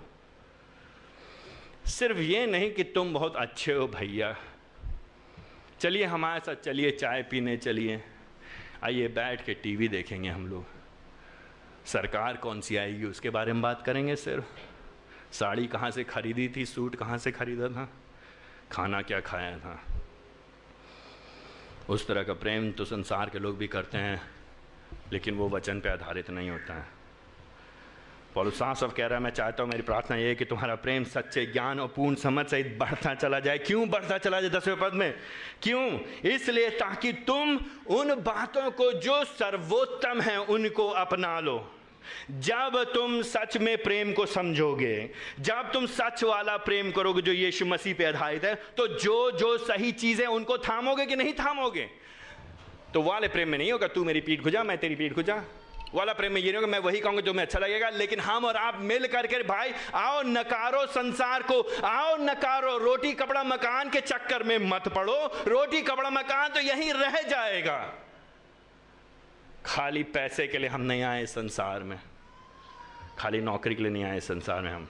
सिर्फ़ 1.85 2.17
ये 2.17 2.45
नहीं 2.45 2.71
कि 2.71 2.83
तुम 2.83 3.13
बहुत 3.13 3.35
अच्छे 3.35 3.73
हो 3.73 3.87
भैया। 3.87 4.35
चलिए 5.79 6.03
हमारे 6.03 6.39
साथ 6.39 6.55
चलिए, 6.55 6.91
चाय 6.91 7.23
पीने 7.23 7.57
चलिए। 7.57 8.03
आइए 8.83 9.07
बैठ 9.07 9.45
के 9.45 9.53
टीवी 9.53 9.87
देखेंगे 9.87 10.29
हम 10.29 10.47
लोग। 10.47 10.65
सरकार 11.85 12.37
कौन 12.37 12.61
सी 12.61 12.77
आएगी, 12.77 13.05
उसके 13.05 13.29
बारे 13.29 13.53
में 13.53 13.61
बात 13.61 13.85
करेंगे 13.85 14.15
सिर्फ़। 14.15 14.74
साड़ी 15.39 15.67
कहाँ 15.67 15.91
से 15.91 16.03
खरीदी 16.03 16.47
थी, 16.55 16.65
सूट 16.65 16.95
कहाँ 16.95 17.17
से 17.17 17.31
खरीदा 17.31 17.67
था? 17.67 17.89
खाना 18.71 19.01
क्या 19.01 19.19
खाया 19.19 19.57
था? 19.57 19.79
उस 21.89 22.07
तरह 22.07 22.23
का 22.23 22.33
प्रेम 22.33 22.71
तो 22.71 22.85
संसार 22.85 23.29
के 23.29 23.39
लोग 23.39 23.57
भी 23.57 23.67
करते 23.67 23.97
हैं, 23.97 24.21
लेकिन 25.13 25.35
वो 25.35 25.49
वचन 25.49 25.79
पे 25.79 25.89
आधारित 25.89 26.29
नहीं 26.29 26.49
होता 26.49 26.73
है। 26.73 26.87
पॉल 28.35 28.51
साफ़ 28.51 28.77
साफ़ 28.77 28.93
कह 28.93 29.05
रहा 29.05 29.17
है, 29.17 29.23
मैं 29.23 29.31
चाहता 29.31 29.63
हूँ, 29.63 29.71
मेरी 29.71 29.83
प्रार्थना 29.83 30.17
यह 30.17 30.27
है 30.27 30.35
कि 30.35 30.45
तुम्हारा 30.45 30.75
प्रेम 30.75 31.03
सच्चे 31.03 31.45
ज्ञान 31.45 31.79
और 31.79 31.87
पूर्ण 31.87 32.15
समझ 32.15 32.45
सहित 32.45 32.77
बढ़ता 32.79 33.13
चला 33.15 33.39
जाए। 33.39 33.57
क्यों 33.57 33.89
बढ़ता 33.89 34.17
चला 34.17 34.41
जाए 34.41 34.49
दसवें 34.49 34.79
पद 34.79 34.93
में? 34.93 35.13
क्यों? 35.63 35.99
इसलिए 36.31 36.69
ताकि 36.69 37.13
तुम 37.13 37.59
उन 37.87 38.15
बातों 38.15 38.71
को 38.71 38.91
जो 38.93 39.23
सर्वोत्तम 39.25 40.21
है, 40.21 40.41
उनको 40.41 40.87
अपना 40.87 41.39
लो। 41.39 41.71
जब 42.31 42.83
तुम 42.93 43.21
सच 43.23 43.57
में 43.57 43.77
प्रेम 43.83 44.13
को 44.13 44.25
समझोगे, 44.25 45.09
जब 45.39 45.71
तुम 45.73 45.85
सच 45.87 46.23
वाला 46.23 46.57
प्रेम 46.59 46.91
करोगे 46.91 47.21
जो 47.21 47.31
यीशु 47.33 47.65
मसीह 47.65 47.93
पे 47.93 48.05
आधारित 48.05 48.45
है 48.45 48.55
तो 48.77 48.87
जो 48.87 49.31
जो 49.31 49.57
सही 49.57 49.91
चीज़ें 49.93 50.25
उनको 50.27 50.57
थामोगे 50.59 51.05
कि 51.05 51.15
नहीं 51.15 51.33
थामोगे? 51.33 51.89
तो 52.93 53.01
वाले 53.01 53.27
प्रेम 53.27 53.49
में 53.49 53.57
नहीं 53.57 53.71
होगा, 53.71 53.87
तू 53.87 54.03
मेरी 54.03 54.21
पीठ 54.21 54.43
खुजा, 54.43 54.63
मैं 54.63 54.77
तेरी 54.77 54.95
पीठ 54.95 55.13
खुजा। 55.13 55.43
वाला 55.93 56.13
प्रेम 56.13 56.31
में 56.33 56.39
ये 56.41 56.51
नहीं 56.51 56.55
होगा, 56.55 56.67
मैं 56.67 56.79
वही 56.79 56.99
कहूँगा 56.99 57.21
जो 57.21 57.33
मैं 57.33 57.43
अच्छा 57.43 57.59
लगेगा, 57.59 57.89
लेकिन 57.89 58.19
हम 58.19 58.45
और 58.45 58.55
आप 58.57 58.79
मिल 58.81 59.07
करके 59.07 59.41
भाई, 59.43 59.71
आओ 59.95 60.21
नकारो 60.21 60.85
संसार 60.85 61.43
को, 61.43 61.61
आओ 61.85 62.15
नकारो, 62.17 62.77
रोटी 62.77 63.11
कपड़ा 63.13 63.43
मकान 63.43 63.89
के 63.89 64.01
चक्कर 64.01 64.43
में 64.43 64.57
मत 64.61 64.87
पड़ो, 64.87 65.15
रोटी 65.47 65.81
कपड़ा 65.81 66.09
मकान 66.09 66.49
तो 66.49 66.59
यहीं 66.59 66.91
रह 66.93 67.21
जाएगा। 67.21 67.77
खाली 69.65 70.03
पैसे 70.03 70.47
के 70.47 70.57
लिए 70.57 70.69
हम 70.69 70.81
नहीं 70.81 71.01
आए 71.03 71.25
संसार 71.25 71.83
में। 71.83 71.99
खाली 73.17 73.41
नौकरी 73.41 73.75
के 73.75 73.83
लिए 73.83 73.91
नहीं 73.91 74.03
आए 74.03 74.19
संसार 74.19 74.61
में 74.61 74.71
हम। 74.71 74.87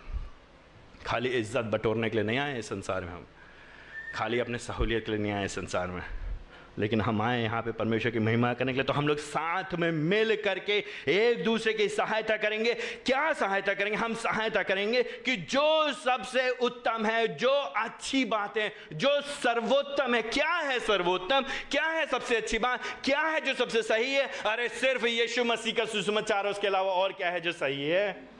खाली 1.06 1.30
इज़्ज़त 1.30 1.66
बटोरने 1.66 2.10
के 2.10 2.18
लिए 2.18 2.26
नहीं 2.26 2.38
आए 2.38 2.62
संसार 2.62 3.02
में 3.02 3.12
हम। 3.14 3.26
खाली 4.16 4.40
अपने 4.40 4.58
सहूलियत 4.58 5.06
के 5.06 5.12
लिए 5.12 5.22
नहीं 5.22 5.32
आए 5.32 5.48
संसार 5.48 5.88
में। 5.88 6.02
लेकिन 6.80 7.02
हम 7.02 7.22
आए 7.22 7.42
यहाँ 7.44 7.62
पे 7.62 7.72
परमेश्वर 7.72 8.12
की 8.12 8.20
महिमा 8.20 8.54
करने 8.54 8.72
के 8.72 8.78
लिए 8.78 8.84
तो 8.84 8.94
हम 8.94 9.08
लोग 9.08 9.18
साथ 9.18 9.74
में 9.80 9.92
मिल 9.92 10.36
करके 10.36 10.78
एक 11.08 11.44
दूसरे 11.44 11.74
की 11.74 11.88
सहायता 11.90 12.38
करेंगे। 12.38 12.74
क्या 13.06 13.32
सहायता 13.34 13.74
करेंगे? 13.74 13.98
हम 13.98 14.14
सहायता 14.14 14.64
करेंगे 14.64 15.04
कि 15.04 15.36
जो 15.38 15.94
सबसे 15.94 16.50
उत्तम 16.50 17.06
है, 17.06 17.28
जो 17.28 17.52
अच्छी 17.78 18.26
बात 18.26 18.58
है 18.58 18.72
जो 18.94 19.22
सर्वोत्तम 19.22 20.16
है, 20.16 20.22
क्या 20.22 20.52
है 20.52 20.80
सर्वोत्तम? 20.80 21.46
क्या 21.72 21.86
है 21.86 22.06
सबसे 22.06 22.36
अच्छी 22.36 22.60
बात? 22.60 22.80
क्या 23.06 23.22
है 23.22 23.42
जो 23.42 23.54
सबसे 23.54 23.82
सही 23.82 24.14
है? 24.14 24.30
अरे 24.46 24.70
सिर्फ़ 24.70 25.06
यीशु 25.06 25.44
मसीह 25.44 25.74
का 25.74 25.86
सुसमाचार, 25.86 26.48
उसके 26.48 26.68
अलावा 26.68 26.92
और 26.92 27.14
क्या 27.14 27.30
है 27.30 27.42
जो 27.42 27.52
सही 27.52 27.90
है? 27.90 28.35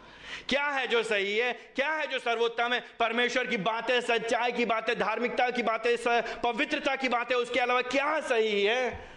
क्या 0.50 0.66
है 0.66 0.88
जो 0.88 1.04
सही 1.04 1.38
है? 1.38 1.54
क्या 1.76 1.92
है 1.92 2.08
जो 2.08 2.20
सर्वोत्तम 2.20 2.74
है? 2.74 2.84
परमेश्वर 3.00 3.48
की 3.48 3.58
बातें, 3.58 4.02
सच्चाई 4.02 4.52
की 4.52 4.66
बातें, 4.66 5.00
धार्मिकता 5.00 5.50
की 5.50 5.64
बातें 5.64 5.96
पवित्रता 6.44 6.96
की 6.96 7.10
बातें, 7.10 7.36
उसके 7.36 7.60
अलावा 7.60 7.82
क्या 7.82 8.20
सही 8.20 8.64
है? 8.64 9.16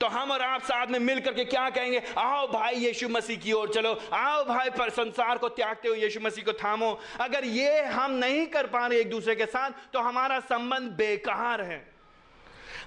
तो 0.00 0.06
हम 0.06 0.30
और 0.30 0.42
आप 0.42 0.62
साथ 0.62 0.86
में 0.86 0.98
मिल 0.98 1.20
करके 1.20 1.44
क्या 1.44 1.70
कहेंगे? 1.70 2.02
आओ 2.18 2.46
भाई 2.48 2.74
यीशु 2.74 3.08
मसीह 3.08 3.38
की 3.38 3.52
ओर 3.52 3.72
चलो। 3.74 4.00
आओ 4.12 4.44
भाई 4.44 4.70
पर 4.70 4.90
संसार 4.90 5.38
को 5.38 5.48
त्यागते 5.48 5.88
हो 5.88 5.94
यीशु 5.94 6.20
मसीह 6.20 6.44
को 6.44 6.52
थामो। 6.52 7.00
अगर 7.20 7.44
ये 7.44 7.82
हम 7.82 8.10
नहीं 8.10 8.46
कर 8.46 8.66
पा 8.66 8.86
रहे 8.86 9.00
एक 9.00 9.10
दूसरे 9.10 9.34
के 9.34 9.46
साथ 9.46 9.70
तो 9.92 9.98
हमारा 9.98 10.40
संबंध 10.40 10.90
बेकार 10.90 11.62
है। 11.62 11.96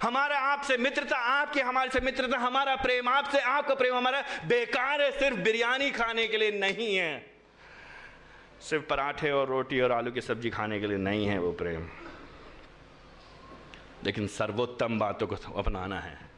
हमारा 0.02 0.40
आपसे 0.40 0.78
मित्रता, 0.78 1.18
आपकी 1.18 1.60
हमारे 1.60 1.90
से 1.90 2.00
मित्रता, 2.00 2.38
हमारा 2.38 2.76
प्रेम, 2.76 3.10
आपसे 3.10 3.40
आपका 3.40 3.76
प्रेम 3.76 3.96
हमारा 3.96 4.24
बेकार 4.46 5.02
है, 5.02 5.12
सिर्फ़ 5.20 5.38
बिरयानी 5.38 5.92
खाने 5.92 6.28
के 6.28 6.38
लिए 6.38 6.52
नहीं 6.52 6.96
है। 6.96 7.29
सिर्फ़ 8.62 8.86
पराठे 8.86 9.32
और 9.32 9.48
रोटी 9.48 9.82
और 9.82 9.92
आलू 9.92 10.12
की 10.12 10.22
सब्ज़ी 10.22 10.50
खाने 10.50 10.80
के 10.80 10.88
लिए 10.88 10.98
नहीं 10.98 11.26
है 11.26 11.40
वो 11.40 11.52
प्रेम। 11.52 11.88
लेकिन 14.04 14.28
सर्वोत्तम 14.28 15.00
बातों 15.00 15.28
को 15.28 15.36
अपनाना 15.36 16.00
है। 16.00 16.29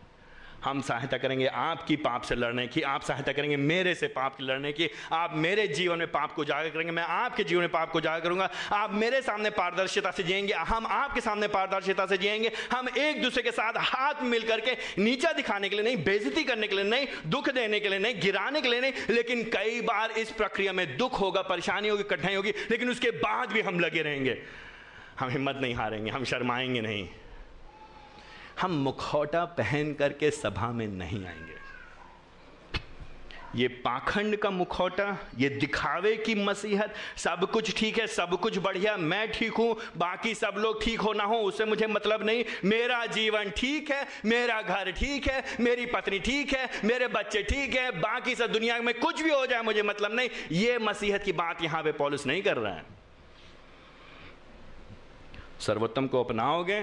हम 0.64 0.82
सहायता 0.82 1.18
करेंगे 1.18 1.45
आपकी 1.45 1.95
पाप 1.95 2.22
से 2.22 2.36
लड़ने 2.36 2.68
की, 2.68 2.82
आप 2.82 3.01
सहायता 3.01 3.32
करेंगे 3.32 3.57
मेरे 3.57 3.95
से 3.95 4.07
पाप 4.07 4.36
की 4.36 4.43
लड़ने 4.43 4.72
की, 4.72 4.89
आप 5.12 5.34
मेरे 5.36 5.68
जीवन 5.68 5.97
में 5.97 6.12
पाप 6.12 6.34
को 6.34 6.41
उजागर 6.41 6.70
करेंगे, 6.70 6.91
मैं 6.91 7.03
आपके 7.03 7.43
जीवन 7.43 7.62
में 7.62 7.72
पाप 7.72 7.91
को 7.91 7.97
उजागर 7.97 8.24
करूँगा। 8.24 8.49
आप 8.74 8.93
मेरे 8.93 9.22
सामने 9.22 9.49
पारदर्शिता 9.49 10.12
से 10.12 10.24
जिएँगे, 10.24 10.53
हम 10.53 10.88
आपके 10.88 11.22
सामने 11.22 11.47
पारदर्शिता 11.47 12.05
से 12.05 12.18
जिएँगे, 12.18 12.51
हम 12.72 12.89
एक 12.97 13.22
दूसरे 13.24 13.43
के 13.43 13.51
साथ 13.51 13.74
हाथ 13.78 14.14
मिल 14.24 14.47
करके 14.47 14.72
नीचा 15.01 15.32
दिखाने 15.32 15.70
के 15.70 15.76
लिए 15.76 15.86
नहीं 15.86 16.03
बेजती 16.03 16.43
करने 16.43 16.68
के 16.68 16.76
लिए 16.76 16.86
नहीं, 16.86 17.07
दुख 17.28 17.49
देने 17.49 17.80
के 17.80 17.89
लिए 17.89 17.99
नहीं, 17.99 18.22
गिराने 18.22 18.62
के 18.62 18.68
लिए 18.68 18.82
नहीं, 18.82 18.93
लेकिन 19.09 19.43
कई 19.43 19.82
बार 19.82 20.12
इस 20.12 20.32
प्रक्रिया 20.32 20.74
में 20.74 20.97
दुख 20.97 21.20
होगा, 21.20 21.41
परेशानी 21.41 21.88
होगी, 21.88 22.03
कठिनाई 22.03 22.36
होगी, 22.36 22.53
लेकिन 22.72 22.89
उसके 22.89 23.12
बाद 23.12 23.49
भी 23.49 23.62
हम 23.62 23.80
लगे 23.80 24.01
रहेंगे। 24.01 24.41
हम 25.20 25.30
हिम्मत 25.30 25.57
नहीं 25.62 25.76
हारेंगे, 25.76 26.12
हम 26.12 26.24
शर्माएँगे 26.24 26.82
नहीं। 26.82 27.09
हम 28.59 28.71
मुखौटा 28.71 29.45
पहन 29.45 29.93
करके 29.93 30.31
सभा 30.31 30.71
में 30.71 30.87
नहीं 30.87 31.25
आएँगे। 31.25 31.61
ये 33.55 33.67
पाखंड 33.67 34.35
का 34.35 34.49
मुखौटा, 34.49 35.17
ये 35.37 35.49
दिखावे 35.49 36.15
की 36.17 36.35
मसीहत, 36.35 36.93
सब 37.17 37.49
कुछ 37.51 37.75
ठीक 37.77 37.99
है, 37.99 38.07
सब 38.07 38.39
कुछ 38.39 38.57
बढ़िया, 38.57 38.97
मैं 38.97 39.31
ठीक 39.31 39.53
हूँ, 39.53 39.75
बाकी 39.97 40.33
सब 40.35 40.53
लोग 40.57 40.83
ठीक 40.83 40.99
हो 40.99 41.13
ना 41.13 41.23
हो, 41.23 41.35
उससे 41.35 41.65
मुझे 41.65 41.87
मतलब 41.87 42.23
नहीं। 42.23 42.43
मेरा 42.65 43.05
जीवन 43.05 43.49
ठीक 43.49 43.91
है, 43.91 44.07
मेरा 44.25 44.61
घर 44.61 44.91
ठीक 44.91 45.27
है, 45.27 45.43
मेरी 45.59 45.85
पत्नी 45.85 46.19
ठीक 46.19 46.53
है, 46.53 46.69
मेरे 46.85 47.07
बच्चे 47.07 47.43
ठीक 47.43 47.75
है, 47.75 47.91
बाकी 47.91 48.35
सब 48.35 48.51
दुनिया 48.51 48.79
में 48.79 48.99
कुछ 48.99 49.21
भी 49.21 49.31
हो 49.31 49.45
जाए, 49.45 49.61
मुझे 49.61 49.83
मतलब 49.83 50.13
नहीं। 50.13 50.29
ये 50.51 50.77
मसीहत 50.77 51.23
की 51.23 51.31
बात 51.31 51.63
यहाँ 51.63 51.83
पे 51.83 51.91
पॉलिस 51.91 52.25
नहीं 52.27 52.43
कर 52.43 52.57
रहा 52.57 52.73
है। 52.73 52.85
सर्वोत्तम 55.59 56.07
को 56.07 56.23
अपनाओगे 56.23 56.81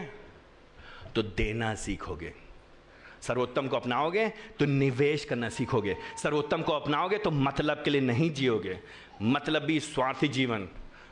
तो 1.18 1.22
देना 1.34 1.74
सीखोगे। 1.76 2.32
सर्वोत्तम 3.22 3.68
को 3.68 3.76
अपनाओगे 3.76 4.28
तो 4.58 4.64
निवेश 4.64 5.24
करना 5.24 5.48
सीखोगे। 5.50 5.96
सर्वोत्तम 6.22 6.62
को 6.62 6.72
अपनाओगे 6.72 7.18
तो 7.18 7.30
मतलब 7.30 7.82
के 7.84 7.90
लिए 7.90 8.00
नहीं 8.00 8.30
जियोगे। 8.32 8.78
मतलब 9.22 9.62
भी 9.62 9.78
स्वार्थी 9.82 10.28
जीवन। 10.30 10.68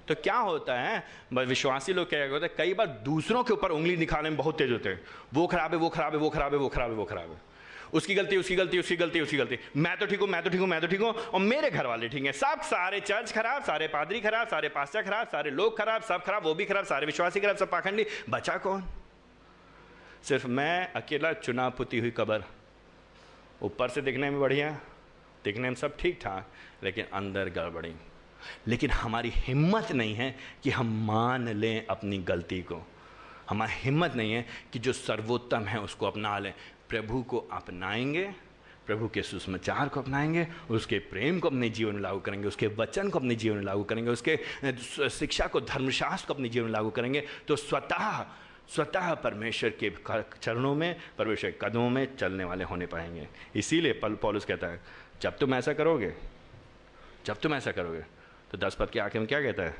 तो 0.08 0.14
क्या 0.14 0.36
होता 0.36 0.74
है 0.74 1.02
विश्वासी 1.34 1.92
लोग 1.92 2.08
क्या 2.08 2.28
होते 2.28 2.46
हैं, 2.46 2.54
कई 2.56 2.74
बार 2.74 2.86
दूसरों 3.04 3.42
के 3.44 3.52
ऊपर 3.52 3.70
उंगली 3.70 3.96
निकालने 3.96 4.30
में 4.30 4.38
बहुत 4.38 4.58
तेज 4.58 4.72
होते 4.72 4.88
हैं। 4.88 5.00
वो 5.34 5.46
खराब 5.46 5.72
है, 5.72 5.78
वो 5.78 5.88
खराब 5.88 6.12
है, 6.12 6.18
वो 6.18 6.28
खराब 6.30 6.52
है, 6.52 6.58
वो 6.58 6.68
खराब 6.68 6.90
है, 6.90 6.96
वो 6.96 7.04
खराब 7.04 7.30
है। 7.30 7.40
उसकी 7.94 8.14
गलती 8.14 8.36
उसकी 8.36 8.56
गलती 8.56 8.78
उसकी 8.78 8.96
गलती 8.96 9.20
उसकी 9.20 9.36
गलती। 9.36 9.58
मैं 9.76 9.96
तो 9.98 10.06
ठीक 10.06 10.20
हूँ, 10.20 10.28
मैं 10.28 10.42
तो 10.42 10.50
ठीक 10.50 10.60
हूँ, 10.60 10.68
मैं 10.68 10.80
तो 10.80 10.86
ठीक 10.86 11.00
हूँ, 11.00 11.10
और 11.10 11.40
मेरे 11.40 11.70
घर 11.70 11.86
वाले 11.86 12.08
ठीक 12.08 12.24
हैं। 12.24 12.32
सब 12.32 12.60
सारे 12.62 13.00
चर्च 13.00 13.32
खराब, 13.32 13.62
सारे 13.62 13.88
पादरी 13.88 14.20
खराब, 14.20 14.48
सारे 14.48 14.68
पास्टर 14.68 15.02
खराब, 15.02 15.26
सारे 15.26 15.50
लोग 15.50 15.76
खराब, 15.78 16.02
सब 16.02 16.24
खराब, 16.24 16.44
वो 16.44 16.54
भी 16.54 16.64
खराब, 16.64 16.84
सारे 16.84 17.06
विश्वासी 17.06 17.40
खराब, 17.40 17.56
सब 17.56 17.70
पाखंडी। 17.70 18.06
बचा 18.30 18.56
कौन? 18.58 18.84
सिर्फ़ 20.28 20.46
मैं 20.46 20.92
अकेला 20.92 21.32
चुनाव 21.32 21.70
पुती 21.70 21.98
हुई 21.98 22.10
कबर। 22.10 22.42
ऊपर 23.62 23.88
से 23.88 24.00
दिखने 24.00 24.30
में 24.30 24.40
बढ़िया, 24.40 24.70
दिखने 25.44 25.68
में 25.68 25.74
सब 25.74 25.96
ठीक 25.96 26.18
ठाक, 26.22 26.48
लेकिन 26.84 27.04
अंदर 27.12 27.48
गड़बड़ी। 27.48 27.94
लेकिन 28.66 28.90
हमारी 28.90 29.32
हिम्मत 29.34 29.92
नहीं 29.92 30.14
है 30.14 30.36
कि 30.62 30.70
हम 30.70 31.06
मान 31.06 31.48
लें 31.48 31.86
अपनी 31.86 32.18
गलती 32.18 32.60
को। 32.62 32.80
हमारी 33.50 33.72
हिम्मत 33.74 34.14
नहीं 34.14 34.32
है 34.32 34.46
कि 34.72 34.78
जो 34.78 34.92
सर्वोत्तम 34.92 35.64
है 35.64 35.80
उसको 35.80 36.06
अपना 36.06 36.38
लें। 36.38 36.54
प्रभु 36.88 37.22
को 37.22 37.38
अपनाएँगे, 37.38 38.24
प्रभु 38.86 39.08
के 39.08 39.22
सुसमाचार 39.22 39.88
को 39.88 40.00
अपनाएँगे, 40.00 40.46
उसके 40.70 40.98
प्रेम 40.98 41.38
को 41.40 41.48
अपने 41.48 41.68
जीवन 41.68 41.94
में 41.94 42.02
लागू 42.02 42.20
करेंगे, 42.20 42.48
उसके 42.48 42.66
वचन 42.66 43.10
को 43.10 43.18
अपने 43.18 43.34
जीवन 43.34 43.56
में 43.56 43.64
लागू 43.64 43.84
करेंगे, 43.84 44.10
उसके 44.10 44.38
शिक्षा 45.10 45.46
को, 45.46 45.60
धर्मशास्त्र 45.60 46.28
को 46.28 46.34
अपने 46.34 46.48
जीवन 46.48 46.66
में 46.66 46.72
लागू 46.72 46.90
करेंगे 46.90 47.26
तो 47.48 47.56
स्वतः 47.56 48.26
स्वतः 48.68 49.14
परमेश्वर 49.14 49.72
के 49.82 49.92
चरणों 50.42 50.74
में, 50.74 50.96
परमेश्वर 51.18 51.50
के 51.50 51.68
कदमों 51.68 51.90
में 51.90 52.16
चलने 52.16 52.44
वाले 52.44 52.64
होने 52.64 52.86
पाएँगे। 52.86 53.28
इसीलिए 53.56 53.92
पल, 53.92 54.14
पॉलुस 54.14 54.44
कहता 54.44 54.66
है, 54.66 54.80
जब 55.20 55.38
तुम 55.38 55.54
ऐसा 55.54 55.72
करोगे, 55.72 56.12
जब 57.26 57.40
तुम 57.40 57.54
ऐसा 57.54 57.72
करोगे 57.72 58.00
तो 58.50 58.58
दस 58.58 58.76
पद 58.80 58.90
के 58.90 58.98
आखिर 58.98 59.20
में 59.20 59.28
क्या 59.28 59.42
कहता 59.42 59.62
है? 59.62 59.74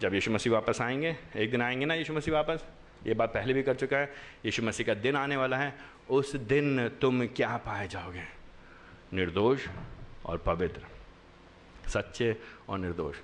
जब 0.00 0.14
यीशु 0.14 0.30
मसीह 0.30 0.52
वापस 0.52 0.80
आएँगे, 0.80 1.16
एक 1.36 1.50
दिन 1.50 1.62
आएँगे 1.62 1.86
ना 1.86 1.94
यीशु 1.94 2.12
मसीह 2.12 2.34
वापस? 2.34 2.64
ये 3.06 3.14
बात 3.14 3.34
पहले 3.34 3.52
भी 3.52 3.62
कर 3.62 3.74
चुका 3.74 3.96
है, 3.96 4.12
यीशु 4.44 4.62
मसीह 4.62 4.86
का 4.86 4.94
दिन 4.94 5.16
आने 5.16 5.36
वाला 5.36 5.56
है, 5.56 5.74
उस 6.10 6.36
दिन 6.36 6.88
तुम 6.88 7.26
क्या 7.26 7.56
पाए 7.56 7.88
जाओगे? 7.88 8.24
निर्दोष 9.12 9.66
और 10.26 10.38
पवित्र। 10.38 11.90
सच्चे 11.90 12.36
और 12.68 12.78
निर्दोष। 12.78 13.16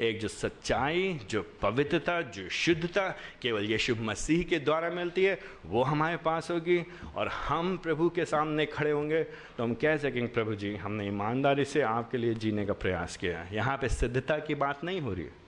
एक 0.00 0.20
जो 0.20 0.28
सच्चाई, 0.28 1.20
जो 1.30 1.42
पवित्रता, 1.62 2.20
जो 2.22 2.48
शुद्धता 2.48 3.08
केवल 3.42 3.64
यीशु 3.64 3.94
मसीह 3.96 4.42
के 4.42 4.58
द्वारा 4.58 4.90
मिलती 4.90 5.24
है, 5.24 5.38
वो 5.66 5.82
हमारे 5.82 6.16
पास 6.16 6.50
होगी 6.50 6.84
और 7.16 7.28
हम 7.28 7.76
प्रभु 7.76 8.08
के 8.08 8.24
सामने 8.24 8.66
खड़े 8.66 8.90
होंगे। 8.90 9.22
तो 9.22 9.62
हम 9.62 9.74
कह 9.74 9.96
सकेंगे 9.96 10.26
प्रभु 10.26 10.54
जी, 10.54 10.76
हमने 10.76 11.06
ईमानदारी 11.06 11.64
से 11.64 11.80
आपके 11.80 12.18
लिए 12.18 12.34
जीने 12.34 12.66
का 12.66 12.72
प्रयास 12.72 13.16
किया 13.16 13.38
है। 13.38 13.56
यहाँ 13.56 13.76
पे 13.76 13.88
सिद्धता 13.88 14.38
की 14.38 14.54
बात 14.54 14.84
नहीं 14.84 15.00
हो 15.00 15.12
रही 15.12 15.24
है। 15.24 15.41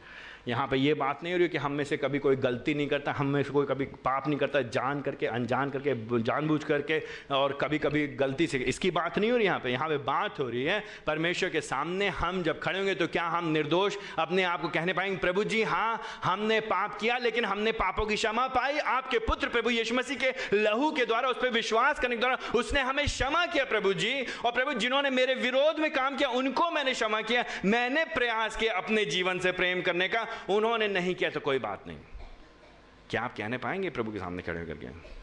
यहाँ 0.49 0.67
पे 0.67 0.77
ये 0.77 0.95
बात 0.95 1.23
नहीं 1.23 1.33
हो 1.33 1.39
रही 1.39 1.49
कि 1.49 1.59
हम 1.59 1.73
में 1.73 1.85
से 1.85 1.97
कभी 1.97 2.19
कोई 2.19 2.37
गलती 2.37 2.75
नहीं 2.75 2.87
करता, 2.89 3.13
हम 3.13 3.27
में 3.27 3.43
से 3.43 3.51
कोई 3.51 3.67
कभी 3.67 3.85
पाप 4.05 4.27
नहीं 4.29 4.39
करता, 4.39 4.61
जान 4.71 5.01
करके, 5.01 5.27
अनजान 5.27 5.71
करके, 5.71 5.95
जानबूझ 6.23 6.63
करके 6.65 7.01
और 7.31 7.59
कभी 7.61 7.79
कभी 7.79 8.07
गलती 8.17 8.47
से। 8.47 8.59
इसकी 8.59 8.91
बात 8.91 9.19
नहीं 9.19 9.31
हो 9.31 9.37
रही 9.37 9.47
यहाँ 9.47 9.61
पे। 9.61 9.71
यहाँ 9.71 9.89
पे 9.89 9.97
बात 9.99 10.39
हो 10.41 10.49
रही 10.49 10.65
है, 10.65 10.83
परमेश्वर 11.07 11.49
के 11.49 11.61
सामने 11.61 12.09
हम 12.11 12.43
जब 12.43 12.61
खड़े 12.61 12.79
होंगे 12.79 12.95
तो 12.95 13.07
क्या 13.07 13.25
हम 13.27 13.49
निर्दोष 13.49 13.97
अपने 14.19 14.43
आप 14.45 14.63
को 14.63 14.69
कहने 14.69 14.93
पाएँगे, 14.93 15.17
प्रभु 15.17 15.45
जी 15.45 15.63
हाँ 15.65 16.01
हमने 16.25 16.61
पाप 16.63 16.99
किया, 17.01 17.17
लेकिन 17.19 17.45
हमने 17.45 17.73
पापों 17.75 18.07
की 18.07 18.15
क्षमा 18.15 18.47
पाई। 18.49 18.79
आपके 18.79 19.19
पुत्र 19.19 19.49
प्रभु 19.49 19.71
यीशु 19.71 19.95
मसीह 19.95 20.17
के 20.17 20.57
लहू 20.57 20.91
के 20.91 21.05
द्वारा, 21.05 21.29
उस 21.29 21.37
पर 21.37 21.51
विश्वास 21.51 22.01
करने 22.01 22.17
के 22.17 22.21
द्वारा, 22.21 22.39
उसने 22.55 22.81
हमें 22.81 23.05
क्षमा 23.07 23.45
किया 23.47 23.65
प्रभु 23.65 23.93
जी। 23.95 24.15
और 24.45 24.53
प्रभु, 24.53 24.73
जिन्होंने 24.75 25.11
मेरे 25.11 25.35
विरोध 25.35 25.79
में 25.79 25.91
काम 25.93 26.17
किया, 26.17 26.29
उनको 26.31 26.71
मैंने 26.71 26.93
क्षमा 26.93 27.21
किया। 27.23 27.45
मैंने 27.65 28.05
प्रयास 28.05 28.57
किया 28.57 28.75
अपने 28.75 29.05
जीवन 29.05 29.39
से 29.39 29.53
प्रेम 29.53 29.83
करने 29.83 30.09
का। 30.09 30.27
उन्होंने 30.51 30.89
नहीं 30.89 31.15
किया 31.15 31.31
तो 31.31 31.41
कोई 31.41 31.59
बात 31.59 31.87
नहीं। 31.87 31.99
क्या 33.11 33.23
आप 33.23 33.37
कहने 33.37 33.59
पाएँगे 33.59 33.91
प्रभु 33.91 34.13
के 34.13 34.19
सामने 34.19 34.43
खड़े 34.43 34.61
होकर 34.61 34.75
के? 34.75 35.15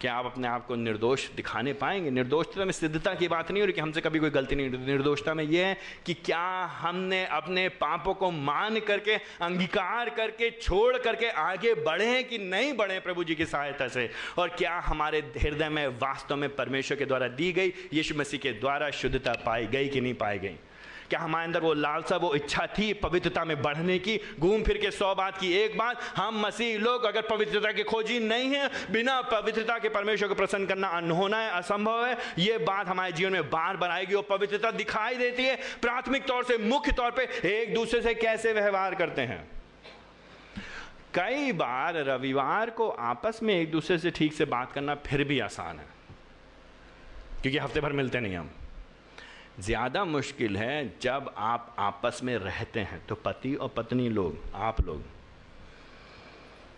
क्या 0.00 0.14
आप 0.14 0.26
अपने 0.26 0.48
आप 0.48 0.66
को 0.66 0.74
निर्दोष 0.74 1.30
दिखाने 1.30 1.72
पाएँगे? 1.72 2.10
निर्दोषता 2.10 2.64
में 2.64 2.72
सिद्धता 2.72 3.14
की 3.14 3.28
बात 3.28 3.50
नहीं 3.50 3.62
हो 3.62 3.66
रही 3.66 3.72
कि 3.72 3.80
हमसे 3.80 4.00
कभी 4.00 4.18
कोई 4.18 4.30
गलती 4.30 4.54
नहीं 4.54 4.70
निर्दोषता 4.70 5.34
में 5.34 5.44
यह 5.44 5.66
है 5.66 5.76
कि 6.06 6.14
क्या 6.14 6.64
हमने 6.64 7.26
अपने 7.26 7.68
पापों 7.68 8.14
को 8.14 8.30
मान 8.30 8.80
करके, 8.80 9.14
अंगीकार 9.16 10.10
करके, 10.10 10.50
छोड़ 10.50 10.98
करके 10.98 11.28
आगे 11.28 11.74
बढ़े 11.74 12.22
कि 12.22 12.38
नहीं 12.38 12.72
बढ़े 12.72 13.00
प्रभु 13.00 13.24
जी 13.24 13.34
की 13.34 13.46
सहायता 13.46 13.88
से? 13.88 14.10
और 14.38 14.48
क्या 14.48 14.78
हमारे 14.78 15.18
हृदय 15.18 15.68
में 15.68 15.88
वास्तव 15.88 16.36
में 16.36 16.56
परमेश्वर 16.56 16.98
के 16.98 17.04
द्वारा 17.04 17.28
दी 17.28 17.52
गई, 17.52 17.72
यीशु 17.92 18.14
मसीह 18.14 18.40
के 18.40 18.52
द्वारा 18.52 18.90
शुद्धता 18.90 19.32
पाई 19.46 19.66
गई 19.66 19.88
कि 19.88 20.00
नहीं 20.00 20.14
पाई 20.14 20.38
गई? 20.38 20.56
क्या 21.10 21.20
हमारे 21.20 21.44
अंदर 21.44 21.60
वो 21.60 21.74
लालसा, 21.74 22.16
वो 22.16 22.34
इच्छा 22.34 22.66
थी 22.66 22.92
पवित्रता 22.92 23.44
में 23.44 23.62
बढ़ने 23.62 23.98
की? 23.98 24.20
घूम 24.40 24.62
फिर 24.62 24.78
के 24.78 24.90
सौ 24.90 25.14
बात 25.14 25.38
की। 25.38 25.52
एक 25.52 25.78
बात, 25.78 26.00
हम 26.16 26.46
मसीह 26.46 26.78
लोग 26.78 27.04
अगर 27.04 27.22
पवित्रता 27.22 27.72
के 27.72 27.82
खोजी 27.82 28.20
नहीं 28.20 28.54
है, 28.54 28.70
बिना 28.90 29.20
पवित्रता 29.20 29.78
के 29.78 29.88
परमेश्वर 29.88 30.28
को 30.28 30.34
प्रसन्न 30.34 30.66
करना 30.66 30.88
अनहोना 30.88 31.36
है, 31.36 31.50
असंभव 31.50 32.06
है। 32.06 32.16
ये 32.38 32.58
बात 32.58 32.86
हमारे 32.86 33.12
जीवन 33.12 33.32
में 33.32 33.50
बार 33.50 33.76
बार 33.76 33.90
आएगी 33.90 34.14
और 34.14 34.22
पवित्रता 34.22 34.70
दिखाई 34.70 35.14
देती 35.14 35.44
है। 35.44 35.56
प्राथमिक 35.56 36.26
तौर 36.26 36.44
से, 36.44 36.58
मुख्य 36.58 36.92
तौर 36.92 37.10
पर 37.10 37.22
एक 37.46 37.74
दूसरे 37.74 38.02
से 38.02 38.14
कैसे 38.14 38.52
व्यवहार 38.52 38.94
करते 38.94 39.22
हैं? 39.22 39.48
कई 41.14 41.52
बार 41.52 41.94
रविवार 41.94 42.70
को 42.70 42.88
आपस 42.88 43.40
में 43.42 43.60
एक 43.60 43.70
दूसरे 43.70 43.98
से 43.98 44.10
ठीक 44.10 44.32
से 44.32 44.44
बात 44.44 44.72
करना 44.72 44.94
फिर 44.94 45.24
भी 45.24 45.40
आसान 45.40 45.78
है। 45.78 45.86
क्योंकि 47.42 47.58
हफ़्ते 47.58 47.80
भर 47.80 47.92
मिलते 47.92 48.20
नहीं 48.20 48.36
हम। 48.36 48.50
ज़्यादा 49.60 50.04
मुश्किल 50.04 50.56
है 50.56 50.98
जब 51.02 51.34
आप 51.36 51.76
आपस 51.78 52.20
में 52.22 52.38
रहते 52.38 52.80
हैं। 52.80 53.06
तो 53.06 53.14
पति 53.14 53.54
और 53.54 53.68
पत्नी 53.68 54.08
लोग, 54.08 54.38
आप 54.54 54.80
लोग 54.80 55.02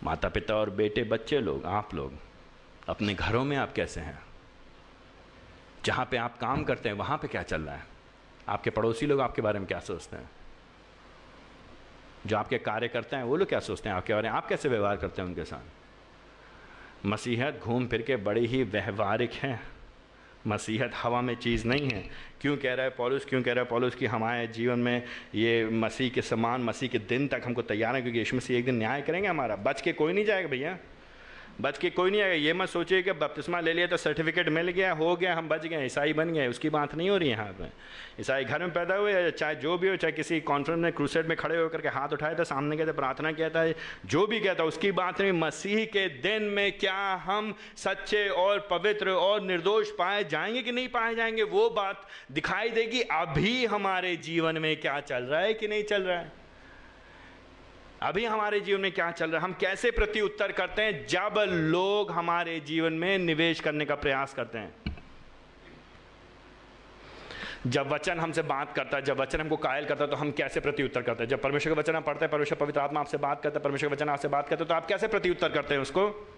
माता 0.05 0.29
पिता 0.29 0.57
और 0.57 0.71
बेटे, 0.71 1.05
बच्चे 1.05 1.41
लोग, 1.41 1.65
आप 1.65 1.95
लोग, 1.95 2.13
अपने 2.89 3.15
घरों 3.15 3.45
में 3.45 3.57
आप 3.57 3.73
कैसे 3.73 4.01
हैं? 4.01 4.23
जहाँ 5.85 6.09
पे 6.11 6.17
आप 6.17 6.39
काम 6.39 6.65
करते 6.65 6.89
हैं, 6.89 6.97
वहाँ 6.97 7.19
पे 7.19 7.29
क्या 7.29 7.43
चल 7.43 7.63
रहा 7.63 7.75
है? 7.75 7.87
आपके 8.49 8.71
पड़ोसी 8.71 9.07
लोग 9.07 9.21
आपके 9.21 9.43
बारे 9.43 9.59
में 9.59 9.69
क्या 9.69 9.81
सोचते 9.81 10.17
हैं? 10.17 10.31
जो 12.27 12.37
आपके 12.37 12.59
कार्य 12.59 12.89
करते 12.89 13.17
हैं, 13.17 13.23
वो 13.23 13.37
लोग 13.37 13.49
क्या 13.49 13.61
सोचते 13.61 13.89
हैं 13.89 13.97
आपके 13.97 14.15
बारे 14.15 14.31
में? 14.31 14.37
आप 14.37 14.47
कैसे 14.47 14.69
व्यवहार 14.69 14.97
करते 14.97 15.23
हैं 15.23 15.29
उनके 15.29 15.45
साथ? 15.45 17.07
मसीहत 17.07 17.61
घूम 17.63 17.87
फिर 17.87 18.03
के 18.03 18.17
बड़ी 18.17 18.47
ही 18.47 18.63
व्यवहारिक 18.63 19.33
है। 19.33 19.82
मसीहत 20.47 20.91
हवा 20.95 21.21
में 21.21 21.35
चीज़ 21.35 21.69
नहीं 21.69 21.89
है। 21.91 22.11
क्यों 22.41 22.57
कह 22.57 22.75
रहा 22.75 22.85
है 22.85 22.91
पॉलिस? 22.91 23.25
क्यों 23.25 23.43
कह 23.43 23.53
रहा 23.53 23.65
है 23.65 23.71
पॉलिस 23.71 23.95
कि 23.95 24.07
हमारे 24.07 24.47
जीवन 24.47 24.79
में 24.79 25.03
ये 25.35 25.65
मसीह 25.65 26.11
के 26.11 26.23
समान, 26.23 26.63
मसीह 26.63 26.89
के 26.89 26.99
दिन 26.99 27.29
तक 27.29 27.43
हमको 27.45 27.63
तैयार 27.63 27.97
है? 27.97 28.03
क्योंकि 28.03 28.19
यीशु 28.19 28.37
मसीह 28.37 28.59
एक 28.59 28.65
दिन 28.65 28.75
न्याय 28.75 29.03
करेंगे 29.03 29.29
हमारा। 29.29 29.57
बच 29.57 29.81
के 29.81 29.93
कोई 29.93 30.13
नहीं 30.13 30.25
जाएगा 30.25 30.49
भैया। 30.49 30.79
बच 31.61 31.79
के 31.79 31.91
कोई 31.91 32.11
नहीं 32.11 32.23
आएगा। 32.23 32.35
ये 32.35 32.53
मत 32.53 32.69
सोचिए 32.69 33.03
कि 33.03 33.13
बपतिस्मा 33.13 33.61
ले 33.61 33.73
लिया 33.73 33.87
तो 33.87 33.97
सर्टिफिकेट 33.97 34.49
मिल 34.49 34.69
गया, 34.69 34.93
हो 34.93 35.17
गया, 35.17 35.35
हम 35.35 35.49
बच 35.49 35.67
गए, 35.67 35.87
ईसाई 35.87 36.13
बन 36.13 36.33
गए, 36.33 36.47
उसकी 36.47 36.71
बात 36.71 36.95
नहीं 36.95 37.11
हो 37.11 37.17
रही 37.17 37.31
यहाँ 37.31 37.47
पे। 37.47 37.65
ईसाई 38.21 38.45
घर 38.45 38.59
में 38.59 38.71
पैदा 38.71 38.95
हुए, 38.95 39.31
चाहे 39.31 39.55
जो 39.55 39.79
भी 39.79 39.89
हो, 39.89 39.97
चाहे 39.97 40.13
किसी 40.13 40.41
कॉन्फ्रेंस 40.41 40.79
में 40.79 40.93
क्रूसेट 40.93 41.27
में 41.27 41.37
खड़े 41.37 41.57
होकर 41.57 41.81
के 41.81 41.89
हाथ 41.89 42.09
उठाए 42.09 42.35
थे, 42.35 42.45
सामने 42.45 42.87
थे, 42.87 42.93
प्रार्थना 42.93 43.33
किया 43.33 43.49
था, 43.49 43.73
जो 44.07 44.27
भी 44.27 44.41
कहता 44.41 44.65
उसकी 44.65 44.93
बात 44.93 45.21
नहीं। 45.21 45.33
मसीह 45.33 45.85
के 45.85 46.09
दिन 46.09 46.43
में 46.43 46.79
क्या 46.79 47.15
हम 47.15 47.55
सच्चे 47.77 48.29
और 48.29 48.69
पवित्र 48.71 49.11
और 49.11 49.43
निर्दोष 49.43 49.91
पाए 49.91 50.25
जाएँगे 50.25 50.63
कि 50.63 50.73
नहीं 50.73 50.89
पाए 50.89 51.15
जाएँगे, 51.15 51.43
वो 51.43 51.71
बात 51.71 52.07
दिखाई 52.33 52.71
देगी। 52.71 53.01
अभी 53.01 53.65
हमारे 53.67 54.17
जीवन 54.17 54.59
में 54.59 54.77
क्या 54.77 55.01
चल 55.01 55.23
रहा 55.23 55.41
है 55.41 55.55
कि 55.55 55.69
नहीं 55.69 55.83
चल 55.83 56.03
रहा 56.03 56.19
है? 56.19 56.42
अभी 58.03 58.25
हमारे 58.25 58.61
जीवन 58.61 58.81
में 58.81 58.93
क्या 58.93 59.11
चल 59.11 59.31
रहा 59.31 59.39
है? 59.39 59.45
हम 59.45 59.53
कैसे 59.53 59.91
प्रति 59.91 60.21
उत्तर 60.21 60.53
करते 60.53 60.83
हैं? 60.83 61.07
जब 61.07 61.35
लोग 61.49 62.11
हमारे 62.11 62.61
जीवन 62.61 62.93
में 62.93 63.19
निवेश 63.19 63.61
करने 63.61 63.85
का 63.85 63.95
प्रयास 63.95 64.35
करते 64.35 64.59
हैं। 64.59 64.75
जब 67.67 67.93
वचन 67.93 68.19
हमसे 68.19 68.43
बात 68.43 68.73
करता 68.77 68.97
है, 68.97 69.03
जब 69.03 69.21
वचन 69.21 69.41
हमको 69.41 69.57
कायल 69.57 69.85
करता 69.85 70.05
है 70.05 70.11
तो 70.11 70.17
हम 70.17 70.31
कैसे 70.33 70.61
प्रति 70.61 70.83
उत्तर 70.83 71.03
करते 71.03 71.23
हैं? 71.23 71.31
जब 71.31 71.43
परमेश्वर 71.43 71.75
का 71.75 71.81
वचन 71.81 71.97
आप 71.97 72.07
पढ़ते 72.07 72.25
हैं, 72.25 72.33
परमेश्वर 72.33 72.59
पवित्र 72.59 72.81
आत्मा 72.81 73.01
आपसे 73.01 73.17
बात 73.17 73.43
करता 73.43 73.59
है, 73.59 73.65
परमेश्वर 73.65 73.89
का 73.89 73.95
वचन 73.95 74.09
आपसे 74.09 74.29
बात 74.29 74.49
करते 74.49 74.63
हैं 74.63 74.69
तो 74.69 74.75
आप 74.75 74.87
कैसे 74.87 75.09
प्रति 75.09 75.31
उत्तर 75.31 75.49
करते 75.49 75.75
हैं 75.75 75.83
उसको? 75.83 76.37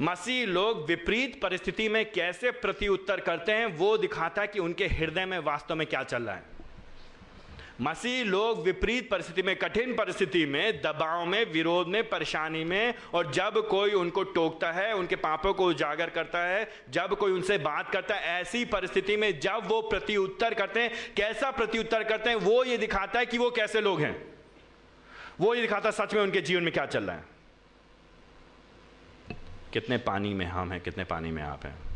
मसीह 0.00 0.46
लोग 0.46 0.86
विपरीत 0.86 1.42
परिस्थिति 1.42 1.88
में 1.88 2.12
कैसे 2.12 2.50
प्रति 2.50 2.88
उत्तर 2.88 3.20
करते 3.20 3.52
हैं, 3.52 3.66
वो 3.66 3.96
दिखाता 3.98 4.42
है 4.42 4.48
कि 4.48 4.58
उनके 4.58 4.86
हृदय 4.86 5.24
में 5.24 5.38
वास्तव 5.38 5.74
में 5.74 5.86
क्या 5.86 6.02
चल 6.02 6.22
रहा 6.22 6.34
है। 6.34 6.55
मसीह 7.80 8.24
लोग 8.24 8.62
विपरीत 8.62 9.10
परिस्थिति 9.10 9.42
में, 9.42 9.56
कठिन 9.56 9.94
परिस्थिति 9.94 10.46
में, 10.46 10.82
दबाव 10.82 11.26
में, 11.26 11.52
विरोध 11.52 11.88
में, 11.88 12.08
परेशानी 12.08 12.64
में, 12.64 12.94
और 13.14 13.32
जब 13.32 13.68
कोई 13.68 13.92
उनको 13.92 14.22
टोकता 14.22 14.72
है, 14.72 14.94
उनके 14.94 15.16
पापों 15.16 15.54
को 15.54 15.66
उजागर 15.66 16.10
करता 16.10 16.38
है, 16.38 16.70
जब 16.90 17.16
कोई 17.16 17.32
उनसे 17.32 17.58
बात 17.58 17.90
करता 17.90 18.14
है, 18.14 18.40
ऐसी 18.40 18.64
परिस्थिति 18.64 19.16
में 19.16 19.40
जब 19.40 19.62
वो 19.64 19.82
प्रति 19.82 20.36
करते 20.42 20.80
हैं, 20.80 20.90
कैसा 21.16 21.50
प्रति 21.50 21.84
करते 21.92 22.30
हैं, 22.30 22.36
वो 22.36 22.64
ये 22.64 22.78
दिखाता 22.78 23.18
है 23.18 23.26
कि 23.26 23.38
वो 23.38 23.50
कैसे 23.50 23.80
लोग 23.80 24.00
हैं। 24.00 24.36
वो 25.40 25.54
ये 25.54 25.60
दिखाता 25.60 25.88
है 25.88 25.92
सच 25.92 26.14
में 26.14 26.22
उनके 26.22 26.40
जीवन 26.40 26.62
में 26.62 26.72
क्या 26.72 26.86
चल 26.86 27.04
रहा 27.04 27.16
है। 27.16 27.24
कितने 29.72 29.98
पानी 29.98 30.34
में 30.34 30.46
हम 30.46 30.72
हैं, 30.72 30.80
कितने 30.80 31.04
पानी 31.04 31.30
में 31.30 31.42
आप 31.42 31.66
हैं। 31.66 31.95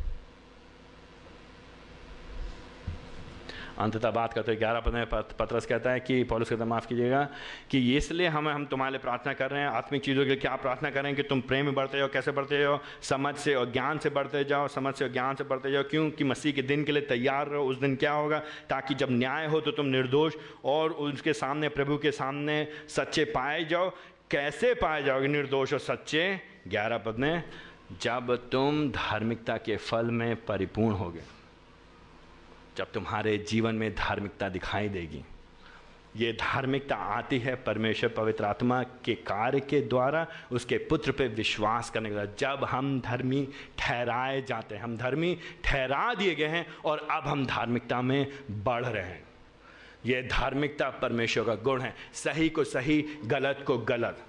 अंततः 3.81 4.11
बात 4.11 4.33
करते 4.33 4.55
ग्यारह 4.57 4.81
पद 4.81 4.95
में 4.95 5.07
पत्रस 5.07 5.67
कहता 5.67 5.91
है 5.91 6.01
कि 6.01 6.23
पॉलिस 6.25 6.49
कहता 6.49 6.65
माफ़ 6.65 6.87
कीजिएगा, 6.87 7.23
कि 7.71 7.97
इसलिए 7.97 8.29
हम 8.29 8.49
हम 8.49 8.65
तुम्हारे 8.67 8.93
लिए 8.93 9.01
प्रार्थना 9.01 9.33
कर 9.33 9.51
रहे 9.51 9.63
हैं, 9.63 9.69
आत्मिक 9.71 10.03
चीज़ों 10.03 10.23
के 10.23 10.29
लिए 10.29 10.39
क्या 10.39 10.55
प्रार्थना 10.57 10.91
करें 10.91 11.15
कि 11.17 11.23
तुम 11.23 11.41
प्रेम 11.43 11.65
में 11.65 11.75
बढ़ते 11.75 11.99
जाओ 11.99 12.09
कैसे 12.09 12.33
बढ़ते 12.33 12.61
जाओ 12.61 12.79
समझ 13.03 13.35
से 13.37 13.55
और 13.55 13.73
ज्ञान 13.73 13.99
से 13.99 14.11
बढ़ते 14.11 14.45
जाओ, 14.45 14.69
समझ 14.69 14.95
से 14.95 15.05
और 15.05 15.13
ज्ञान 15.13 15.35
से 15.35 15.45
बढ़ते 15.45 15.73
जाओ, 15.73 15.83
क्योंकि 15.83 16.25
मसीह 16.25 16.53
के 16.53 16.63
दिन 16.65 16.85
के 16.85 16.93
लिए 16.93 17.03
तैयार 17.07 17.49
रहो, 17.49 17.65
उस 17.65 17.81
दिन 17.81 17.97
क्या 17.97 18.13
होगा, 18.13 18.39
ताकि 18.71 18.95
जब 18.95 19.11
न्याय 19.11 19.47
हो 19.47 19.61
तो 19.61 19.71
तुम 19.71 19.87
निर्दोष 19.89 20.37
और 20.65 20.91
उसके 20.91 21.33
सामने, 21.35 21.69
प्रभु 21.71 21.97
के 21.97 22.11
सामने 22.13 22.67
सच्चे 22.89 23.25
पाए 23.27 23.65
जाओ। 23.65 23.91
कैसे 24.31 24.75
पाए 24.75 25.03
जाओगे 25.03 25.29
निर्दोष 25.29 25.73
और 25.73 25.79
सच्चे? 25.81 26.41
ग्यारह 26.69 26.99
पद 26.99 27.19
में 27.19 27.43
जब 28.03 28.35
तुम 28.53 28.89
धार्मिकता 28.91 29.57
के 29.57 29.77
फल 29.79 30.11
में 30.13 30.37
परिपूर्ण 30.45 30.95
होगे। 30.95 31.21
जब 32.81 32.93
तुम्हारे 32.93 33.39
जीवन 33.39 33.75
में 33.75 33.95
धार्मिकता 33.95 34.49
दिखाई 34.49 34.89
देगी। 34.89 35.25
ये 36.17 36.33
धार्मिकता 36.33 36.97
आती 36.97 37.39
है 37.39 37.55
परमेश्वर 37.57 38.11
पवित्र 38.11 38.45
आत्मा 38.45 38.83
के 38.83 39.15
कार्य 39.15 39.61
के 39.61 39.81
द्वारा, 39.81 40.27
उसके 40.53 40.79
पुत्र 40.79 41.13
पे 41.13 41.29
विश्वास 41.29 41.91
करने 41.91 42.09
के 42.09 42.15
द्वारा। 42.15 42.33
जब 42.39 42.65
हम 42.65 43.01
धर्मी 43.01 43.49
ठहराए 43.79 44.43
जाते 44.43 44.75
हैं, 44.75 44.83
हम 44.83 44.97
धर्मी 44.97 45.39
ठहरा 45.65 46.15
दिए 46.15 46.35
गए 46.35 46.47
हैं 46.47 46.67
और 46.85 47.09
अब 47.11 47.23
हम 47.27 47.47
धार्मिकता 47.47 48.03
में 48.03 48.27
बढ़ 48.51 48.85
रहे 48.85 49.03
हैं। 49.03 49.25
ये 50.07 50.23
धार्मिकता 50.23 50.91
परमेश्वर 50.91 51.45
का 51.45 51.55
गुण 51.55 51.81
है। 51.81 51.95
सही 52.13 52.49
को 52.49 52.65
सही, 52.65 53.05
गलत 53.25 53.65
को 53.67 53.79
गलत। 53.79 54.27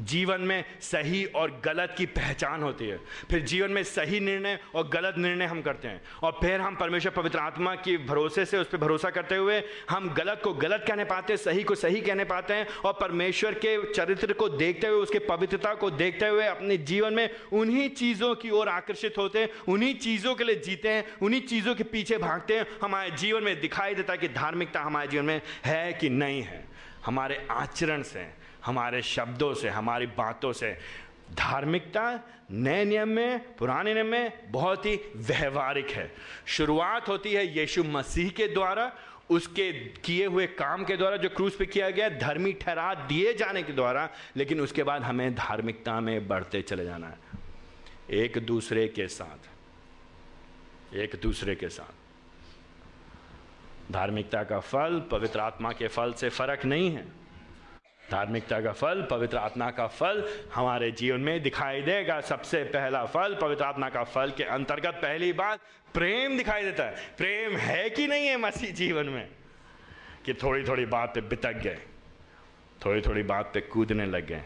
जीवन 0.00 0.40
में 0.40 0.64
सही 0.80 1.24
और 1.24 1.60
गलत 1.64 1.94
की 1.98 2.06
पहचान 2.06 2.62
होती 2.62 2.88
है। 2.88 2.98
फिर 3.30 3.40
जीवन 3.40 3.70
में 3.70 3.82
सही 3.82 4.20
निर्णय 4.20 4.58
और 4.74 4.88
गलत 4.88 5.14
निर्णय 5.18 5.44
हम 5.44 5.62
करते 5.62 5.88
हैं। 5.88 6.02
और 6.22 6.32
फिर 6.32 6.60
हम 6.60 6.76
परमेश्वर 6.76 7.12
पवित्र 7.12 7.38
आत्मा 7.38 7.74
की 7.74 7.96
भरोसे 7.96 8.44
से, 8.44 8.58
उस 8.58 8.68
पर 8.68 8.78
भरोसा 8.78 9.10
करते 9.10 9.36
हुए 9.36 9.62
हम 9.90 10.14
गलत 10.14 10.40
को 10.44 10.54
गलत 10.54 10.84
कहने 10.88 11.04
पाते 11.04 11.32
हैं, 11.32 11.38
सही 11.38 11.62
को 11.62 11.74
सही 11.74 12.00
कहने 12.00 12.24
पाते 12.24 12.54
हैं 12.54 12.66
और 12.66 12.92
परमेश्वर 12.92 13.54
के 13.54 13.92
चरित्र 13.92 14.32
को 14.32 14.48
देखते 14.48 14.86
हुए, 14.86 14.96
उसके 14.96 15.18
पवित्रता 15.18 15.74
को 15.74 15.90
देखते 15.90 16.26
हुए 16.26 16.46
अपने 16.46 16.76
जीवन 16.76 17.14
में 17.14 17.30
उन्हीं 17.52 17.88
चीज़ों 17.88 18.34
की 18.34 18.50
ओर 18.50 18.68
आकर्षित 18.68 19.14
होते 19.18 19.38
हैं, 19.38 19.48
उन्हीं 19.68 19.94
चीज़ों 19.94 20.34
के 20.34 20.44
लिए 20.44 20.54
जीते 20.54 20.88
हैं, 20.88 21.04
उन्हीं 21.22 21.40
चीज़ों 21.40 21.74
के 21.74 21.84
पीछे 21.84 22.18
भागते 22.18 22.58
हैं। 22.58 22.66
हमारे 22.82 23.10
जीवन 23.10 23.42
में 23.42 23.60
दिखाई 23.60 23.94
देता 23.94 24.12
है 24.12 24.18
कि 24.18 24.28
धार्मिकता 24.28 24.80
हमारे 24.80 25.08
जीवन 25.08 25.24
में 25.24 25.40
है 25.64 25.92
कि 25.92 26.08
नहीं 26.08 26.42
है। 26.42 26.64
हमारे 27.06 27.46
आचरण 27.50 28.02
से 28.02 28.43
हमारे 28.64 29.02
शब्दों 29.02 29.54
से, 29.54 29.68
हमारी 29.68 30.06
बातों 30.06 30.52
से। 30.52 30.78
धार्मिकता 31.34 32.20
नए 32.50 32.84
नियम 32.84 33.08
में, 33.08 33.56
पुराने 33.56 33.94
नियम 33.94 34.06
में 34.06 34.52
बहुत 34.52 34.86
ही 34.86 35.00
व्यवहारिक 35.16 35.90
है। 35.90 36.14
शुरुआत 36.46 37.08
होती 37.08 37.32
है 37.32 37.58
यीशु 37.58 37.84
मसीह 37.84 38.30
के 38.30 38.48
द्वारा, 38.48 38.92
उसके 39.30 39.72
किए 39.72 40.26
हुए 40.26 40.46
काम 40.46 40.84
के 40.84 40.96
द्वारा, 40.96 41.16
जो 41.16 41.28
क्रूस 41.28 41.56
पे 41.56 41.66
किया 41.66 41.90
गया, 41.90 42.08
धर्मी 42.08 42.52
ठहरा 42.52 42.94
दिए 42.94 43.34
जाने 43.34 43.62
के 43.62 43.72
द्वारा, 43.72 44.10
लेकिन 44.36 44.60
उसके 44.60 44.82
बाद 44.82 45.02
हमें 45.02 45.34
धार्मिकता 45.34 46.00
में 46.00 46.28
बढ़ते 46.28 46.62
चले 46.62 46.84
जाना 46.84 47.06
है। 47.06 47.18
एक 48.10 48.38
दूसरे 48.38 48.88
के 48.88 49.08
साथ। 49.08 49.48
एक 50.96 51.20
दूसरे 51.22 51.54
के 51.54 51.68
साथ। 51.68 51.94
धार्मिकता 53.92 54.44
का 54.44 54.60
फल, 54.60 55.02
पवित्र 55.10 55.40
आत्मा 55.40 55.72
के 55.72 55.88
फल 55.88 56.12
से 56.12 56.28
फ़र्क 56.28 56.64
नहीं 56.64 56.94
है। 56.94 57.23
धार्मिकता 58.10 58.60
का 58.60 58.72
फल, 58.72 59.08
पवित्र 59.10 59.36
आत्मा 59.36 59.70
का 59.70 59.86
फल 59.86 60.24
हमारे 60.54 60.90
जीवन 60.90 61.20
में 61.20 61.42
दिखाई 61.42 61.82
देगा। 61.82 62.20
सबसे 62.20 62.64
पहला 62.64 63.04
फल 63.04 63.34
पवित्र 63.34 63.64
आत्मा 63.64 63.88
का 63.88 64.04
फल 64.04 64.30
के 64.30 64.44
अंतर्गत 64.44 64.94
पहली 64.94 65.32
बात, 65.32 65.60
प्रेम 65.94 66.36
दिखाई 66.36 66.64
देता 66.64 66.84
है। 66.84 66.94
प्रेम 67.18 67.56
है 67.56 67.90
कि 67.90 68.06
नहीं 68.06 68.26
है 68.26 68.36
मसीह 68.36 68.70
जीवन 68.70 69.06
में? 69.06 69.28
कि 70.24 70.34
थोड़ी 70.34 70.64
थोड़ी 70.64 70.86
बात 70.86 71.14
पे 71.14 71.20
बितक 71.20 71.52
गए 71.52 71.78
थोड़ी 72.86 73.00
थोड़ी 73.00 73.22
बात 73.22 73.50
पे 73.54 73.60
कूदने 73.60 74.06
लग 74.06 74.26
गए। 74.26 74.44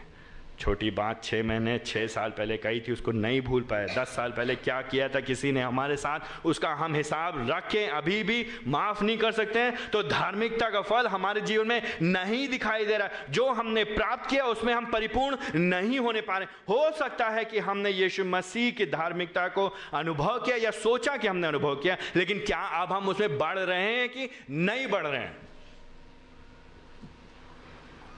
छोटी 0.59 0.89
बात 0.91 1.23
छः 1.23 1.43
महीने 1.43 1.77
छः 1.79 2.07
साल 2.07 2.29
पहले 2.29 2.57
कही 2.57 2.79
थी, 2.79 2.91
उसको 2.91 3.11
नहीं 3.11 3.41
भूल 3.41 3.61
पाए 3.61 3.85
दस 3.97 4.07
साल 4.07 4.31
पहले 4.31 4.55
क्या 4.55 4.81
किया 4.81 5.07
था 5.09 5.19
किसी 5.19 5.51
ने 5.51 5.61
हमारे 5.61 5.95
साथ, 5.97 6.19
उसका 6.45 6.69
हम 6.69 6.95
हिसाब 6.95 7.49
रखें, 7.49 7.87
अभी 7.89 8.23
भी 8.23 8.45
माफ़ 8.67 9.03
नहीं 9.03 9.17
कर 9.17 9.31
सकते 9.31 9.59
हैं। 9.59 9.89
तो 9.93 10.03
धार्मिकता 10.03 10.69
का 10.69 10.81
फल 10.81 11.07
हमारे 11.07 11.41
जीवन 11.41 11.67
में 11.67 11.81
नहीं 12.01 12.47
दिखाई 12.47 12.85
दे 12.85 12.97
रहा। 12.97 13.09
जो 13.29 13.49
हमने 13.51 13.83
प्राप्त 13.83 14.29
किया, 14.29 14.45
उसमें 14.45 14.73
हम 14.73 14.85
परिपूर्ण 14.85 15.37
नहीं 15.55 15.99
होने 15.99 16.21
पा 16.21 16.37
रहे 16.37 16.47
हो 16.69 16.91
सकता 16.97 17.29
है 17.29 17.45
कि 17.45 17.59
हमने 17.59 17.89
यीशु 17.89 18.25
मसीह 18.25 18.71
की 18.71 18.85
धार्मिकता 18.85 19.47
को 19.47 19.67
अनुभव 19.93 20.39
किया 20.39 20.57
या 20.57 20.71
सोचा 20.71 21.17
कि 21.17 21.27
हमने 21.27 21.47
अनुभव 21.47 21.75
किया, 21.75 21.97
लेकिन 22.15 22.39
क्या 22.39 22.61
अब 22.81 22.93
हम 22.93 23.09
उसमें 23.09 23.37
बढ़ 23.37 23.59
रहे 23.59 23.93
हैं 23.95 24.09
कि 24.09 24.29
नहीं 24.49 24.87
बढ़ 24.87 25.07
रहे 25.07 25.21
हैं? 25.21 25.48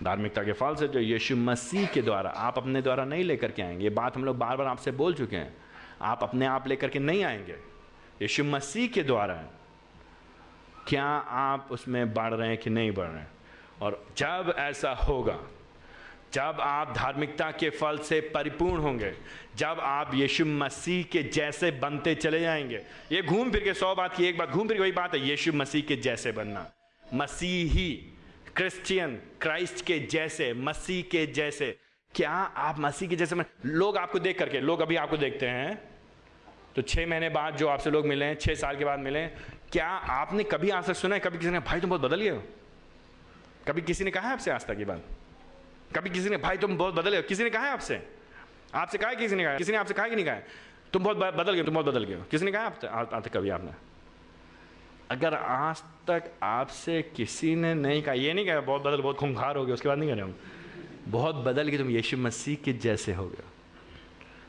धार्मिकता 0.03 0.43
के 0.43 0.53
फल 0.53 0.75
से 0.75 0.87
जो 0.87 0.99
यीशु 0.99 1.35
मसीह 1.35 1.87
के 1.87 2.01
द्वारा, 2.01 2.29
आप 2.29 2.57
अपने 2.57 2.81
द्वारा 2.81 3.05
नहीं 3.05 3.23
लेकर 3.23 3.51
के 3.51 3.61
आएँगे। 3.61 3.83
ये 3.83 3.89
बात 3.89 4.15
हम 4.15 4.25
लोग 4.25 4.37
बार 4.37 4.57
बार 4.57 4.67
आपसे 4.67 4.91
बोल 4.91 5.13
चुके 5.13 5.35
हैं। 5.35 5.57
आप 6.01 6.23
अपने 6.23 6.45
आप 6.45 6.67
लेकर 6.67 6.89
के 6.89 6.99
नहीं 6.99 7.23
आएँगे। 7.23 7.53
यीशु 8.21 8.43
मसीह 8.43 8.87
के 8.87 9.03
द्वारा 9.03 9.33
है। 9.33 9.49
क्या 10.87 11.05
आप 11.27 11.67
उसमें 11.71 12.13
बढ़ 12.13 12.33
रहे 12.33 12.47
हैं 12.47 12.57
कि 12.57 12.69
नहीं 12.69 12.91
बढ़ 12.91 13.07
रहे 13.07 13.19
हैं? 13.19 13.31
और 13.81 14.07
जब 14.17 14.55
ऐसा 14.57 14.91
होगा, 14.91 15.39
जब 16.33 16.57
आप 16.61 16.93
धार्मिकता 16.95 17.51
के 17.51 17.69
फल 17.69 17.97
से 17.97 18.21
परिपूर्ण 18.21 18.81
होंगे, 18.81 19.13
जब 19.55 19.77
आप 19.81 20.11
यीशु 20.13 20.45
मसीह 20.45 21.03
के 21.03 21.23
जैसे 21.23 21.71
बनते 21.71 22.15
चले 22.15 22.39
जाएँगे, 22.39 22.83
ये 23.11 23.21
घूम 23.21 23.51
फिर 23.51 23.63
के 23.63 23.73
सौ 23.73 23.95
बात 23.95 24.15
की 24.15 24.25
एक 24.25 24.37
बात, 24.37 24.49
घूम 24.49 24.67
फिर 24.67 24.81
वही 24.81 24.91
बात 24.91 25.15
है, 25.15 25.29
यीशु 25.29 25.53
मसीह 25.53 25.81
के 25.81 25.95
जैसे 25.95 26.31
बनना। 26.31 26.71
मसीही 27.13 28.07
क्रिश्चियन 28.55 29.15
क्राइस्ट 29.41 29.85
के 29.85 29.99
जैसे, 29.99 30.53
मसीह 30.53 31.03
के 31.03 31.25
जैसे। 31.25 31.79
क्या 32.15 32.31
आप 32.31 32.79
मसीह 32.79 33.09
के 33.09 33.15
जैसे? 33.15 33.35
लोग 33.65 33.97
आपको 33.97 34.19
देख 34.19 34.39
करके, 34.39 34.59
लोग 34.59 34.81
अभी 34.81 34.95
आपको 34.95 35.17
देखते 35.17 35.47
हैं। 35.47 35.91
तो 36.75 36.81
छह 36.81 37.07
महीने 37.07 37.29
बाद 37.29 37.55
जो 37.57 37.67
आपसे 37.67 37.91
लोग 37.91 38.07
मिले 38.07 38.25
हैं, 38.25 38.35
छह 38.35 38.53
साल 38.55 38.77
के 38.77 38.85
बाद 38.85 38.99
मिले 38.99 39.27
क्या 39.71 39.87
आपने 39.87 40.43
कभी 40.43 40.69
आज 40.69 40.85
तक 40.85 40.93
सुना 40.93 41.15
है? 41.15 41.21
कभी 41.21 41.37
किसी 41.37 41.49
ने, 41.49 41.59
भाई, 41.59 41.79
तुम 41.79 41.89
बहुत 41.89 42.01
बदल 42.01 42.21
गए 42.21 42.29
हो। 42.29 42.43
कभी 43.67 43.81
किसी 43.81 44.03
ने 44.03 44.11
कहा 44.11 44.27
है 44.27 44.33
आपसे 44.33 44.51
तक 44.53 44.77
की 44.77 44.85
बात? 44.85 45.03
कभी 45.95 46.09
किसी 46.09 46.29
ने, 46.29 46.37
भाई, 46.37 46.57
तुम 46.57 46.77
बहुत 46.77 46.93
बदल 46.93 47.11
गए 47.11 47.21
किसी 47.21 47.43
ने 47.43 47.49
कहा 47.49 47.65
है 47.65 47.71
आपसे? 47.71 48.01
आपसे 48.75 48.97
कहा 48.97 49.13
किसी 49.13 49.35
ने 49.35 49.43
कहा 49.43 49.57
किसी 49.57 49.71
ने 49.71 49.77
आपसे 49.77 49.93
कहा 49.93 50.07
कि 50.07 50.15
नहीं 50.15 50.25
कहा 50.25 50.35
तुम 50.93 51.03
बहुत 51.03 51.17
बदल 51.17 51.53
गए 51.53 51.63
तुम 51.63 51.73
बहुत 51.73 51.85
बदल 51.85 52.03
गए 52.03 52.21
किसी 52.31 52.45
ने 52.45 52.51
कहा 52.51 52.69
तक 52.69 53.31
कभी 53.33 53.49
आपने? 53.49 53.90
अगर 55.11 55.33
आज 55.33 55.81
तक 56.07 56.31
आपसे 56.43 57.01
किसी 57.15 57.55
ने 57.55 57.73
नहीं 57.73 58.01
कहा, 58.03 58.13
ये 58.13 58.33
नहीं 58.33 58.45
कहा, 58.45 58.59
बहुत 58.61 58.81
बदल, 58.81 59.01
बहुत 59.01 59.17
खूंखार 59.17 59.57
हो 59.57 59.65
गया 59.65 59.73
उसके 59.73 59.89
बाद 59.89 59.97
नहीं 59.97 60.09
कह 60.09 60.15
रहे 60.15 60.23
हम। 60.23 60.35
बहुत 61.07 61.35
बदल 61.45 61.69
के 61.69 61.77
तुम 61.77 61.89
यीशु 61.89 62.17
मसीह 62.17 62.57
के 62.65 62.73
जैसे 62.79 63.13
हो 63.13 63.27
गए 63.27 63.43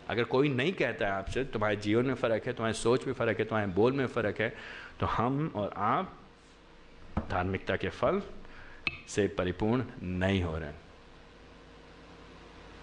अगर 0.08 0.24
कोई 0.24 0.48
नहीं 0.48 0.72
कहता 0.72 1.06
है 1.06 1.12
आपसे, 1.12 1.44
तुम्हारे 1.44 1.76
जीवन 1.76 2.06
में 2.06 2.14
फ़र्क 2.14 2.46
है, 2.46 2.52
तुम्हारी 2.52 2.74
सोच 2.74 3.06
में 3.06 3.14
फ़र्क 3.14 3.38
है, 3.38 3.44
तुम्हारे 3.44 3.70
बोल 3.72 3.92
में 3.92 4.06
फ़र्क 4.06 4.40
है 4.40 4.54
तो 5.00 5.06
हम 5.06 5.50
और 5.54 5.72
आप 5.76 6.14
धार्मिकता 7.30 7.76
के 7.76 7.88
फल 7.90 8.22
से 9.08 9.26
परिपूर्ण 9.28 9.84
नहीं 10.02 10.42
हो 10.42 10.56
रहे 10.58 10.68
हैं। 10.68 10.80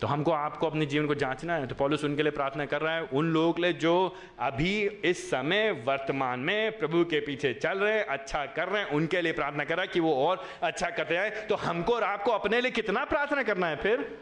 तो 0.02 0.08
हमको 0.08 0.32
आपको 0.32 0.68
अपने 0.68 0.86
जीवन 0.86 1.08
को 1.08 1.16
जांचना 1.16 1.56
है। 1.56 1.68
तो 1.68 1.76
पॉलिस 1.76 2.04
उनके 2.04 2.24
लिए 2.24 2.32
प्रार्थना 2.32 2.66
कर 2.66 2.82
रहा 2.82 2.96
है, 2.96 3.04
उन 3.04 3.32
लोगों 3.34 3.54
के 3.54 3.62
लिए 3.62 3.74
जो 3.74 4.16
अभी 4.40 4.78
इस 5.06 5.30
समय 5.30 5.72
वर्तमान 5.86 6.40
में 6.40 6.78
प्रभु 6.80 7.04
के 7.06 7.20
पीछे 7.20 7.54
चल 7.54 7.80
रहे 7.80 7.94
हैं 7.94 8.06
अच्छा 8.06 8.46
कर 8.46 8.68
रहे 8.68 8.84
हैं, 8.84 8.90
उनके 8.90 9.22
लिए 9.22 9.34
प्रार्थना 9.34 9.64
कर 9.64 9.76
रहा 9.76 9.82
है 9.82 9.88
कि 9.88 10.00
वो 10.00 10.14
और 10.18 10.46
अच्छा 10.64 10.90
करते 10.90 11.18
हैं 11.18 11.48
तो 11.48 11.56
हमको 11.58 11.94
और 11.94 12.04
आपको 12.04 12.32
अपने 12.32 12.62
लिए 12.62 12.72
कितना 12.72 13.04
प्रार्थना 13.06 13.44
करना 13.44 13.68
है 13.68 13.76
फिर? 13.76 14.18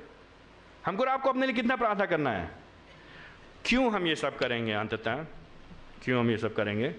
हमको 0.86 1.04
और 1.04 1.10
आपको 1.10 1.30
अपने 1.30 1.46
लिए 1.46 1.56
कितना 1.56 1.76
प्रार्थना 1.76 2.06
करना 2.06 2.32
है? 2.32 2.50
क्यों 3.66 3.92
हम 3.94 4.08
ये 4.08 4.16
सब 4.16 4.38
करेंगे 4.38 4.74
अंततः? 4.74 5.24
क्यों 6.04 6.20
हम 6.20 6.30
ये 6.32 6.38
सब 6.38 6.54
करेंगे? 6.56 6.94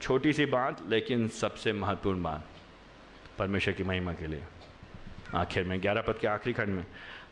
छोटी 0.00 0.32
सी 0.32 0.46
बात, 0.46 0.80
लेकिन 0.88 1.28
सबसे 1.28 1.72
महत्वपूर्ण 1.72 2.22
बात, 2.22 2.44
परमेश्वर 3.38 3.74
की 3.74 3.84
महिमा 3.84 4.12
के 4.12 4.26
लिए। 4.26 4.42
आखिर 5.34 5.64
में, 5.64 5.80
ग्यारह 5.82 6.02
पद 6.02 6.18
के 6.20 6.26
आखिरी 6.26 6.52
खंड 6.52 6.68
में 6.68 6.84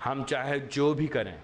हम 0.04 0.24
चाहे 0.24 0.58
जो 0.60 0.92
भी 0.94 1.06
करें 1.06 1.34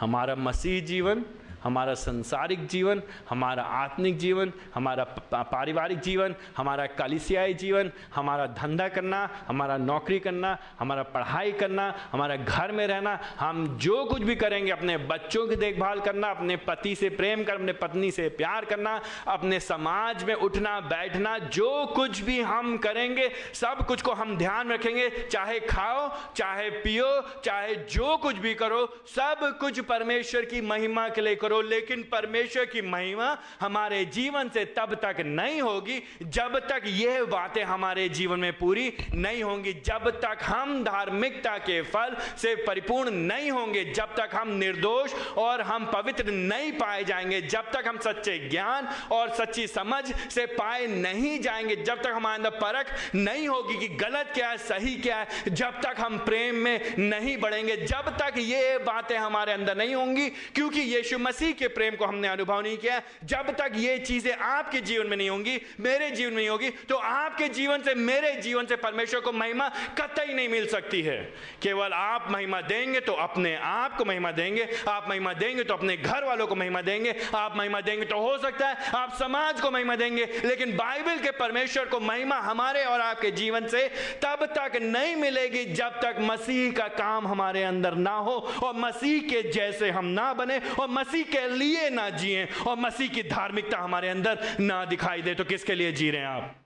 हमारा 0.00 0.34
मसीह 0.34 0.80
जीवन 0.86 1.24
हमारा 1.64 1.94
संसारिक 1.94 2.66
जीवन, 2.66 3.02
हमारा 3.30 3.62
आत्मिक 3.62 4.18
जीवन, 4.18 4.52
हमारा 4.74 5.04
पारिवारिक 5.32 5.98
जीवन, 5.98 6.34
हमारा 6.56 6.86
कलिसियाई 6.86 7.54
जीवन, 7.54 7.90
हमारा 8.14 8.46
धंधा 8.46 8.88
करना, 8.88 9.28
हमारा 9.48 9.76
नौकरी 9.76 10.18
करना, 10.18 10.58
हमारा 10.78 11.02
पढ़ाई 11.02 11.52
करना, 11.52 11.94
हमारा 12.12 12.36
घर 12.36 12.72
में 12.72 12.86
रहना, 12.86 13.18
हम 13.38 13.66
जो 13.78 14.04
कुछ 14.04 14.22
भी 14.22 14.36
करेंगे, 14.36 14.70
अपने 14.70 14.96
बच्चों 14.96 15.46
की 15.46 15.56
देखभाल 15.56 16.00
करना, 16.00 16.30
अपने 16.30 16.56
पति 16.56 16.94
से 16.94 17.08
प्रेम 17.10 17.44
कर 17.44 17.54
अपने 17.54 17.72
पत्नी 17.72 18.10
से 18.10 18.28
प्यार 18.28 18.64
करना, 18.64 19.00
अपने 19.28 19.60
समाज 19.60 20.24
में 20.24 20.34
उठना, 20.34 20.78
बैठना, 20.80 21.38
जो 21.38 21.86
कुछ 21.86 22.20
भी 22.20 22.40
हम 22.40 22.76
करेंगे, 22.78 23.30
सब 23.54 23.86
कुछ 23.86 24.02
को 24.02 24.12
हम 24.12 24.36
ध्यान 24.36 24.72
रखेंगे, 24.72 25.08
चाहे 25.30 25.58
खाओ, 25.60 26.08
चाहे 26.36 26.68
पियो, 26.82 27.08
चाहे 27.44 27.74
जो 27.74 28.16
कुछ 28.16 28.36
भी 28.36 28.54
करो, 28.54 28.86
सब 29.06 29.58
कुछ 29.60 29.80
परमेश्वर 29.80 30.44
की 30.44 30.60
महिमा 30.60 31.08
के 31.08 31.20
लिए 31.20 31.34
करो। 31.34 31.51
करो, 31.52 31.62
लेकिन 31.62 32.02
परमेश्वर 32.02 32.64
की 32.64 32.80
महिमा 32.82 33.26
हमारे 33.60 34.04
जीवन 34.04 34.48
से 34.48 34.64
तब 34.76 34.94
तक 34.94 35.16
नहीं 35.20 35.60
होगी 35.62 36.02
जब 36.22 36.58
तक 36.68 36.82
यह 36.86 37.24
बातें 37.24 37.62
हमारे 37.64 38.08
जीवन 38.08 38.40
में 38.40 38.52
पूरी 38.58 38.92
नहीं 39.14 39.42
होंगी। 39.42 39.72
जब 39.86 40.08
तक 40.20 40.38
हम 40.42 40.82
धार्मिकता 40.84 41.56
के 41.58 41.80
फल 41.82 42.16
से 42.38 42.54
परिपूर्ण 42.56 43.10
नहीं 43.10 43.50
होंगे, 43.50 43.84
जब 43.84 44.14
तक 44.16 44.30
हम 44.34 44.48
निर्दोष 44.54 45.14
और 45.38 45.60
हम 45.62 45.84
पवित्र 45.86 46.32
नहीं 46.32 46.72
पाए 46.72 47.04
जाएँगे, 47.04 47.40
जब 47.42 47.70
तक 47.72 47.88
हम 47.88 47.98
सच्चे 47.98 48.38
ज्ञान 48.48 48.88
और 49.12 49.30
सच्ची 49.30 49.66
समझ 49.66 50.02
से 50.30 50.46
पाए 50.54 50.86
नहीं 50.86 51.38
जाएँगे, 51.40 51.76
जब 51.76 52.02
तक 52.02 52.12
हमारे 52.14 52.36
अंदर 52.36 52.58
परख 52.62 52.94
नहीं 53.14 53.48
होगी 53.48 53.76
कि 53.78 53.88
गलत 53.96 54.30
क्या 54.34 54.48
है, 54.48 54.58
सही 54.58 54.94
क्या 54.96 55.16
है, 55.16 55.54
जब 55.54 55.80
तक 55.80 56.00
हम 56.00 56.18
प्रेम 56.18 56.54
में 56.54 56.94
नहीं 56.98 57.36
बढ़ेंगे, 57.38 57.76
जब 57.76 58.16
तक 58.18 58.38
ये 58.38 58.78
बातें 58.78 59.16
हमारे 59.18 59.52
अंदर 59.52 59.76
नहीं 59.76 59.94
होंगी, 59.94 60.28
क्योंकि 60.54 60.80
यीशु 60.80 61.18
मसीह 61.18 61.41
मसीह 61.42 61.52
के 61.54 61.68
प्रेम 61.68 61.94
को 61.96 62.04
हमने 62.06 62.28
अनुभव 62.28 62.60
नहीं 62.62 62.76
किया। 62.78 63.00
जब 63.24 63.50
तक 63.58 63.72
ये 63.76 63.98
चीज़ें 64.00 64.32
आपके 64.32 64.80
जीवन 64.80 65.06
में 65.06 65.16
नहीं 65.16 65.28
होंगी, 65.30 65.58
मेरे 65.80 66.10
जीवन 66.10 66.30
में 66.30 66.36
नहीं 66.36 66.48
होगी 66.48 66.68
तो 66.88 66.96
आपके 66.96 67.48
जीवन 67.50 67.82
से, 67.82 67.94
मेरे 67.96 68.34
जीवन 68.36 68.66
से 68.66 68.76
परमेश्वर 68.76 69.20
को 69.20 69.32
महिमा 69.32 69.68
कतई 69.98 70.34
नहीं 70.34 70.48
मिल 70.48 70.66
सकती 70.68 71.00
है। 71.02 71.18
केवल 71.62 71.92
आप 71.92 72.28
महिमा 72.30 72.60
देंगे 72.62 73.00
तो 73.00 73.12
अपने 73.14 73.54
आप 73.56 73.96
को 73.96 74.04
महिमा 74.04 74.30
देंगे, 74.32 74.68
आप 74.88 75.08
महिमा 75.08 75.32
देंगे 75.34 75.64
तो 75.64 75.74
अपने 75.74 75.96
घर 75.96 76.24
वालों 76.24 76.46
को 76.46 76.54
महिमा 76.54 76.82
देंगे, 76.82 77.14
आप 77.34 77.56
महिमा 77.56 77.80
देंगे 77.80 78.04
तो 78.06 78.18
हो 78.18 78.36
सकता 78.38 78.68
है 78.68 78.90
आप 78.94 79.16
समाज 79.18 79.60
को 79.60 79.70
महिमा 79.70 79.96
देंगे, 79.96 80.28
लेकिन 80.44 80.76
बाइबल 80.76 81.18
के 81.18 81.30
परमेश्वर 81.40 81.86
को 81.86 82.00
महिमा 82.02 82.38
हमारे 82.42 82.84
और 82.84 83.00
आपके 83.00 83.30
जीवन 83.32 83.66
से 83.68 83.86
तब 84.22 84.46
तक 84.54 84.78
नहीं 84.82 85.16
मिलेगी 85.16 85.64
जब 85.74 86.00
तक 86.02 86.16
मसीह 86.22 86.72
का 86.72 86.88
काम 86.94 87.26
हमारे 87.26 87.62
अंदर 87.64 87.94
ना 87.96 88.16
हो 88.18 88.36
और 88.62 88.74
मसीह 88.78 89.20
के 89.22 89.42
जैसे 89.50 89.90
हम 89.90 90.04
ना 90.12 90.32
बने 90.34 90.60
और 90.80 90.88
मसीह 90.90 91.30
के 91.32 91.48
लिए 91.56 91.90
ना 91.90 92.08
जिए 92.10 92.44
और 92.66 92.76
मसीह 92.76 93.08
की 93.08 93.22
धार्मिकता 93.22 93.78
हमारे 93.78 94.08
अंदर 94.08 94.56
ना 94.60 94.84
दिखाई 94.84 95.22
दे 95.22 95.34
तो 95.34 95.44
किसके 95.44 95.74
लिए 95.74 95.92
जी 95.92 96.10
रहे 96.10 96.20
हैं 96.20 96.28
आप? 96.28 96.56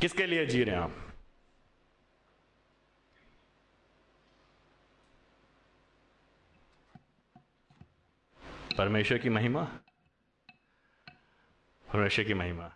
किसके 0.00 0.26
लिए 0.26 0.46
जी 0.46 0.64
रहे 0.64 0.76
हैं 0.76 0.82
आप? 0.82 0.96
परमेश्वर 8.78 9.18
की 9.18 9.28
महिमा? 9.28 9.62
परमेश्वर 11.86 12.24
की 12.24 12.34
महिमा। 12.34 12.70